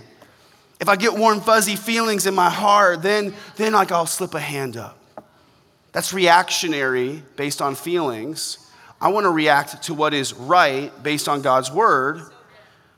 If 0.80 0.90
I 0.90 0.96
get 0.96 1.14
warm, 1.14 1.40
fuzzy 1.40 1.76
feelings 1.76 2.26
in 2.26 2.34
my 2.34 2.50
heart, 2.50 3.04
then, 3.04 3.36
then 3.58 3.74
like 3.74 3.92
I'll 3.92 4.08
slip 4.08 4.34
a 4.34 4.40
hand 4.40 4.78
up. 4.78 4.98
That's 5.92 6.14
reactionary 6.14 7.22
based 7.36 7.62
on 7.62 7.76
feelings. 7.76 8.58
I 9.00 9.10
want 9.10 9.26
to 9.26 9.30
react 9.30 9.84
to 9.84 9.94
what 9.94 10.16
is 10.16 10.34
right 10.34 10.92
based 11.04 11.28
on 11.28 11.44
God's 11.44 11.72
word 11.72 12.22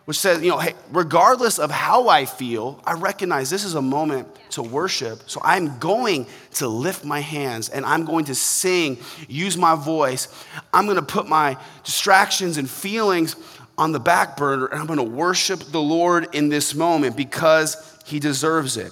which 0.05 0.19
says, 0.19 0.41
you 0.41 0.49
know, 0.49 0.57
hey, 0.57 0.73
regardless 0.91 1.59
of 1.59 1.71
how 1.71 2.09
I 2.09 2.25
feel, 2.25 2.81
I 2.85 2.93
recognize 2.93 3.49
this 3.49 3.63
is 3.63 3.75
a 3.75 3.81
moment 3.81 4.27
to 4.51 4.61
worship. 4.61 5.29
So 5.29 5.39
I'm 5.43 5.79
going 5.79 6.27
to 6.55 6.67
lift 6.67 7.05
my 7.05 7.21
hands 7.21 7.69
and 7.69 7.85
I'm 7.85 8.03
going 8.03 8.25
to 8.25 8.35
sing, 8.35 8.97
use 9.29 9.57
my 9.57 9.75
voice. 9.75 10.27
I'm 10.73 10.85
going 10.85 10.97
to 10.97 11.01
put 11.01 11.27
my 11.27 11.57
distractions 11.85 12.57
and 12.57 12.69
feelings 12.69 13.37
on 13.77 13.93
the 13.93 13.99
back 13.99 14.35
burner 14.35 14.65
and 14.65 14.79
I'm 14.79 14.87
going 14.87 14.97
to 14.97 15.03
worship 15.03 15.59
the 15.59 15.81
Lord 15.81 16.27
in 16.35 16.49
this 16.49 16.75
moment 16.75 17.15
because 17.15 17.77
he 18.05 18.19
deserves 18.19 18.75
it. 18.75 18.91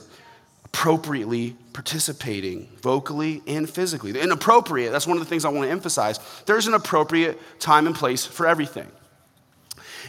Appropriately 0.63 1.57
participating 1.73 2.69
vocally 2.81 3.41
and 3.45 3.69
physically. 3.69 4.17
Inappropriate, 4.17 4.93
that's 4.93 5.05
one 5.05 5.17
of 5.17 5.23
the 5.23 5.29
things 5.29 5.43
I 5.43 5.49
want 5.49 5.65
to 5.65 5.71
emphasize. 5.71 6.21
There's 6.45 6.67
an 6.67 6.73
appropriate 6.73 7.37
time 7.59 7.85
and 7.87 7.95
place 7.95 8.25
for 8.25 8.47
everything. 8.47 8.87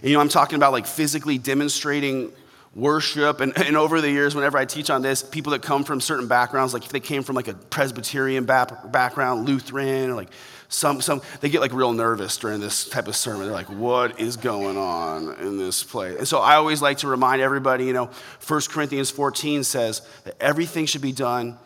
And, 0.03 0.11
you 0.11 0.17
know, 0.17 0.21
I'm 0.21 0.29
talking 0.29 0.57
about 0.57 0.73
like 0.73 0.87
physically 0.87 1.38
demonstrating 1.38 2.33
worship. 2.75 3.41
And, 3.41 3.57
and 3.57 3.77
over 3.77 4.01
the 4.01 4.11
years, 4.11 4.35
whenever 4.35 4.59
I 4.59 4.65
teach 4.65 4.91
on 4.91 5.01
this, 5.01 5.23
people 5.23 5.53
that 5.53 5.62
come 5.62 5.85
from 5.85 6.01
certain 6.01 6.27
backgrounds, 6.27 6.75
like 6.75 6.85
if 6.85 6.91
they 6.91 7.01
came 7.01 7.23
from 7.23 7.37
like 7.37 7.47
a 7.49 7.55
Presbyterian 7.55 8.45
background, 8.45 9.47
Lutheran, 9.47 10.11
or 10.11 10.15
like 10.15 10.31
some, 10.69 11.01
some, 11.01 11.23
they 11.41 11.51
get 11.51 11.61
like 11.61 11.73
real 11.73 11.93
nervous 11.93 12.37
during 12.37 12.61
this 12.61 12.88
type 12.88 13.07
of 13.07 13.15
sermon. 13.15 13.43
They're 13.43 13.53
like, 13.53 13.71
what 13.71 14.19
is 14.19 14.37
going 14.37 14.77
on 14.77 15.35
in 15.38 15.57
this 15.57 15.85
place? 15.85 16.19
And 16.19 16.27
so 16.27 16.41
I 16.41 16.57
always 16.57 16.83
like 16.83 16.99
to 16.99 17.09
remind 17.09 17.41
everybody, 17.41 17.85
you 17.85 17.93
know, 17.93 18.11
1 18.47 18.61
Corinthians 18.71 19.11
14 19.11 19.62
says 19.62 20.03
that 20.25 20.35
everything 20.41 20.87
should 20.87 21.03
be 21.03 21.12
done 21.12 21.59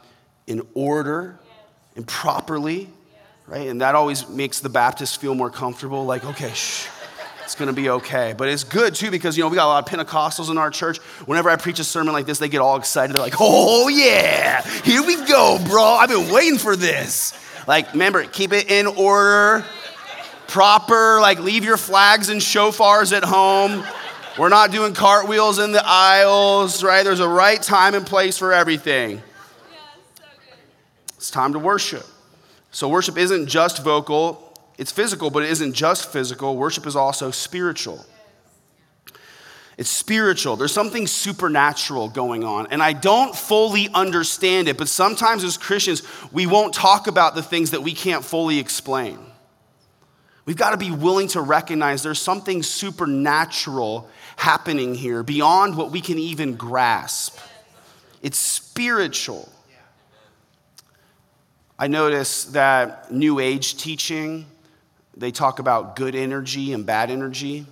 in 0.47 0.61
order 0.75 1.39
and 1.95 2.07
properly, 2.07 2.91
right? 3.47 3.69
And 3.69 3.81
that 3.81 3.95
always 3.95 4.29
makes 4.29 4.61
the 4.61 4.69
Baptist 4.69 5.21
feel 5.21 5.35
more 5.35 5.51
comfortable, 5.51 6.05
like, 6.05 6.25
okay, 6.25 6.53
shh 6.53 6.89
it's 7.47 7.55
going 7.55 7.69
to 7.69 7.73
be 7.73 7.89
okay. 7.89 8.35
But 8.37 8.49
it's 8.49 8.65
good 8.65 8.97
too 8.97 9.13
because, 9.13 9.37
you 9.37 9.45
know, 9.45 9.49
we 9.49 9.55
got 9.55 9.67
a 9.67 9.69
lot 9.69 9.91
of 9.91 9.99
Pentecostals 9.99 10.51
in 10.51 10.59
our 10.59 10.69
church. 10.69 10.99
Whenever 11.27 11.49
I 11.49 11.55
preach 11.55 11.79
a 11.79 11.85
sermon 11.85 12.13
like 12.13 12.27
this, 12.27 12.41
they 12.41 12.49
get 12.49 12.61
all 12.61 12.77
excited. 12.77 13.15
They're 13.15 13.23
like, 13.23 13.37
oh, 13.39 13.87
yeah, 13.87 14.63
here 14.83 15.01
we 15.01 15.15
go, 15.27 15.57
bro. 15.69 15.83
I've 15.85 16.09
been 16.09 16.33
waiting 16.33 16.59
for 16.59 16.75
this. 16.75 17.39
Like, 17.69 17.93
remember, 17.93 18.25
keep 18.25 18.53
it 18.53 18.69
in 18.69 18.89
order, 18.89 19.65
proper, 20.49 21.21
like, 21.21 21.39
leave 21.39 21.65
your 21.65 21.77
flags 21.77 22.31
and 22.31 22.41
shofars 22.41 23.17
at 23.17 23.23
home. 23.23 23.85
We're 24.37 24.49
not 24.49 24.73
doing 24.73 24.93
cartwheels 24.93 25.61
in 25.61 25.71
the 25.71 25.83
aisles, 25.85 26.83
right? 26.83 27.05
There's 27.05 27.21
a 27.21 27.29
right 27.29 27.63
time 27.63 27.95
and 27.95 28.05
place 28.05 28.37
for 28.37 28.53
everything. 28.53 29.23
It's 31.17 31.31
time 31.31 31.53
to 31.53 31.61
worship. 31.61 32.05
So, 32.73 32.89
worship 32.89 33.17
isn't 33.17 33.47
just 33.47 33.85
vocal, 33.85 34.46
it's 34.79 34.93
physical, 34.93 35.31
but 35.31 35.43
it 35.43 35.51
isn't 35.51 35.73
just 35.73 36.13
physical. 36.13 36.57
Worship 36.57 36.87
is 36.87 36.97
also 36.97 37.31
spiritual. 37.31 38.05
It's 39.79 39.91
spiritual. 39.91 40.57
There's 40.57 40.73
something 40.73 41.07
supernatural 41.07 42.09
going 42.09 42.45
on. 42.45 42.69
And 42.69 42.83
I 42.83 42.95
don't 42.95 43.35
fully 43.35 43.89
understand 43.93 44.69
it, 44.69 44.79
but 44.79 44.89
sometimes 44.89 45.45
as 45.45 45.59
Christians, 45.59 46.03
we 46.33 46.47
won't 46.47 46.73
talk 46.73 47.07
about 47.07 47.35
the 47.35 47.43
things 47.43 47.73
that 47.73 47.83
we 47.83 47.93
can't 47.93 48.25
fully 48.25 48.59
explain. 48.59 49.19
We've 50.47 50.57
got 50.57 50.71
to 50.71 50.77
be 50.77 50.91
willing 50.91 51.29
to 51.29 51.43
recognize 51.43 52.03
there's 52.03 52.21
something 52.21 52.63
supernatural 52.63 54.09
happening 54.37 54.95
here 54.95 55.23
beyond 55.23 55.77
what 55.77 55.91
we 55.91 56.01
can 56.01 56.19
even 56.19 56.55
grasp. 56.55 57.39
It's 58.23 58.39
spiritual. 58.39 59.53
I 61.79 61.89
notice 61.89 62.45
that 62.47 63.13
New 63.13 63.41
Age 63.41 63.77
teaching 63.77 64.47
they 65.17 65.31
talk 65.31 65.59
about 65.59 65.97
good 65.97 66.15
energy 66.15 66.73
and 66.73 66.85
bad 66.85 67.11
energy. 67.11 67.67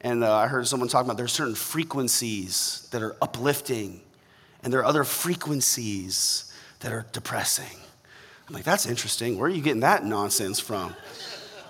And 0.00 0.22
uh, 0.22 0.34
I 0.34 0.46
heard 0.46 0.66
someone 0.68 0.88
talk 0.88 1.04
about 1.04 1.16
there's 1.16 1.32
certain 1.32 1.54
frequencies 1.54 2.86
that 2.92 3.02
are 3.02 3.16
uplifting, 3.22 4.00
and 4.62 4.72
there 4.72 4.80
are 4.80 4.84
other 4.84 5.04
frequencies 5.04 6.52
that 6.80 6.92
are 6.92 7.06
depressing. 7.12 7.78
I'm 8.46 8.54
like, 8.54 8.64
that's 8.64 8.86
interesting. 8.86 9.38
Where 9.38 9.48
are 9.48 9.52
you 9.52 9.62
getting 9.62 9.80
that 9.80 10.04
nonsense 10.04 10.60
from? 10.60 10.94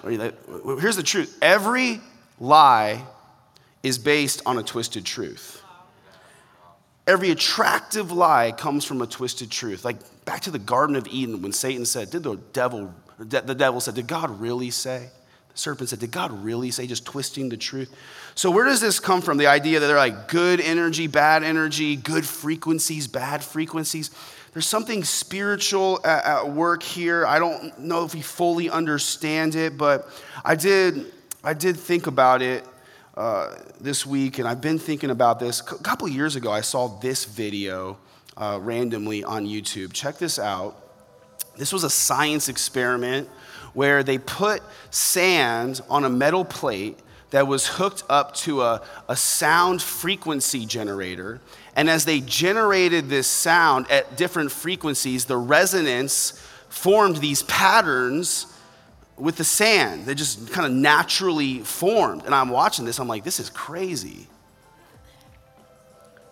Here's 0.02 0.96
the 0.96 1.02
truth 1.02 1.38
every 1.40 2.00
lie 2.38 3.02
is 3.82 3.98
based 3.98 4.42
on 4.44 4.58
a 4.58 4.62
twisted 4.62 5.04
truth. 5.04 5.62
Every 7.06 7.30
attractive 7.30 8.10
lie 8.10 8.52
comes 8.52 8.84
from 8.84 9.00
a 9.00 9.06
twisted 9.06 9.50
truth. 9.50 9.84
Like 9.84 9.96
back 10.24 10.40
to 10.42 10.50
the 10.50 10.58
Garden 10.58 10.96
of 10.96 11.06
Eden 11.06 11.40
when 11.40 11.52
Satan 11.52 11.86
said, 11.86 12.10
Did 12.10 12.24
the 12.24 12.36
devil 12.52 12.92
the 13.18 13.54
devil 13.54 13.80
said, 13.80 13.94
Did 13.94 14.06
God 14.06 14.40
really 14.40 14.70
say? 14.70 15.08
The 15.52 15.58
serpent 15.58 15.88
said, 15.88 16.00
Did 16.00 16.10
God 16.10 16.44
really 16.44 16.70
say? 16.70 16.86
Just 16.86 17.04
twisting 17.04 17.48
the 17.48 17.56
truth. 17.56 17.94
So, 18.34 18.50
where 18.50 18.64
does 18.64 18.80
this 18.80 19.00
come 19.00 19.22
from? 19.22 19.38
The 19.38 19.46
idea 19.46 19.80
that 19.80 19.86
they're 19.86 19.96
like 19.96 20.28
good 20.28 20.60
energy, 20.60 21.06
bad 21.06 21.42
energy, 21.42 21.96
good 21.96 22.26
frequencies, 22.26 23.08
bad 23.08 23.42
frequencies. 23.42 24.10
There's 24.52 24.66
something 24.66 25.04
spiritual 25.04 26.00
at, 26.04 26.48
work 26.48 26.82
here. 26.82 27.26
I 27.26 27.38
don't 27.38 27.78
know 27.78 28.04
if 28.04 28.14
we 28.14 28.22
fully 28.22 28.70
understand 28.70 29.54
it, 29.54 29.76
but 29.76 30.08
I 30.44 30.54
did, 30.54 31.12
I 31.44 31.52
did 31.52 31.76
think 31.76 32.06
about 32.06 32.40
it 32.40 32.64
uh, 33.16 33.54
this 33.80 34.06
week, 34.06 34.38
and 34.38 34.48
I've 34.48 34.62
been 34.62 34.78
thinking 34.78 35.10
about 35.10 35.40
this. 35.40 35.60
A 35.60 35.64
couple 35.64 36.08
years 36.08 36.36
ago, 36.36 36.50
I 36.50 36.62
saw 36.62 36.88
this 36.88 37.26
video 37.26 37.98
uh, 38.36 38.58
randomly 38.62 39.24
on 39.24 39.46
YouTube. 39.46 39.92
Check 39.92 40.16
this 40.16 40.38
out. 40.38 40.85
This 41.56 41.72
was 41.72 41.84
a 41.84 41.90
science 41.90 42.48
experiment 42.48 43.28
where 43.74 44.02
they 44.02 44.18
put 44.18 44.62
sand 44.90 45.80
on 45.88 46.04
a 46.04 46.08
metal 46.08 46.44
plate, 46.44 46.98
that 47.30 47.46
was 47.46 47.66
hooked 47.66 48.04
up 48.08 48.34
to 48.34 48.62
a, 48.62 48.82
a 49.08 49.16
sound 49.16 49.82
frequency 49.82 50.64
generator. 50.64 51.40
And 51.74 51.90
as 51.90 52.04
they 52.04 52.20
generated 52.20 53.08
this 53.08 53.26
sound 53.26 53.90
at 53.90 54.16
different 54.16 54.52
frequencies, 54.52 55.24
the 55.24 55.36
resonance 55.36 56.42
formed 56.68 57.16
these 57.16 57.42
patterns 57.42 58.46
with 59.16 59.36
the 59.36 59.44
sand. 59.44 60.06
They 60.06 60.14
just 60.14 60.52
kind 60.52 60.66
of 60.66 60.72
naturally 60.72 61.60
formed. 61.60 62.24
And 62.24 62.34
I'm 62.34 62.50
watching 62.50 62.84
this, 62.84 62.98
I'm 62.98 63.08
like, 63.08 63.24
this 63.24 63.40
is 63.40 63.50
crazy. 63.50 64.26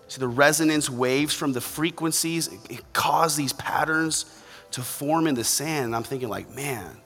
See, 0.08 0.20
the 0.20 0.28
resonance 0.28 0.88
waves 0.88 1.34
from 1.34 1.54
the 1.54 1.60
frequencies, 1.60 2.48
it, 2.48 2.60
it 2.70 2.92
caused 2.92 3.36
these 3.36 3.52
patterns 3.52 4.26
to 4.74 4.82
form 4.82 5.28
in 5.28 5.36
the 5.36 5.44
sand. 5.44 5.86
And 5.86 5.96
I'm 5.96 6.02
thinking, 6.02 6.28
like, 6.28 6.50
man, 6.50 6.96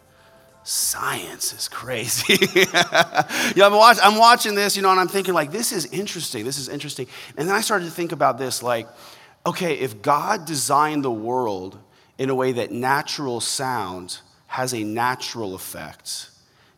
science 0.64 1.53
is 1.53 1.69
crazy. 1.69 2.39
yeah, 3.55 3.66
I'm, 3.66 3.73
watch, 3.75 3.99
I'm 4.03 4.16
watching 4.16 4.55
this, 4.55 4.75
you 4.75 4.83
know, 4.83 4.91
and 4.91 4.99
I'm 4.99 5.09
thinking, 5.09 5.35
like, 5.35 5.53
this 5.53 5.71
is 5.71 5.85
interesting. 5.87 6.47
This 6.47 6.59
is 6.59 6.71
interesting. 6.71 7.09
And 7.37 7.47
then 7.47 7.55
I 7.55 7.61
started 7.61 7.85
to 7.85 7.91
think 7.91 8.12
about 8.12 8.39
this, 8.39 8.62
like, 8.62 8.89
okay, 9.45 9.75
if 9.75 10.01
God 10.01 10.47
designed 10.47 11.05
the 11.05 11.11
world 11.11 11.79
in 12.16 12.31
a 12.31 12.35
way 12.35 12.53
that 12.53 12.73
natural 12.73 13.41
sound 13.41 14.21
has 14.47 14.73
a 14.73 14.83
natural 14.83 15.55
effect, 15.55 16.31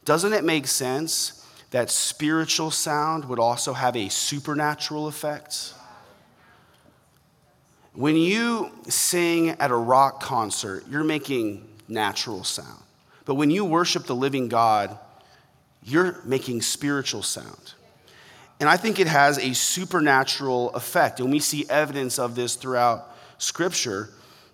doesn't 0.04 0.32
it 0.32 0.42
make 0.42 0.66
sense 0.66 1.46
that 1.70 1.88
spiritual 1.88 2.72
sound 2.72 3.26
would 3.26 3.38
also 3.38 3.74
have 3.74 3.94
a 3.94 4.08
supernatural 4.08 5.06
effect? 5.06 5.72
When 7.92 8.16
you 8.16 8.70
sing 8.88 9.50
at 9.50 9.70
a 9.70 9.76
rock 9.76 10.22
concert, 10.22 10.84
you're 10.88 11.04
making 11.04 11.66
natural 11.88 12.44
sound. 12.44 12.82
But 13.24 13.34
when 13.34 13.50
you 13.50 13.64
worship 13.64 14.06
the 14.06 14.14
living 14.14 14.48
God, 14.48 14.96
you're 15.82 16.20
making 16.24 16.62
spiritual 16.62 17.22
sound. 17.22 17.74
And 18.60 18.68
I 18.68 18.76
think 18.76 19.00
it 19.00 19.06
has 19.06 19.38
a 19.38 19.54
supernatural 19.54 20.70
effect. 20.70 21.18
And 21.20 21.32
we 21.32 21.40
see 21.40 21.64
evidence 21.68 22.18
of 22.18 22.34
this 22.34 22.54
throughout 22.54 23.08
Scripture. 23.38 24.10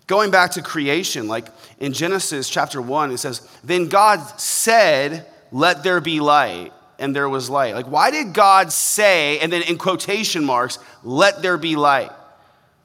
Going 0.07 0.31
back 0.31 0.51
to 0.51 0.61
creation, 0.61 1.27
like 1.27 1.47
in 1.79 1.91
Genesis 1.91 2.49
chapter 2.49 2.81
1, 2.81 3.11
it 3.11 3.17
says, 3.17 3.47
Then 3.63 3.89
God 3.89 4.39
said, 4.39 5.27
Let 5.51 5.83
there 5.83 5.99
be 5.99 6.21
light. 6.21 6.71
And 6.99 7.15
there 7.15 7.29
was 7.29 7.49
light. 7.49 7.75
Like, 7.75 7.85
why 7.85 8.09
did 8.09 8.33
God 8.33 8.71
say, 8.71 9.37
and 9.39 9.53
then 9.53 9.61
in 9.61 9.77
quotation 9.77 10.43
marks, 10.43 10.79
let 11.03 11.43
there 11.43 11.57
be 11.57 11.75
light? 11.75 12.09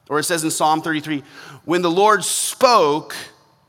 Or 0.09 0.19
it 0.19 0.23
says 0.23 0.43
in 0.43 0.51
Psalm 0.51 0.81
33, 0.81 1.23
when 1.65 1.81
the 1.81 1.91
Lord 1.91 2.23
spoke, 2.23 3.15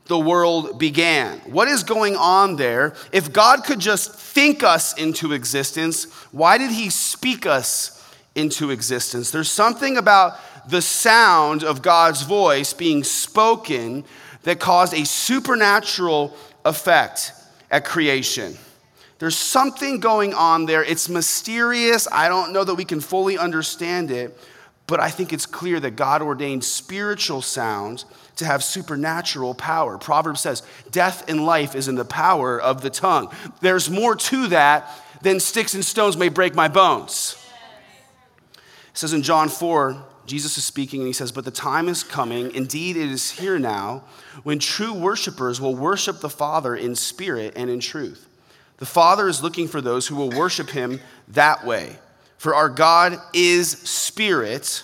the 0.07 0.19
world 0.19 0.77
began. 0.77 1.39
What 1.39 1.67
is 1.67 1.83
going 1.83 2.15
on 2.15 2.57
there? 2.57 2.93
If 3.11 3.33
God 3.33 3.63
could 3.63 3.79
just 3.79 4.13
think 4.13 4.63
us 4.63 4.93
into 4.97 5.33
existence, 5.33 6.05
why 6.31 6.57
did 6.57 6.71
he 6.71 6.89
speak 6.89 7.45
us 7.45 7.91
into 8.35 8.69
existence? 8.69 9.31
There's 9.31 9.49
something 9.49 9.97
about 9.97 10.37
the 10.69 10.81
sound 10.81 11.63
of 11.63 11.81
God's 11.81 12.21
voice 12.23 12.73
being 12.73 13.03
spoken 13.03 14.03
that 14.43 14.59
caused 14.59 14.93
a 14.93 15.05
supernatural 15.05 16.35
effect 16.63 17.31
at 17.71 17.85
creation. 17.85 18.55
There's 19.17 19.35
something 19.35 19.99
going 19.99 20.33
on 20.33 20.65
there. 20.65 20.83
It's 20.83 21.09
mysterious. 21.09 22.07
I 22.11 22.27
don't 22.27 22.53
know 22.53 22.63
that 22.63 22.75
we 22.75 22.85
can 22.85 22.99
fully 22.99 23.37
understand 23.37 24.11
it, 24.11 24.37
but 24.87 24.99
I 24.99 25.09
think 25.09 25.33
it's 25.33 25.45
clear 25.45 25.79
that 25.79 25.95
God 25.95 26.21
ordained 26.21 26.63
spiritual 26.63 27.41
sounds 27.41 28.05
to 28.35 28.45
have 28.45 28.63
supernatural 28.63 29.55
power. 29.55 29.97
Proverbs 29.97 30.41
says, 30.41 30.61
Death 30.91 31.27
and 31.29 31.45
life 31.45 31.75
is 31.75 31.87
in 31.87 31.95
the 31.95 32.05
power 32.05 32.61
of 32.61 32.81
the 32.81 32.89
tongue. 32.89 33.33
There's 33.61 33.89
more 33.89 34.15
to 34.15 34.47
that 34.47 34.91
than 35.21 35.39
sticks 35.39 35.73
and 35.73 35.83
stones 35.83 36.17
may 36.17 36.29
break 36.29 36.53
my 36.53 36.67
bones. 36.67 37.35
It 38.53 38.97
says 38.97 39.13
in 39.13 39.23
John 39.23 39.49
4, 39.49 40.03
Jesus 40.25 40.57
is 40.57 40.65
speaking 40.65 41.01
and 41.01 41.07
he 41.07 41.13
says, 41.13 41.31
But 41.31 41.45
the 41.45 41.51
time 41.51 41.89
is 41.89 42.03
coming, 42.03 42.53
indeed 42.53 42.95
it 42.95 43.09
is 43.09 43.31
here 43.31 43.59
now, 43.59 44.03
when 44.43 44.59
true 44.59 44.93
worshipers 44.93 45.59
will 45.59 45.75
worship 45.75 46.19
the 46.19 46.29
Father 46.29 46.75
in 46.75 46.95
spirit 46.95 47.53
and 47.55 47.69
in 47.69 47.79
truth. 47.79 48.27
The 48.77 48.85
Father 48.85 49.27
is 49.27 49.41
looking 49.41 49.67
for 49.67 49.81
those 49.81 50.07
who 50.07 50.15
will 50.15 50.31
worship 50.31 50.69
him 50.69 50.99
that 51.29 51.65
way. 51.65 51.97
For 52.37 52.53
our 52.53 52.69
God 52.69 53.19
is 53.33 53.69
spirit, 53.69 54.83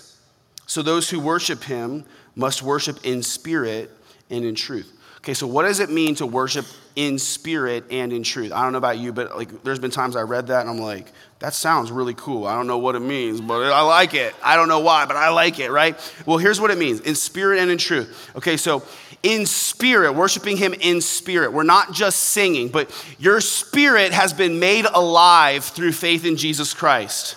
so 0.66 0.82
those 0.82 1.10
who 1.10 1.20
worship 1.20 1.62
him 1.64 2.04
must 2.34 2.62
worship 2.62 3.04
in 3.04 3.22
spirit 3.22 3.90
and 4.30 4.44
in 4.44 4.54
truth. 4.54 4.90
Okay, 5.18 5.34
so 5.34 5.46
what 5.46 5.62
does 5.62 5.78
it 5.78 5.88
mean 5.88 6.16
to 6.16 6.26
worship 6.26 6.66
in 6.96 7.16
spirit 7.16 7.84
and 7.92 8.12
in 8.12 8.24
truth? 8.24 8.50
I 8.50 8.64
don't 8.64 8.72
know 8.72 8.78
about 8.78 8.98
you, 8.98 9.12
but 9.12 9.36
like 9.36 9.62
there's 9.62 9.78
been 9.78 9.92
times 9.92 10.16
I 10.16 10.22
read 10.22 10.48
that 10.48 10.62
and 10.62 10.70
I'm 10.70 10.78
like, 10.78 11.12
that 11.38 11.54
sounds 11.54 11.92
really 11.92 12.14
cool. 12.14 12.44
I 12.44 12.56
don't 12.56 12.66
know 12.66 12.78
what 12.78 12.96
it 12.96 13.00
means, 13.00 13.40
but 13.40 13.72
I 13.72 13.82
like 13.82 14.14
it. 14.14 14.34
I 14.42 14.56
don't 14.56 14.66
know 14.66 14.80
why, 14.80 15.06
but 15.06 15.16
I 15.16 15.28
like 15.28 15.60
it, 15.60 15.70
right? 15.70 15.96
Well, 16.26 16.38
here's 16.38 16.60
what 16.60 16.72
it 16.72 16.78
means 16.78 17.00
in 17.00 17.14
spirit 17.14 17.60
and 17.60 17.70
in 17.70 17.78
truth. 17.78 18.30
Okay, 18.34 18.56
so 18.56 18.82
in 19.22 19.46
spirit, 19.46 20.12
worshiping 20.12 20.56
Him 20.56 20.74
in 20.74 21.00
spirit. 21.00 21.52
We're 21.52 21.62
not 21.62 21.92
just 21.92 22.18
singing, 22.18 22.68
but 22.68 22.90
your 23.18 23.40
spirit 23.40 24.12
has 24.12 24.32
been 24.32 24.58
made 24.58 24.86
alive 24.86 25.64
through 25.64 25.92
faith 25.92 26.24
in 26.24 26.36
Jesus 26.36 26.74
Christ. 26.74 27.36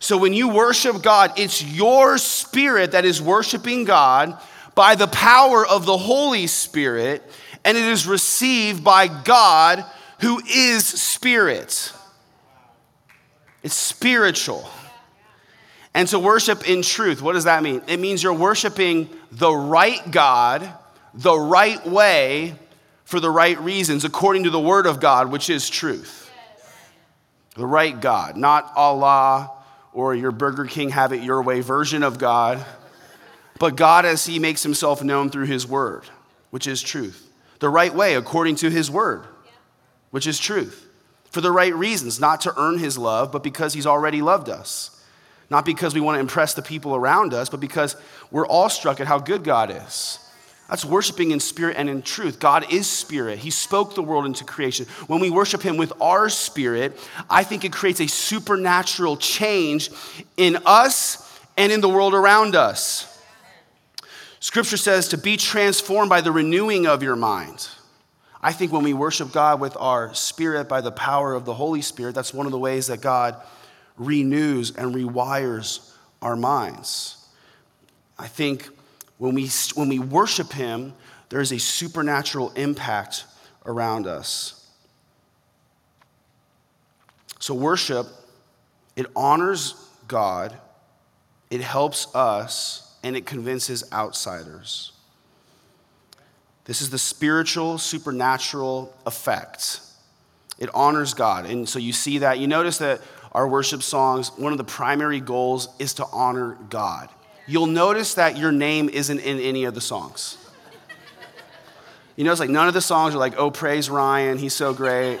So 0.00 0.16
when 0.16 0.32
you 0.32 0.48
worship 0.48 1.02
God, 1.02 1.38
it's 1.38 1.62
your 1.62 2.16
spirit 2.16 2.92
that 2.92 3.04
is 3.04 3.20
worshiping 3.20 3.84
God 3.84 4.36
by 4.74 4.94
the 4.94 5.06
power 5.06 5.64
of 5.66 5.84
the 5.84 5.98
Holy 5.98 6.46
Spirit, 6.46 7.22
and 7.66 7.76
it 7.76 7.84
is 7.84 8.06
received 8.06 8.82
by 8.82 9.08
God 9.08 9.84
who 10.20 10.40
is 10.48 10.86
spirit. 10.86 11.92
It's 13.62 13.74
spiritual. 13.74 14.68
And 15.92 16.08
to 16.08 16.18
worship 16.18 16.66
in 16.66 16.80
truth, 16.80 17.20
what 17.20 17.34
does 17.34 17.44
that 17.44 17.62
mean? 17.62 17.82
It 17.86 17.98
means 17.98 18.22
you're 18.22 18.32
worshiping 18.32 19.10
the 19.30 19.52
right 19.52 20.10
God, 20.10 20.66
the 21.12 21.38
right 21.38 21.84
way, 21.86 22.54
for 23.04 23.20
the 23.20 23.30
right 23.30 23.60
reasons, 23.60 24.06
according 24.06 24.44
to 24.44 24.50
the 24.50 24.60
Word 24.60 24.86
of 24.86 24.98
God, 24.98 25.30
which 25.30 25.50
is 25.50 25.68
truth. 25.68 26.30
The 27.54 27.66
right 27.66 28.00
God, 28.00 28.38
not 28.38 28.72
Allah 28.76 29.50
or 29.92 30.14
your 30.14 30.30
Burger 30.30 30.64
King 30.64 30.90
have 30.90 31.12
it 31.12 31.22
your 31.22 31.42
way 31.42 31.60
version 31.60 32.02
of 32.02 32.18
God, 32.18 32.64
but 33.58 33.76
God 33.76 34.04
as 34.04 34.26
He 34.26 34.38
makes 34.38 34.62
Himself 34.62 35.02
known 35.02 35.30
through 35.30 35.46
His 35.46 35.66
Word, 35.66 36.04
which 36.50 36.66
is 36.66 36.82
truth. 36.82 37.30
The 37.58 37.68
right 37.68 37.94
way, 37.94 38.14
according 38.14 38.56
to 38.56 38.70
His 38.70 38.90
Word, 38.90 39.24
which 40.10 40.26
is 40.26 40.38
truth. 40.38 40.86
For 41.30 41.40
the 41.40 41.52
right 41.52 41.74
reasons, 41.74 42.18
not 42.18 42.40
to 42.42 42.54
earn 42.56 42.78
His 42.78 42.98
love, 42.98 43.30
but 43.30 43.42
because 43.42 43.74
He's 43.74 43.86
already 43.86 44.22
loved 44.22 44.48
us. 44.48 44.96
Not 45.50 45.64
because 45.64 45.94
we 45.94 46.00
want 46.00 46.16
to 46.16 46.20
impress 46.20 46.54
the 46.54 46.62
people 46.62 46.94
around 46.94 47.34
us, 47.34 47.48
but 47.48 47.60
because 47.60 47.96
we're 48.30 48.46
awestruck 48.46 49.00
at 49.00 49.08
how 49.08 49.18
good 49.18 49.42
God 49.42 49.70
is. 49.70 50.18
That's 50.70 50.84
worshiping 50.84 51.32
in 51.32 51.40
spirit 51.40 51.76
and 51.76 51.90
in 51.90 52.00
truth. 52.00 52.38
God 52.38 52.72
is 52.72 52.88
spirit. 52.88 53.40
He 53.40 53.50
spoke 53.50 53.96
the 53.96 54.04
world 54.04 54.24
into 54.24 54.44
creation. 54.44 54.86
When 55.08 55.18
we 55.18 55.28
worship 55.28 55.62
Him 55.62 55.76
with 55.76 55.92
our 56.00 56.28
spirit, 56.28 56.96
I 57.28 57.42
think 57.42 57.64
it 57.64 57.72
creates 57.72 58.00
a 58.00 58.06
supernatural 58.06 59.16
change 59.16 59.90
in 60.36 60.58
us 60.64 61.40
and 61.56 61.72
in 61.72 61.80
the 61.80 61.88
world 61.88 62.14
around 62.14 62.54
us. 62.54 63.20
Scripture 64.38 64.76
says 64.76 65.08
to 65.08 65.18
be 65.18 65.36
transformed 65.36 66.08
by 66.08 66.20
the 66.20 66.30
renewing 66.30 66.86
of 66.86 67.02
your 67.02 67.16
mind. 67.16 67.68
I 68.40 68.52
think 68.52 68.72
when 68.72 68.84
we 68.84 68.94
worship 68.94 69.32
God 69.32 69.60
with 69.60 69.76
our 69.76 70.14
spirit 70.14 70.68
by 70.68 70.80
the 70.82 70.92
power 70.92 71.34
of 71.34 71.44
the 71.44 71.52
Holy 71.54 71.82
Spirit, 71.82 72.14
that's 72.14 72.32
one 72.32 72.46
of 72.46 72.52
the 72.52 72.58
ways 72.58 72.86
that 72.86 73.00
God 73.00 73.34
renews 73.96 74.70
and 74.76 74.94
rewires 74.94 75.92
our 76.22 76.36
minds. 76.36 77.26
I 78.16 78.28
think 78.28 78.68
when 79.20 79.34
we, 79.34 79.50
when 79.74 79.90
we 79.90 79.98
worship 79.98 80.50
Him, 80.50 80.94
there 81.28 81.42
is 81.42 81.52
a 81.52 81.58
supernatural 81.58 82.52
impact 82.56 83.26
around 83.66 84.06
us. 84.06 84.66
So, 87.38 87.52
worship, 87.52 88.06
it 88.96 89.04
honors 89.14 89.74
God, 90.08 90.56
it 91.50 91.60
helps 91.60 92.12
us, 92.14 92.96
and 93.02 93.14
it 93.14 93.26
convinces 93.26 93.84
outsiders. 93.92 94.92
This 96.64 96.80
is 96.80 96.88
the 96.88 96.98
spiritual, 96.98 97.76
supernatural 97.76 98.94
effect. 99.04 99.80
It 100.58 100.70
honors 100.72 101.12
God. 101.12 101.44
And 101.44 101.68
so 101.68 101.78
you 101.78 101.92
see 101.92 102.18
that. 102.18 102.38
You 102.38 102.46
notice 102.46 102.78
that 102.78 103.02
our 103.32 103.46
worship 103.46 103.82
songs, 103.82 104.30
one 104.38 104.52
of 104.52 104.58
the 104.58 104.64
primary 104.64 105.20
goals 105.20 105.68
is 105.78 105.94
to 105.94 106.06
honor 106.10 106.56
God 106.70 107.10
you'll 107.50 107.66
notice 107.66 108.14
that 108.14 108.38
your 108.38 108.52
name 108.52 108.88
isn't 108.88 109.18
in 109.18 109.40
any 109.40 109.64
of 109.64 109.74
the 109.74 109.80
songs. 109.80 110.38
You 112.14 112.22
know, 112.24 112.30
it's 112.30 112.38
like 112.38 112.50
none 112.50 112.68
of 112.68 112.74
the 112.74 112.80
songs 112.80 113.14
are 113.14 113.18
like, 113.18 113.34
oh, 113.36 113.50
praise 113.50 113.90
Ryan, 113.90 114.38
he's 114.38 114.54
so 114.54 114.72
great. 114.72 115.18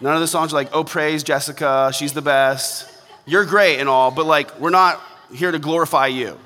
None 0.00 0.14
of 0.14 0.20
the 0.20 0.26
songs 0.26 0.52
are 0.52 0.56
like, 0.56 0.70
oh, 0.72 0.82
praise 0.82 1.22
Jessica, 1.22 1.92
she's 1.94 2.12
the 2.12 2.22
best. 2.22 2.90
You're 3.24 3.44
great 3.44 3.78
and 3.78 3.88
all, 3.88 4.10
but 4.10 4.26
like, 4.26 4.58
we're 4.58 4.70
not 4.70 5.00
here 5.32 5.52
to 5.52 5.58
glorify 5.60 6.08
you. 6.08 6.36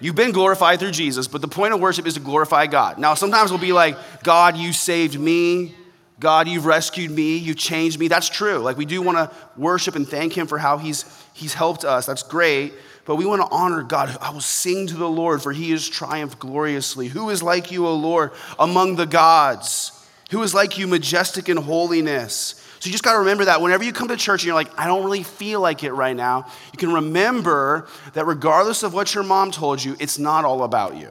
You've 0.00 0.16
been 0.16 0.32
glorified 0.32 0.80
through 0.80 0.90
Jesus, 0.90 1.28
but 1.28 1.40
the 1.40 1.48
point 1.48 1.72
of 1.72 1.80
worship 1.80 2.06
is 2.06 2.14
to 2.14 2.20
glorify 2.20 2.66
God. 2.66 2.98
Now, 2.98 3.14
sometimes 3.14 3.50
we'll 3.50 3.60
be 3.60 3.72
like, 3.72 3.96
God, 4.24 4.56
you 4.56 4.72
saved 4.72 5.18
me. 5.18 5.74
God, 6.18 6.48
you've 6.48 6.66
rescued 6.66 7.10
me, 7.10 7.36
you've 7.36 7.56
changed 7.56 7.98
me. 7.98 8.08
That's 8.08 8.28
true. 8.28 8.58
Like 8.58 8.76
we 8.76 8.86
do 8.86 9.02
want 9.02 9.18
to 9.18 9.30
worship 9.56 9.94
and 9.96 10.08
thank 10.08 10.32
him 10.32 10.46
for 10.46 10.58
how 10.58 10.78
he's 10.78 11.04
he's 11.32 11.52
helped 11.54 11.84
us. 11.84 12.06
That's 12.06 12.22
great. 12.22 12.72
But 13.04 13.16
we 13.16 13.26
want 13.26 13.42
to 13.42 13.48
honor 13.50 13.82
God. 13.82 14.16
I 14.20 14.30
will 14.30 14.40
sing 14.40 14.86
to 14.86 14.94
the 14.94 15.08
Lord, 15.08 15.42
for 15.42 15.52
he 15.52 15.70
has 15.72 15.88
triumphed 15.88 16.38
gloriously. 16.38 17.08
Who 17.08 17.30
is 17.30 17.42
like 17.42 17.70
you, 17.70 17.86
O 17.86 17.94
Lord, 17.94 18.32
among 18.58 18.96
the 18.96 19.06
gods? 19.06 19.92
Who 20.30 20.42
is 20.42 20.54
like 20.54 20.78
you, 20.78 20.86
majestic 20.86 21.48
in 21.48 21.56
holiness? 21.58 22.60
So 22.80 22.88
you 22.88 22.92
just 22.92 23.04
got 23.04 23.12
to 23.12 23.20
remember 23.20 23.46
that 23.46 23.60
whenever 23.60 23.84
you 23.84 23.92
come 23.92 24.08
to 24.08 24.16
church 24.16 24.42
and 24.42 24.46
you're 24.46 24.54
like, 24.54 24.78
I 24.78 24.86
don't 24.86 25.04
really 25.04 25.22
feel 25.22 25.60
like 25.60 25.84
it 25.84 25.92
right 25.92 26.16
now, 26.16 26.46
you 26.72 26.78
can 26.78 26.92
remember 26.92 27.88
that 28.14 28.26
regardless 28.26 28.82
of 28.82 28.94
what 28.94 29.14
your 29.14 29.24
mom 29.24 29.50
told 29.50 29.82
you, 29.82 29.96
it's 30.00 30.18
not 30.18 30.44
all 30.44 30.64
about 30.64 30.96
you. 30.96 31.08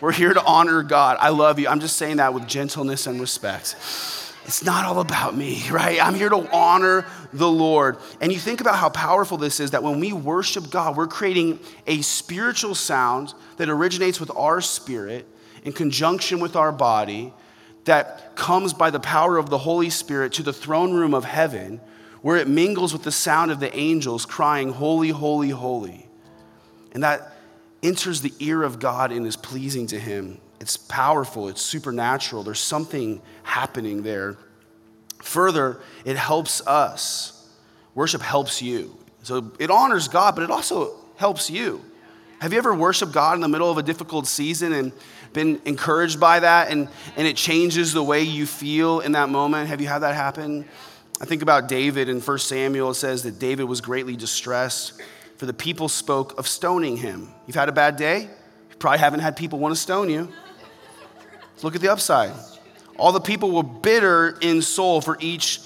We're 0.00 0.12
here 0.12 0.34
to 0.34 0.44
honor 0.44 0.82
God. 0.82 1.16
I 1.20 1.28
love 1.28 1.58
you. 1.58 1.68
I'm 1.68 1.80
just 1.80 1.96
saying 1.96 2.16
that 2.16 2.34
with 2.34 2.48
gentleness 2.48 3.06
and 3.06 3.20
respect. 3.20 3.76
It's 4.44 4.64
not 4.64 4.84
all 4.84 5.00
about 5.00 5.36
me, 5.36 5.62
right? 5.70 6.02
I'm 6.02 6.14
here 6.14 6.28
to 6.28 6.48
honor 6.52 7.06
the 7.32 7.48
Lord. 7.48 7.98
And 8.20 8.32
you 8.32 8.38
think 8.38 8.60
about 8.60 8.76
how 8.76 8.88
powerful 8.88 9.38
this 9.38 9.60
is 9.60 9.70
that 9.72 9.82
when 9.82 10.00
we 10.00 10.12
worship 10.12 10.70
God, 10.70 10.96
we're 10.96 11.06
creating 11.06 11.58
a 11.86 12.02
spiritual 12.02 12.74
sound 12.74 13.34
that 13.56 13.68
originates 13.68 14.20
with 14.20 14.30
our 14.36 14.60
spirit 14.60 15.26
in 15.64 15.72
conjunction 15.72 16.40
with 16.40 16.56
our 16.56 16.72
body 16.72 17.32
that 17.84 18.36
comes 18.36 18.72
by 18.72 18.90
the 18.90 19.00
power 19.00 19.38
of 19.38 19.50
the 19.50 19.58
Holy 19.58 19.90
Spirit 19.90 20.32
to 20.34 20.42
the 20.42 20.52
throne 20.52 20.92
room 20.92 21.14
of 21.14 21.24
heaven, 21.24 21.80
where 22.20 22.36
it 22.36 22.48
mingles 22.48 22.92
with 22.92 23.02
the 23.02 23.12
sound 23.12 23.50
of 23.50 23.60
the 23.60 23.74
angels 23.76 24.24
crying, 24.24 24.70
Holy, 24.70 25.10
holy, 25.10 25.50
holy. 25.50 26.08
And 26.92 27.02
that 27.02 27.32
enters 27.82 28.20
the 28.20 28.32
ear 28.38 28.62
of 28.62 28.78
God 28.78 29.10
and 29.10 29.26
is 29.26 29.36
pleasing 29.36 29.88
to 29.88 29.98
him. 29.98 30.40
It's 30.62 30.76
powerful, 30.76 31.48
it's 31.48 31.60
supernatural. 31.60 32.44
There's 32.44 32.60
something 32.60 33.20
happening 33.42 34.04
there. 34.04 34.36
Further, 35.20 35.80
it 36.04 36.16
helps 36.16 36.64
us. 36.68 37.50
Worship 37.96 38.22
helps 38.22 38.62
you. 38.62 38.96
So 39.24 39.50
it 39.58 39.72
honors 39.72 40.06
God, 40.06 40.36
but 40.36 40.44
it 40.44 40.52
also 40.52 40.94
helps 41.16 41.50
you. 41.50 41.84
Have 42.40 42.52
you 42.52 42.58
ever 42.58 42.72
worshiped 42.72 43.10
God 43.10 43.34
in 43.34 43.40
the 43.40 43.48
middle 43.48 43.72
of 43.72 43.76
a 43.76 43.82
difficult 43.82 44.28
season 44.28 44.72
and 44.72 44.92
been 45.32 45.60
encouraged 45.64 46.20
by 46.20 46.38
that 46.38 46.70
and, 46.70 46.88
and 47.16 47.26
it 47.26 47.34
changes 47.34 47.92
the 47.92 48.02
way 48.02 48.22
you 48.22 48.46
feel 48.46 49.00
in 49.00 49.12
that 49.12 49.30
moment? 49.30 49.68
Have 49.68 49.80
you 49.80 49.88
had 49.88 50.00
that 50.00 50.14
happen? 50.14 50.64
I 51.20 51.24
think 51.24 51.42
about 51.42 51.66
David 51.66 52.08
in 52.08 52.20
1 52.20 52.38
Samuel. 52.38 52.92
It 52.92 52.94
says 52.94 53.24
that 53.24 53.40
David 53.40 53.64
was 53.64 53.80
greatly 53.80 54.14
distressed, 54.14 55.02
for 55.38 55.46
the 55.46 55.52
people 55.52 55.88
spoke 55.88 56.38
of 56.38 56.46
stoning 56.46 56.98
him. 56.98 57.30
You've 57.48 57.56
had 57.56 57.68
a 57.68 57.72
bad 57.72 57.96
day? 57.96 58.28
You 58.70 58.76
probably 58.78 59.00
haven't 59.00 59.20
had 59.20 59.36
people 59.36 59.58
want 59.58 59.74
to 59.74 59.80
stone 59.80 60.08
you. 60.08 60.28
Look 61.62 61.74
at 61.74 61.80
the 61.80 61.92
upside. 61.92 62.32
All 62.98 63.12
the 63.12 63.20
people 63.20 63.52
were 63.52 63.62
bitter 63.62 64.36
in 64.40 64.62
soul 64.62 65.00
for 65.00 65.16
each 65.20 65.60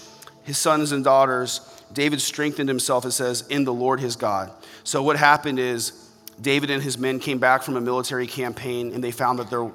his 0.45 0.59
sons 0.59 0.93
and 0.93 1.03
daughters. 1.03 1.61
David 1.93 2.21
strengthened 2.21 2.69
himself, 2.69 3.05
it 3.05 3.13
says, 3.13 3.47
in 3.49 3.65
the 3.65 3.73
Lord 3.73 4.01
his 4.01 4.17
God. 4.17 4.53
So 4.85 5.03
what 5.03 5.17
happened 5.17 5.59
is 5.59 5.93
David 6.41 6.71
and 6.71 6.83
his 6.83 6.99
men 6.99 7.19
came 7.19 7.39
back 7.39 7.63
from 7.63 7.77
a 7.77 7.81
military 7.81 8.27
campaign 8.27 8.93
and 8.93 9.03
they 9.03 9.11
found 9.11 9.39
that 9.39 9.51
their, 9.51 9.71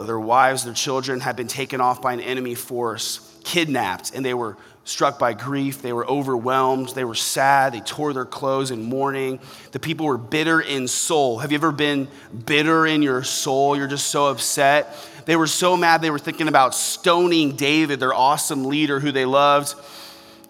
their 0.00 0.18
wives, 0.18 0.64
their 0.64 0.74
children 0.74 1.20
had 1.20 1.36
been 1.36 1.48
taken 1.48 1.80
off 1.80 2.02
by 2.02 2.12
an 2.14 2.20
enemy 2.20 2.54
force, 2.54 3.38
kidnapped, 3.44 4.14
and 4.14 4.24
they 4.24 4.34
were 4.34 4.56
struck 4.84 5.18
by 5.18 5.34
grief. 5.34 5.82
They 5.82 5.92
were 5.92 6.08
overwhelmed. 6.08 6.88
They 6.90 7.04
were 7.04 7.14
sad. 7.14 7.74
They 7.74 7.80
tore 7.80 8.14
their 8.14 8.24
clothes 8.24 8.70
in 8.70 8.82
mourning. 8.82 9.38
The 9.72 9.78
people 9.78 10.06
were 10.06 10.18
bitter 10.18 10.60
in 10.60 10.88
soul. 10.88 11.38
Have 11.38 11.52
you 11.52 11.58
ever 11.58 11.72
been 11.72 12.08
bitter 12.46 12.86
in 12.86 13.02
your 13.02 13.22
soul? 13.22 13.76
You're 13.76 13.86
just 13.86 14.08
so 14.08 14.26
upset. 14.26 14.96
They 15.28 15.36
were 15.36 15.46
so 15.46 15.76
mad 15.76 16.00
they 16.00 16.10
were 16.10 16.18
thinking 16.18 16.48
about 16.48 16.74
stoning 16.74 17.54
David, 17.54 18.00
their 18.00 18.14
awesome 18.14 18.64
leader 18.64 18.98
who 18.98 19.12
they 19.12 19.26
loved. 19.26 19.74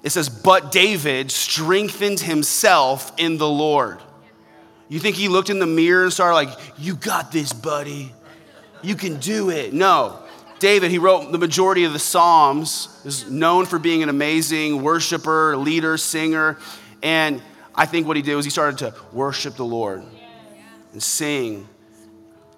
It 0.05 0.11
says, 0.11 0.29
But 0.29 0.71
David 0.71 1.33
strengthened 1.33 2.21
himself 2.21 3.11
in 3.19 3.39
the 3.39 3.49
Lord. 3.49 3.99
You 4.89 5.01
think 5.01 5.17
he 5.17 5.27
looked 5.27 5.51
in 5.51 5.59
the 5.59 5.67
mirror 5.67 6.05
and 6.05 6.13
started 6.13 6.35
like, 6.35 6.51
You 6.79 6.95
got 6.95 7.33
this, 7.33 7.53
buddy. 7.53 8.15
You 8.81 8.95
can 8.95 9.19
do 9.19 9.51
it. 9.51 9.73
No. 9.73 10.23
David, 10.61 10.93
he 10.93 10.99
wrote 10.99 11.33
the 11.33 11.39
majority 11.39 11.83
of 11.83 11.93
the 11.93 11.99
Psalms, 11.99 13.03
is 13.05 13.29
known 13.29 13.67
for 13.67 13.81
being 13.81 14.05
an 14.05 14.09
amazing 14.09 14.85
worshiper, 14.85 15.57
leader, 15.57 15.97
singer. 15.97 16.57
And 17.03 17.43
I 17.75 17.87
think 17.87 18.07
what 18.07 18.17
he 18.17 18.23
did 18.23 18.37
was 18.37 18.45
he 18.45 18.51
started 18.53 18.79
to 18.79 18.95
worship 19.13 19.57
the 19.57 19.65
Lord 19.65 20.05
and 20.93 21.03
sing 21.03 21.67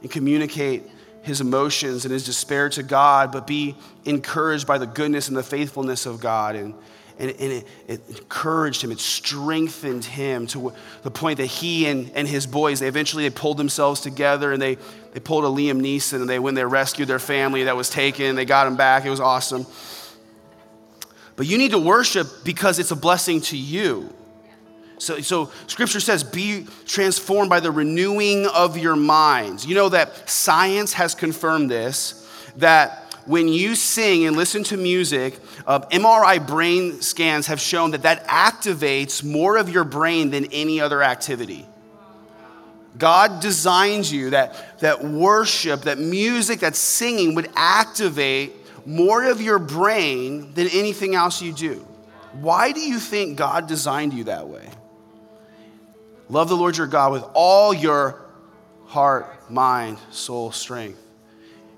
and 0.03 0.11
communicate 0.11 0.83
his 1.23 1.41
emotions 1.41 2.05
and 2.05 2.13
his 2.13 2.25
despair 2.25 2.69
to 2.71 2.83
God, 2.83 3.33
but 3.33 3.47
be 3.47 3.77
encouraged 4.05 4.67
by 4.67 4.79
the 4.79 4.87
goodness 4.87 5.29
and 5.29 5.37
the 5.37 5.43
faithfulness 5.43 6.07
of 6.07 6.21
God. 6.21 6.57
And 6.57 6.75
and, 7.21 7.31
and 7.39 7.53
it, 7.53 7.67
it, 7.87 8.01
encouraged 8.09 8.83
him, 8.83 8.91
it 8.91 8.99
strengthened 8.99 10.07
him 10.07 10.47
to 10.49 10.73
the 11.03 11.11
point 11.11 11.37
that 11.37 11.47
he 11.47 11.87
and, 11.87 12.11
and 12.15 12.27
his 12.27 12.47
boys, 12.47 12.81
they 12.81 12.89
eventually 12.89 13.29
they 13.29 13.35
pulled 13.35 13.59
themselves 13.59 14.01
together 14.01 14.53
and 14.53 14.61
they, 14.61 14.79
they 15.13 15.21
pulled 15.21 15.45
a 15.45 15.49
Liam 15.49 15.83
Neeson 15.83 16.23
and 16.23 16.31
they, 16.31 16.39
when 16.39 16.55
they 16.55 16.65
rescued 16.65 17.09
their 17.09 17.19
family 17.19 17.65
that 17.65 17.77
was 17.77 17.91
taken, 17.91 18.37
they 18.37 18.47
got 18.47 18.67
him 18.67 18.75
back. 18.75 19.05
It 19.05 19.11
was 19.11 19.21
awesome. 19.21 19.67
But 21.37 21.47
you 21.47 21.59
need 21.59 21.73
to 21.73 21.79
worship 21.79 22.27
because 22.43 22.79
it's 22.79 22.91
a 22.91 22.97
blessing 22.97 23.43
to 23.43 23.57
you. 23.57 24.15
So, 25.01 25.21
so 25.21 25.51
scripture 25.67 25.99
says, 25.99 26.23
be 26.23 26.67
transformed 26.87 27.49
by 27.49 27.61
the 27.61 27.71
renewing 27.71 28.47
of 28.47 28.77
your 28.77 28.97
minds. 28.97 29.65
You 29.65 29.75
know 29.75 29.89
that 29.89 30.29
science 30.29 30.93
has 30.93 31.15
confirmed 31.15 31.71
this, 31.71 32.29
that 32.57 33.15
when 33.25 33.49
you 33.49 33.75
sing 33.75 34.27
and 34.27 34.37
listen 34.37 34.63
to 34.65 34.77
music, 34.77 35.39
uh, 35.67 35.81
MRI 35.91 36.47
brain 36.47 37.01
scans 37.01 37.47
have 37.47 37.61
shown 37.61 37.93
that 37.93 38.03
that 38.03 38.27
activates 38.27 39.25
more 39.25 39.57
of 39.57 39.71
your 39.71 39.85
brain 39.85 40.31
than 40.31 40.47
any 40.47 40.81
other 40.81 41.03
activity. 41.03 41.67
God 42.99 43.41
designs 43.41 44.13
you 44.13 44.31
that, 44.31 44.81
that 44.81 45.03
worship, 45.03 45.83
that 45.83 45.99
music, 45.99 46.61
that 46.61 46.77
singing 46.77 47.35
would 47.37 47.49
activate 47.55 48.53
more 48.85 49.25
of 49.25 49.41
your 49.41 49.59
brain 49.59 50.53
than 50.53 50.69
anything 50.69 51.15
else 51.15 51.41
you 51.41 51.53
do. 51.53 51.87
Why 52.33 52.73
do 52.73 52.81
you 52.81 52.99
think 52.99 53.39
God 53.39 53.67
designed 53.67 54.13
you 54.13 54.25
that 54.25 54.49
way? 54.49 54.69
Love 56.31 56.49
the 56.49 56.57
Lord 56.57 56.77
your 56.77 56.87
God 56.87 57.11
with 57.11 57.25
all 57.35 57.75
your 57.75 58.23
heart, 58.87 59.51
mind, 59.51 59.99
soul, 60.11 60.53
strength. 60.53 61.01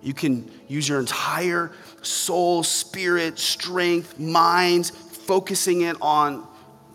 You 0.03 0.13
can 0.13 0.51
use 0.69 0.87
your 0.87 1.01
entire 1.01 1.73
soul, 2.03 2.63
spirit, 2.63 3.39
strength, 3.39 4.19
mind, 4.19 4.89
focusing 4.89 5.83
it 5.83 5.97
on 6.03 6.47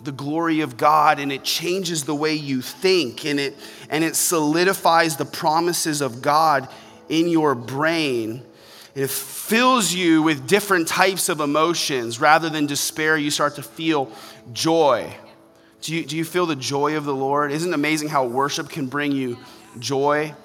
the 0.04 0.12
glory 0.12 0.62
of 0.62 0.78
God 0.78 1.20
and 1.20 1.32
it 1.32 1.44
changes 1.44 2.04
the 2.04 2.14
way 2.14 2.36
you 2.36 2.62
think 2.62 3.26
and 3.26 3.40
it 3.40 3.56
and 3.90 4.04
it 4.04 4.16
solidifies 4.16 5.18
the 5.18 5.26
promises 5.26 6.02
of 6.02 6.22
God 6.22 6.70
in 7.10 7.28
your 7.28 7.56
brain. 7.56 8.44
It 8.94 9.10
fills 9.10 9.94
you 9.94 10.22
with 10.22 10.48
different 10.48 10.88
types 10.88 11.30
of 11.30 11.40
emotions. 11.40 12.20
Rather 12.20 12.50
than 12.50 12.68
despair, 12.68 13.18
you 13.18 13.32
start 13.32 13.56
to 13.56 13.64
feel 13.64 14.12
joy. 14.54 15.12
Do 15.88 15.96
you, 15.96 16.04
do 16.04 16.18
you 16.18 16.26
feel 16.26 16.46
the 16.46 16.58
joy 16.58 16.98
of 16.98 17.06
the 17.06 17.16
Lord? 17.16 17.50
Isn't 17.54 17.72
it 17.72 17.74
amazing 17.74 18.10
how 18.10 18.26
worship 18.26 18.68
can 18.68 18.88
bring 18.88 19.14
you 19.14 19.38
joy? 19.80 20.36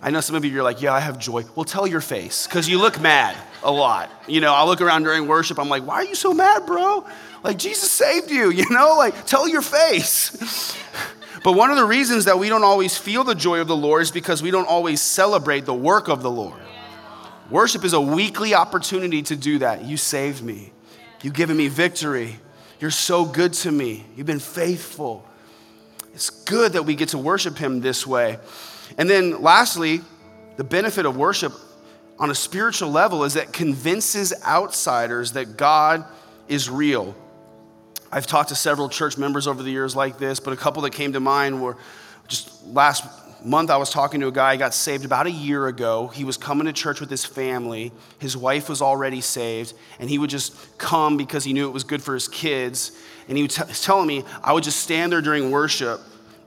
I 0.00 0.12
know 0.12 0.20
some 0.20 0.36
of 0.36 0.44
you 0.44 0.56
are 0.60 0.62
like, 0.62 0.80
yeah, 0.80 0.94
I 0.94 1.00
have 1.00 1.18
joy. 1.18 1.44
Well, 1.56 1.64
tell 1.64 1.88
your 1.88 2.00
face, 2.00 2.46
because 2.46 2.68
you 2.68 2.78
look 2.78 3.00
mad 3.00 3.36
a 3.64 3.72
lot. 3.72 4.12
You 4.28 4.40
know, 4.40 4.54
I 4.54 4.64
look 4.64 4.80
around 4.80 5.02
during 5.02 5.26
worship, 5.26 5.58
I'm 5.58 5.68
like, 5.68 5.84
why 5.84 5.96
are 5.96 6.04
you 6.04 6.14
so 6.14 6.32
mad, 6.32 6.66
bro? 6.66 7.04
Like, 7.42 7.58
Jesus 7.58 7.90
saved 7.90 8.30
you, 8.30 8.50
you 8.52 8.64
know? 8.70 8.94
Like, 8.96 9.26
tell 9.26 9.48
your 9.48 9.60
face. 9.60 10.76
but 11.42 11.54
one 11.54 11.72
of 11.72 11.78
the 11.78 11.84
reasons 11.84 12.26
that 12.26 12.38
we 12.38 12.48
don't 12.48 12.62
always 12.62 12.96
feel 12.96 13.24
the 13.24 13.34
joy 13.34 13.58
of 13.58 13.66
the 13.66 13.74
Lord 13.74 14.02
is 14.02 14.12
because 14.12 14.40
we 14.40 14.52
don't 14.52 14.68
always 14.68 15.00
celebrate 15.00 15.64
the 15.64 15.74
work 15.74 16.06
of 16.06 16.22
the 16.22 16.30
Lord. 16.30 16.62
Worship 17.50 17.82
is 17.82 17.92
a 17.92 18.00
weekly 18.00 18.54
opportunity 18.54 19.22
to 19.22 19.34
do 19.34 19.58
that. 19.58 19.84
You 19.84 19.96
saved 19.96 20.44
me, 20.44 20.72
you've 21.22 21.34
given 21.34 21.56
me 21.56 21.66
victory. 21.66 22.38
You're 22.82 22.90
so 22.90 23.24
good 23.24 23.52
to 23.52 23.70
me, 23.70 24.04
you've 24.16 24.26
been 24.26 24.40
faithful. 24.40 25.24
It's 26.14 26.30
good 26.30 26.72
that 26.72 26.82
we 26.82 26.96
get 26.96 27.10
to 27.10 27.18
worship 27.18 27.56
Him 27.56 27.80
this 27.80 28.04
way. 28.04 28.38
And 28.98 29.08
then 29.08 29.40
lastly, 29.40 30.00
the 30.56 30.64
benefit 30.64 31.06
of 31.06 31.16
worship 31.16 31.52
on 32.18 32.30
a 32.30 32.34
spiritual 32.34 32.90
level 32.90 33.22
is 33.22 33.34
that 33.34 33.52
convinces 33.52 34.32
outsiders 34.44 35.30
that 35.34 35.56
God 35.56 36.04
is 36.48 36.68
real. 36.68 37.14
I've 38.10 38.26
talked 38.26 38.48
to 38.48 38.56
several 38.56 38.88
church 38.88 39.16
members 39.16 39.46
over 39.46 39.62
the 39.62 39.70
years 39.70 39.94
like 39.94 40.18
this, 40.18 40.40
but 40.40 40.52
a 40.52 40.56
couple 40.56 40.82
that 40.82 40.90
came 40.90 41.12
to 41.12 41.20
mind 41.20 41.62
were 41.62 41.76
just 42.26 42.66
last 42.66 43.04
month 43.44 43.70
I 43.70 43.76
was 43.76 43.90
talking 43.90 44.20
to 44.20 44.28
a 44.28 44.32
guy, 44.32 44.52
he 44.52 44.58
got 44.58 44.74
saved 44.74 45.04
about 45.04 45.26
a 45.26 45.30
year 45.30 45.66
ago. 45.66 46.08
He 46.08 46.24
was 46.24 46.36
coming 46.36 46.66
to 46.66 46.72
church 46.72 47.00
with 47.00 47.10
his 47.10 47.24
family. 47.24 47.92
His 48.18 48.36
wife 48.36 48.68
was 48.68 48.82
already 48.82 49.20
saved, 49.20 49.74
and 49.98 50.08
he 50.08 50.18
would 50.18 50.30
just 50.30 50.78
come 50.78 51.16
because 51.16 51.44
he 51.44 51.52
knew 51.52 51.68
it 51.68 51.72
was 51.72 51.84
good 51.84 52.02
for 52.02 52.14
his 52.14 52.28
kids. 52.28 52.92
And 53.28 53.36
he 53.36 53.44
was 53.44 53.82
telling 53.82 54.06
me, 54.06 54.24
I 54.42 54.52
would 54.52 54.64
just 54.64 54.80
stand 54.80 55.12
there 55.12 55.22
during 55.22 55.50
worship, 55.50 56.00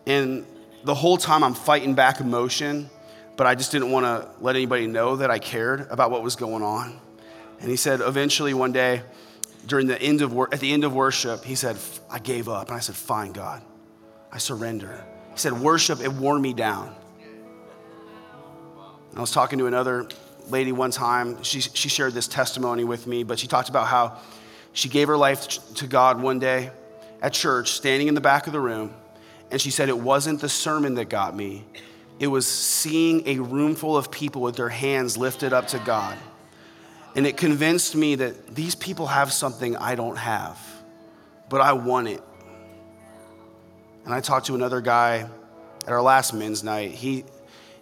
and 0.06 0.46
the 0.84 0.96
whole 0.96 1.18
time 1.18 1.44
I'm 1.44 1.54
fighting 1.54 1.96
back 1.96 2.20
emotion, 2.20 2.90
but 3.38 3.48
I 3.48 3.56
just 3.56 3.72
didn't 3.72 3.92
want 3.92 4.06
to 4.06 4.30
let 4.40 4.56
anybody 4.56 4.88
know 4.88 5.16
that 5.18 5.32
I 5.32 5.40
cared 5.40 5.88
about 5.90 6.12
what 6.12 6.24
was 6.24 6.36
going 6.36 6.64
on. 6.64 7.00
And 7.60 7.70
he 7.70 7.76
said, 7.76 8.02
eventually 8.02 8.54
one 8.54 8.72
day, 8.72 9.02
during 9.66 9.88
the 9.88 10.00
end 10.02 10.22
of 10.22 10.34
wor- 10.34 10.54
at 10.54 10.60
the 10.60 10.72
end 10.72 10.84
of 10.84 10.94
worship, 10.94 11.44
he 11.44 11.56
said, 11.56 11.78
I 12.10 12.20
gave 12.20 12.48
up. 12.48 12.68
And 12.68 12.78
I 12.78 12.80
said, 12.80 12.96
Fine, 12.96 13.32
God, 13.32 13.64
I 14.32 14.38
surrender. 14.38 15.04
He 15.36 15.40
said, 15.40 15.60
Worship, 15.60 16.00
it 16.00 16.14
wore 16.14 16.40
me 16.40 16.54
down. 16.54 16.96
I 19.18 19.20
was 19.20 19.32
talking 19.32 19.60
to 19.60 19.68
another 19.68 20.08
lady 20.50 20.72
one 20.72 20.92
time. 20.92 21.44
She, 21.44 21.60
she 21.60 21.90
shared 21.90 22.14
this 22.14 22.28
testimony 22.28 22.86
with 22.86 23.06
me, 23.06 23.24
but 23.24 23.38
she 23.38 23.46
talked 23.46 23.68
about 23.68 23.88
how 23.88 24.18
she 24.72 24.88
gave 24.88 25.10
her 25.10 25.18
life 25.18 25.74
to 25.76 25.88
God 25.88 26.22
one 26.22 26.40
day 26.40 26.72
at 27.22 27.34
church, 27.34 27.72
standing 27.72 28.08
in 28.08 28.16
the 28.16 28.22
back 28.22 28.48
of 28.48 28.54
the 28.54 28.62
room. 28.62 28.94
And 29.52 29.60
she 29.60 29.72
said, 29.72 29.90
It 29.90 29.98
wasn't 29.98 30.40
the 30.40 30.48
sermon 30.48 30.96
that 30.96 31.10
got 31.10 31.36
me, 31.36 31.66
it 32.18 32.28
was 32.28 32.48
seeing 32.48 33.28
a 33.28 33.40
room 33.40 33.76
full 33.76 33.98
of 33.98 34.10
people 34.10 34.42
with 34.42 34.56
their 34.56 34.70
hands 34.70 35.18
lifted 35.18 35.52
up 35.52 35.68
to 35.68 35.80
God. 35.80 36.18
And 37.14 37.28
it 37.28 37.36
convinced 37.36 37.94
me 37.94 38.16
that 38.16 38.56
these 38.56 38.74
people 38.74 39.08
have 39.08 39.34
something 39.34 39.76
I 39.76 39.96
don't 39.96 40.18
have, 40.18 40.58
but 41.50 41.60
I 41.60 41.74
want 41.74 42.08
it. 42.08 42.22
And 44.06 44.14
I 44.14 44.22
talked 44.22 44.46
to 44.48 44.56
another 44.56 44.82
guy 44.82 45.28
at 45.86 45.90
our 45.90 46.02
last 46.02 46.34
men's 46.34 46.64
night. 46.64 46.92
He 46.92 47.26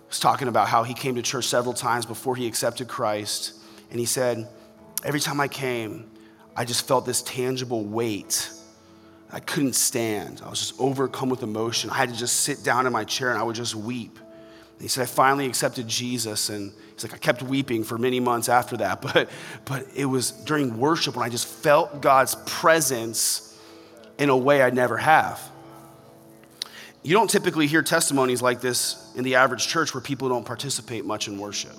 was 0.08 0.20
talking 0.20 0.48
about 0.48 0.68
how 0.68 0.84
he 0.84 0.94
came 0.94 1.16
to 1.16 1.22
church 1.22 1.46
several 1.46 1.74
times 1.74 2.06
before 2.06 2.36
he 2.36 2.48
accepted 2.48 2.88
Christ. 2.88 3.54
And 3.92 4.00
he 4.00 4.06
said, 4.06 4.48
Every 5.04 5.20
time 5.20 5.42
I 5.42 5.50
came, 5.50 6.10
I 6.56 6.64
just 6.64 6.88
felt 6.88 7.06
this 7.06 7.22
tangible 7.24 7.84
weight. 7.84 8.50
I 9.32 9.40
couldn't 9.40 9.74
stand. 9.74 10.42
I 10.46 10.50
was 10.50 10.60
just 10.60 10.80
overcome 10.80 11.30
with 11.30 11.44
emotion. 11.44 11.90
I 11.90 11.96
had 11.96 12.10
to 12.10 12.16
just 12.16 12.42
sit 12.42 12.64
down 12.64 12.88
in 12.88 12.94
my 12.94 13.04
chair 13.04 13.32
and 13.32 13.38
I 13.38 13.44
would 13.44 13.56
just 13.56 13.76
weep. 13.76 14.18
And 14.18 14.82
he 14.82 14.88
said, 14.88 15.04
I 15.04 15.06
finally 15.08 15.46
accepted 15.46 15.88
Jesus. 15.88 16.50
And 16.50 16.72
he's 16.94 17.04
like, 17.04 17.14
I 17.14 17.18
kept 17.18 17.42
weeping 17.42 17.84
for 17.84 17.98
many 17.98 18.20
months 18.20 18.48
after 18.48 18.78
that. 18.78 19.02
But, 19.14 19.30
but 19.66 19.88
it 19.96 20.06
was 20.06 20.32
during 20.32 20.78
worship 20.78 21.16
when 21.16 21.26
I 21.26 21.30
just 21.30 21.48
felt 21.48 22.02
God's 22.02 22.36
presence 22.46 23.60
in 24.18 24.30
a 24.30 24.38
way 24.38 24.62
I 24.62 24.70
never 24.70 24.98
have. 24.98 25.42
You 27.04 27.14
don't 27.14 27.30
typically 27.30 27.68
hear 27.68 27.82
testimonies 27.84 28.42
like 28.42 28.62
this 28.62 29.12
in 29.16 29.26
the 29.26 29.36
average 29.36 29.68
church 29.68 29.94
where 29.94 30.02
people 30.02 30.30
don't 30.30 30.46
participate 30.46 31.06
much 31.06 31.28
in 31.28 31.38
worship. 31.38 31.76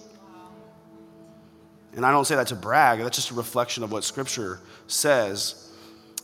And 1.97 2.05
I 2.05 2.11
don't 2.11 2.27
say 2.27 2.35
that 2.35 2.49
to 2.49 2.57
brag, 2.57 2.99
that's 2.99 3.16
just 3.16 3.31
a 3.31 3.35
reflection 3.35 3.83
of 3.85 3.93
what 3.93 4.05
Scripture 4.05 4.61
says. 4.87 5.72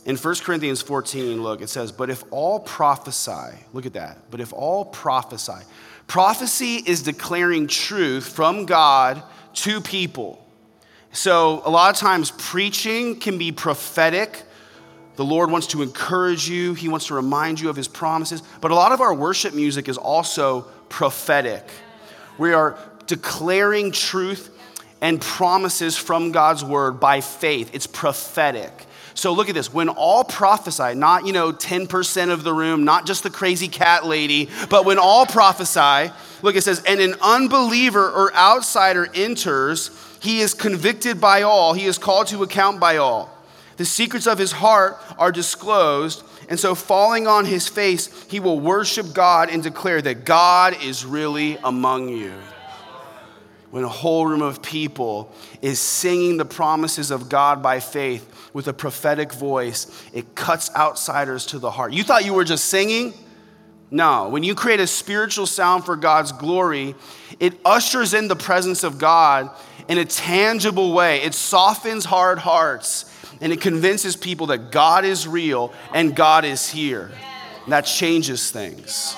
In 0.05 0.17
1 0.17 0.35
Corinthians 0.43 0.81
14, 0.81 1.41
look, 1.41 1.61
it 1.61 1.69
says, 1.69 1.91
But 1.91 2.09
if 2.09 2.23
all 2.29 2.59
prophesy, 2.59 3.57
look 3.73 3.85
at 3.85 3.93
that, 3.93 4.17
but 4.29 4.39
if 4.39 4.53
all 4.53 4.85
prophesy, 4.85 5.65
prophecy 6.07 6.75
is 6.85 7.01
declaring 7.01 7.67
truth 7.67 8.27
from 8.27 8.65
God 8.65 9.23
to 9.53 9.81
people. 9.81 10.45
So 11.11 11.61
a 11.65 11.69
lot 11.69 11.93
of 11.93 11.99
times 11.99 12.31
preaching 12.37 13.19
can 13.19 13.37
be 13.37 13.51
prophetic 13.51 14.43
the 15.15 15.25
Lord 15.25 15.51
wants 15.51 15.67
to 15.67 15.81
encourage 15.81 16.49
you, 16.49 16.73
He 16.73 16.89
wants 16.89 17.07
to 17.07 17.13
remind 17.13 17.59
you 17.59 17.69
of 17.69 17.75
His 17.75 17.87
promises. 17.87 18.41
But 18.61 18.71
a 18.71 18.75
lot 18.75 18.91
of 18.91 19.01
our 19.01 19.13
worship 19.13 19.53
music 19.53 19.89
is 19.89 19.97
also 19.97 20.61
prophetic. 20.89 21.67
We 22.37 22.53
are 22.53 22.77
declaring 23.07 23.91
truth 23.91 24.49
and 25.01 25.19
promises 25.19 25.97
from 25.97 26.31
God's 26.31 26.63
word 26.63 26.99
by 26.99 27.21
faith. 27.21 27.71
It's 27.73 27.87
prophetic. 27.87 28.85
So 29.13 29.33
look 29.33 29.49
at 29.49 29.55
this. 29.55 29.73
When 29.73 29.89
all 29.89 30.23
prophesy, 30.23 30.95
not, 30.95 31.25
you 31.25 31.33
know, 31.33 31.51
10% 31.51 32.31
of 32.31 32.43
the 32.43 32.53
room, 32.53 32.85
not 32.85 33.05
just 33.05 33.23
the 33.23 33.29
crazy 33.29 33.67
cat 33.67 34.05
lady, 34.05 34.49
but 34.69 34.85
when 34.85 34.97
all 34.99 35.25
prophesy, 35.25 36.13
look, 36.41 36.55
it 36.55 36.61
says, 36.61 36.81
and 36.87 36.99
an 36.99 37.15
unbeliever 37.21 38.09
or 38.09 38.33
outsider 38.33 39.09
enters, 39.13 39.91
he 40.21 40.39
is 40.39 40.53
convicted 40.53 41.19
by 41.19 41.41
all, 41.41 41.73
he 41.73 41.85
is 41.85 41.97
called 41.97 42.27
to 42.27 42.43
account 42.43 42.79
by 42.79 42.97
all. 42.97 43.30
The 43.81 43.85
secrets 43.85 44.27
of 44.27 44.37
his 44.37 44.51
heart 44.51 45.01
are 45.17 45.31
disclosed, 45.31 46.21
and 46.47 46.59
so 46.59 46.75
falling 46.75 47.25
on 47.25 47.45
his 47.45 47.67
face, 47.67 48.25
he 48.29 48.39
will 48.39 48.59
worship 48.59 49.11
God 49.11 49.49
and 49.49 49.63
declare 49.63 50.03
that 50.03 50.23
God 50.23 50.83
is 50.83 51.03
really 51.03 51.57
among 51.63 52.09
you. 52.09 52.31
When 53.71 53.83
a 53.83 53.89
whole 53.89 54.27
room 54.27 54.43
of 54.43 54.61
people 54.61 55.33
is 55.63 55.79
singing 55.79 56.37
the 56.37 56.45
promises 56.45 57.09
of 57.09 57.27
God 57.27 57.63
by 57.63 57.79
faith 57.79 58.51
with 58.53 58.67
a 58.67 58.73
prophetic 58.73 59.33
voice, 59.33 59.87
it 60.13 60.35
cuts 60.35 60.69
outsiders 60.75 61.47
to 61.47 61.57
the 61.57 61.71
heart. 61.71 61.91
You 61.91 62.03
thought 62.03 62.23
you 62.23 62.35
were 62.35 62.43
just 62.43 62.65
singing? 62.65 63.15
No. 63.89 64.29
When 64.29 64.43
you 64.43 64.53
create 64.53 64.79
a 64.79 64.85
spiritual 64.85 65.47
sound 65.47 65.85
for 65.85 65.95
God's 65.95 66.33
glory, 66.33 66.93
it 67.39 67.55
ushers 67.65 68.13
in 68.13 68.27
the 68.27 68.35
presence 68.35 68.83
of 68.83 68.99
God 68.99 69.49
in 69.87 69.97
a 69.97 70.05
tangible 70.05 70.93
way. 70.93 71.23
It 71.23 71.33
softens 71.33 72.05
hard 72.05 72.37
hearts 72.37 73.07
and 73.41 73.51
it 73.51 73.59
convinces 73.59 74.15
people 74.15 74.47
that 74.47 74.71
God 74.71 75.03
is 75.03 75.27
real 75.27 75.73
and 75.93 76.15
God 76.15 76.45
is 76.45 76.69
here. 76.69 77.11
And 77.63 77.73
that 77.73 77.81
changes 77.81 78.51
things. 78.51 79.15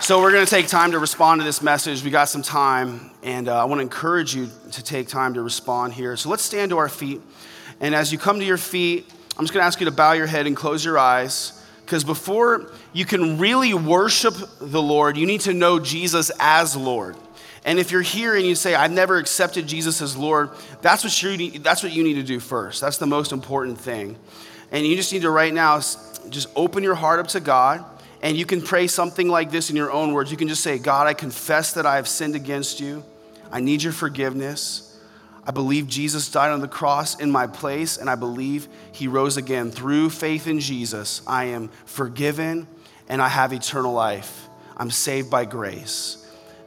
So, 0.00 0.20
we're 0.20 0.32
going 0.32 0.44
to 0.44 0.50
take 0.50 0.68
time 0.68 0.92
to 0.92 0.98
respond 0.98 1.40
to 1.40 1.46
this 1.46 1.62
message. 1.62 2.04
We 2.04 2.10
got 2.10 2.28
some 2.28 2.42
time, 2.42 3.10
and 3.22 3.48
uh, 3.48 3.62
I 3.62 3.64
want 3.64 3.78
to 3.78 3.82
encourage 3.82 4.34
you 4.34 4.50
to 4.72 4.82
take 4.84 5.08
time 5.08 5.32
to 5.32 5.40
respond 5.40 5.94
here. 5.94 6.14
So, 6.18 6.28
let's 6.28 6.42
stand 6.42 6.72
to 6.72 6.76
our 6.76 6.90
feet. 6.90 7.22
And 7.80 7.94
as 7.94 8.12
you 8.12 8.18
come 8.18 8.38
to 8.38 8.44
your 8.44 8.58
feet, 8.58 9.10
I'm 9.38 9.44
just 9.44 9.54
going 9.54 9.62
to 9.62 9.66
ask 9.66 9.80
you 9.80 9.86
to 9.86 9.92
bow 9.92 10.12
your 10.12 10.26
head 10.26 10.46
and 10.46 10.54
close 10.54 10.84
your 10.84 10.98
eyes. 10.98 11.58
Because 11.86 12.04
before 12.04 12.70
you 12.92 13.06
can 13.06 13.38
really 13.38 13.72
worship 13.72 14.34
the 14.60 14.82
Lord, 14.82 15.16
you 15.16 15.26
need 15.26 15.40
to 15.42 15.54
know 15.54 15.78
Jesus 15.78 16.30
as 16.38 16.76
Lord. 16.76 17.16
And 17.64 17.78
if 17.78 17.90
you're 17.90 18.02
here 18.02 18.36
and 18.36 18.44
you 18.44 18.54
say, 18.54 18.74
I've 18.74 18.92
never 18.92 19.16
accepted 19.16 19.66
Jesus 19.66 20.02
as 20.02 20.16
Lord, 20.16 20.50
that's 20.82 21.02
what, 21.02 21.22
you 21.22 21.36
need, 21.36 21.64
that's 21.64 21.82
what 21.82 21.92
you 21.92 22.04
need 22.04 22.14
to 22.14 22.22
do 22.22 22.38
first. 22.38 22.80
That's 22.80 22.98
the 22.98 23.06
most 23.06 23.32
important 23.32 23.80
thing. 23.80 24.16
And 24.70 24.86
you 24.86 24.96
just 24.96 25.12
need 25.12 25.22
to 25.22 25.30
right 25.30 25.52
now 25.52 25.78
just 25.78 26.48
open 26.56 26.82
your 26.82 26.94
heart 26.94 27.20
up 27.20 27.28
to 27.28 27.40
God. 27.40 27.84
And 28.20 28.36
you 28.36 28.46
can 28.46 28.60
pray 28.60 28.86
something 28.86 29.28
like 29.28 29.50
this 29.50 29.70
in 29.70 29.76
your 29.76 29.90
own 29.90 30.12
words. 30.12 30.30
You 30.30 30.36
can 30.36 30.48
just 30.48 30.62
say, 30.62 30.78
God, 30.78 31.06
I 31.06 31.14
confess 31.14 31.72
that 31.74 31.86
I 31.86 31.96
have 31.96 32.08
sinned 32.08 32.34
against 32.34 32.80
you. 32.80 33.04
I 33.50 33.60
need 33.60 33.82
your 33.82 33.92
forgiveness. 33.92 34.98
I 35.46 35.50
believe 35.50 35.88
Jesus 35.88 36.30
died 36.30 36.50
on 36.50 36.60
the 36.60 36.68
cross 36.68 37.20
in 37.20 37.30
my 37.30 37.46
place, 37.46 37.98
and 37.98 38.08
I 38.08 38.14
believe 38.14 38.66
he 38.92 39.08
rose 39.08 39.36
again. 39.36 39.70
Through 39.70 40.10
faith 40.10 40.46
in 40.46 40.58
Jesus, 40.58 41.20
I 41.26 41.44
am 41.46 41.68
forgiven 41.84 42.66
and 43.08 43.20
I 43.20 43.28
have 43.28 43.52
eternal 43.52 43.92
life. 43.92 44.48
I'm 44.76 44.90
saved 44.90 45.30
by 45.30 45.44
grace. 45.44 46.23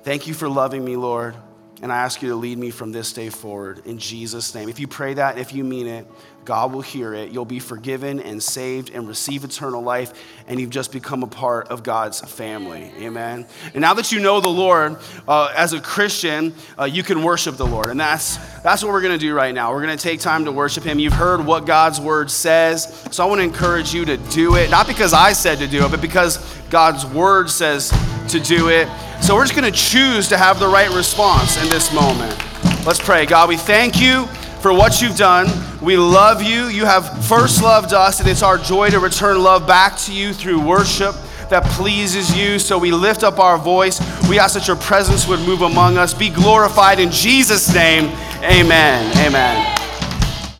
Thank 0.07 0.25
you 0.25 0.33
for 0.33 0.47
loving 0.47 0.85
me, 0.85 0.95
Lord. 0.95 1.35
And 1.81 1.91
I 1.91 1.97
ask 1.97 2.21
you 2.21 2.29
to 2.29 2.35
lead 2.35 2.57
me 2.57 2.69
from 2.69 2.93
this 2.93 3.11
day 3.11 3.27
forward 3.27 3.85
in 3.85 3.97
Jesus' 3.97 4.55
name. 4.55 4.69
If 4.69 4.79
you 4.79 4.87
pray 4.87 5.15
that, 5.15 5.37
if 5.37 5.51
you 5.51 5.65
mean 5.65 5.85
it, 5.85 6.07
God 6.47 6.71
will 6.71 6.81
hear 6.81 7.13
it. 7.13 7.31
You'll 7.31 7.43
be 7.43 7.59
forgiven 7.59 8.21
and 8.21 8.41
saved 8.41 8.89
and 8.93 9.05
receive 9.05 9.43
eternal 9.43 9.81
life, 9.81 10.13
and 10.47 10.61
you've 10.61 10.69
just 10.69 10.93
become 10.93 11.21
a 11.21 11.27
part 11.27 11.67
of 11.67 11.83
God's 11.83 12.21
family. 12.21 12.89
Amen. 12.99 13.45
And 13.73 13.81
now 13.81 13.93
that 13.95 14.13
you 14.13 14.21
know 14.21 14.39
the 14.39 14.47
Lord, 14.47 14.95
uh, 15.27 15.53
as 15.53 15.73
a 15.73 15.81
Christian, 15.81 16.53
uh, 16.79 16.85
you 16.85 17.03
can 17.03 17.21
worship 17.21 17.57
the 17.57 17.67
Lord. 17.67 17.87
And 17.87 17.99
that's, 17.99 18.37
that's 18.61 18.81
what 18.81 18.93
we're 18.93 19.01
going 19.01 19.19
to 19.19 19.19
do 19.19 19.35
right 19.35 19.53
now. 19.53 19.73
We're 19.73 19.81
going 19.81 19.97
to 19.97 20.01
take 20.01 20.21
time 20.21 20.45
to 20.45 20.53
worship 20.53 20.85
Him. 20.85 20.99
You've 20.99 21.11
heard 21.11 21.45
what 21.45 21.65
God's 21.65 21.99
word 21.99 22.31
says, 22.31 22.97
so 23.11 23.25
I 23.25 23.27
want 23.27 23.39
to 23.39 23.43
encourage 23.43 23.93
you 23.93 24.05
to 24.05 24.15
do 24.15 24.55
it, 24.55 24.71
not 24.71 24.87
because 24.87 25.11
I 25.11 25.33
said 25.33 25.57
to 25.57 25.67
do 25.67 25.83
it, 25.83 25.91
but 25.91 25.99
because 25.99 26.37
God's 26.69 27.05
word 27.05 27.49
says 27.49 27.89
to 28.29 28.39
do 28.39 28.69
it. 28.69 28.87
So 29.21 29.35
we're 29.35 29.43
just 29.43 29.59
going 29.59 29.69
to 29.69 29.77
choose 29.77 30.29
to 30.29 30.37
have 30.37 30.61
the 30.61 30.67
right 30.69 30.89
response 30.95 31.61
in 31.61 31.67
this 31.67 31.93
moment. 31.93 32.41
Let's 32.85 33.01
pray. 33.01 33.25
God, 33.25 33.49
we 33.49 33.57
thank 33.57 33.99
you 33.99 34.29
for 34.67 34.73
what 34.73 35.01
you've 35.01 35.15
done. 35.15 35.47
We 35.81 35.95
love 35.95 36.43
you. 36.43 36.65
You 36.65 36.83
have 36.83 37.25
first 37.25 37.63
loved 37.63 37.93
us, 37.93 38.19
and 38.19 38.27
it's 38.27 38.43
our 38.43 38.57
joy 38.57 38.89
to 38.89 38.99
return 38.99 39.41
love 39.41 39.65
back 39.65 39.95
to 39.99 40.13
you 40.13 40.33
through 40.33 40.59
worship 40.59 41.15
that 41.49 41.63
pleases 41.63 42.37
you. 42.37 42.59
So 42.59 42.77
we 42.77 42.91
lift 42.91 43.23
up 43.23 43.39
our 43.39 43.57
voice. 43.57 44.01
We 44.27 44.39
ask 44.39 44.55
that 44.55 44.67
your 44.67 44.75
presence 44.75 45.25
would 45.25 45.39
move 45.39 45.61
among 45.61 45.97
us. 45.97 46.13
Be 46.13 46.29
glorified 46.29 46.99
in 46.99 47.11
Jesus' 47.11 47.73
name. 47.73 48.11
Amen. 48.43 49.09
Amen. 49.25 49.86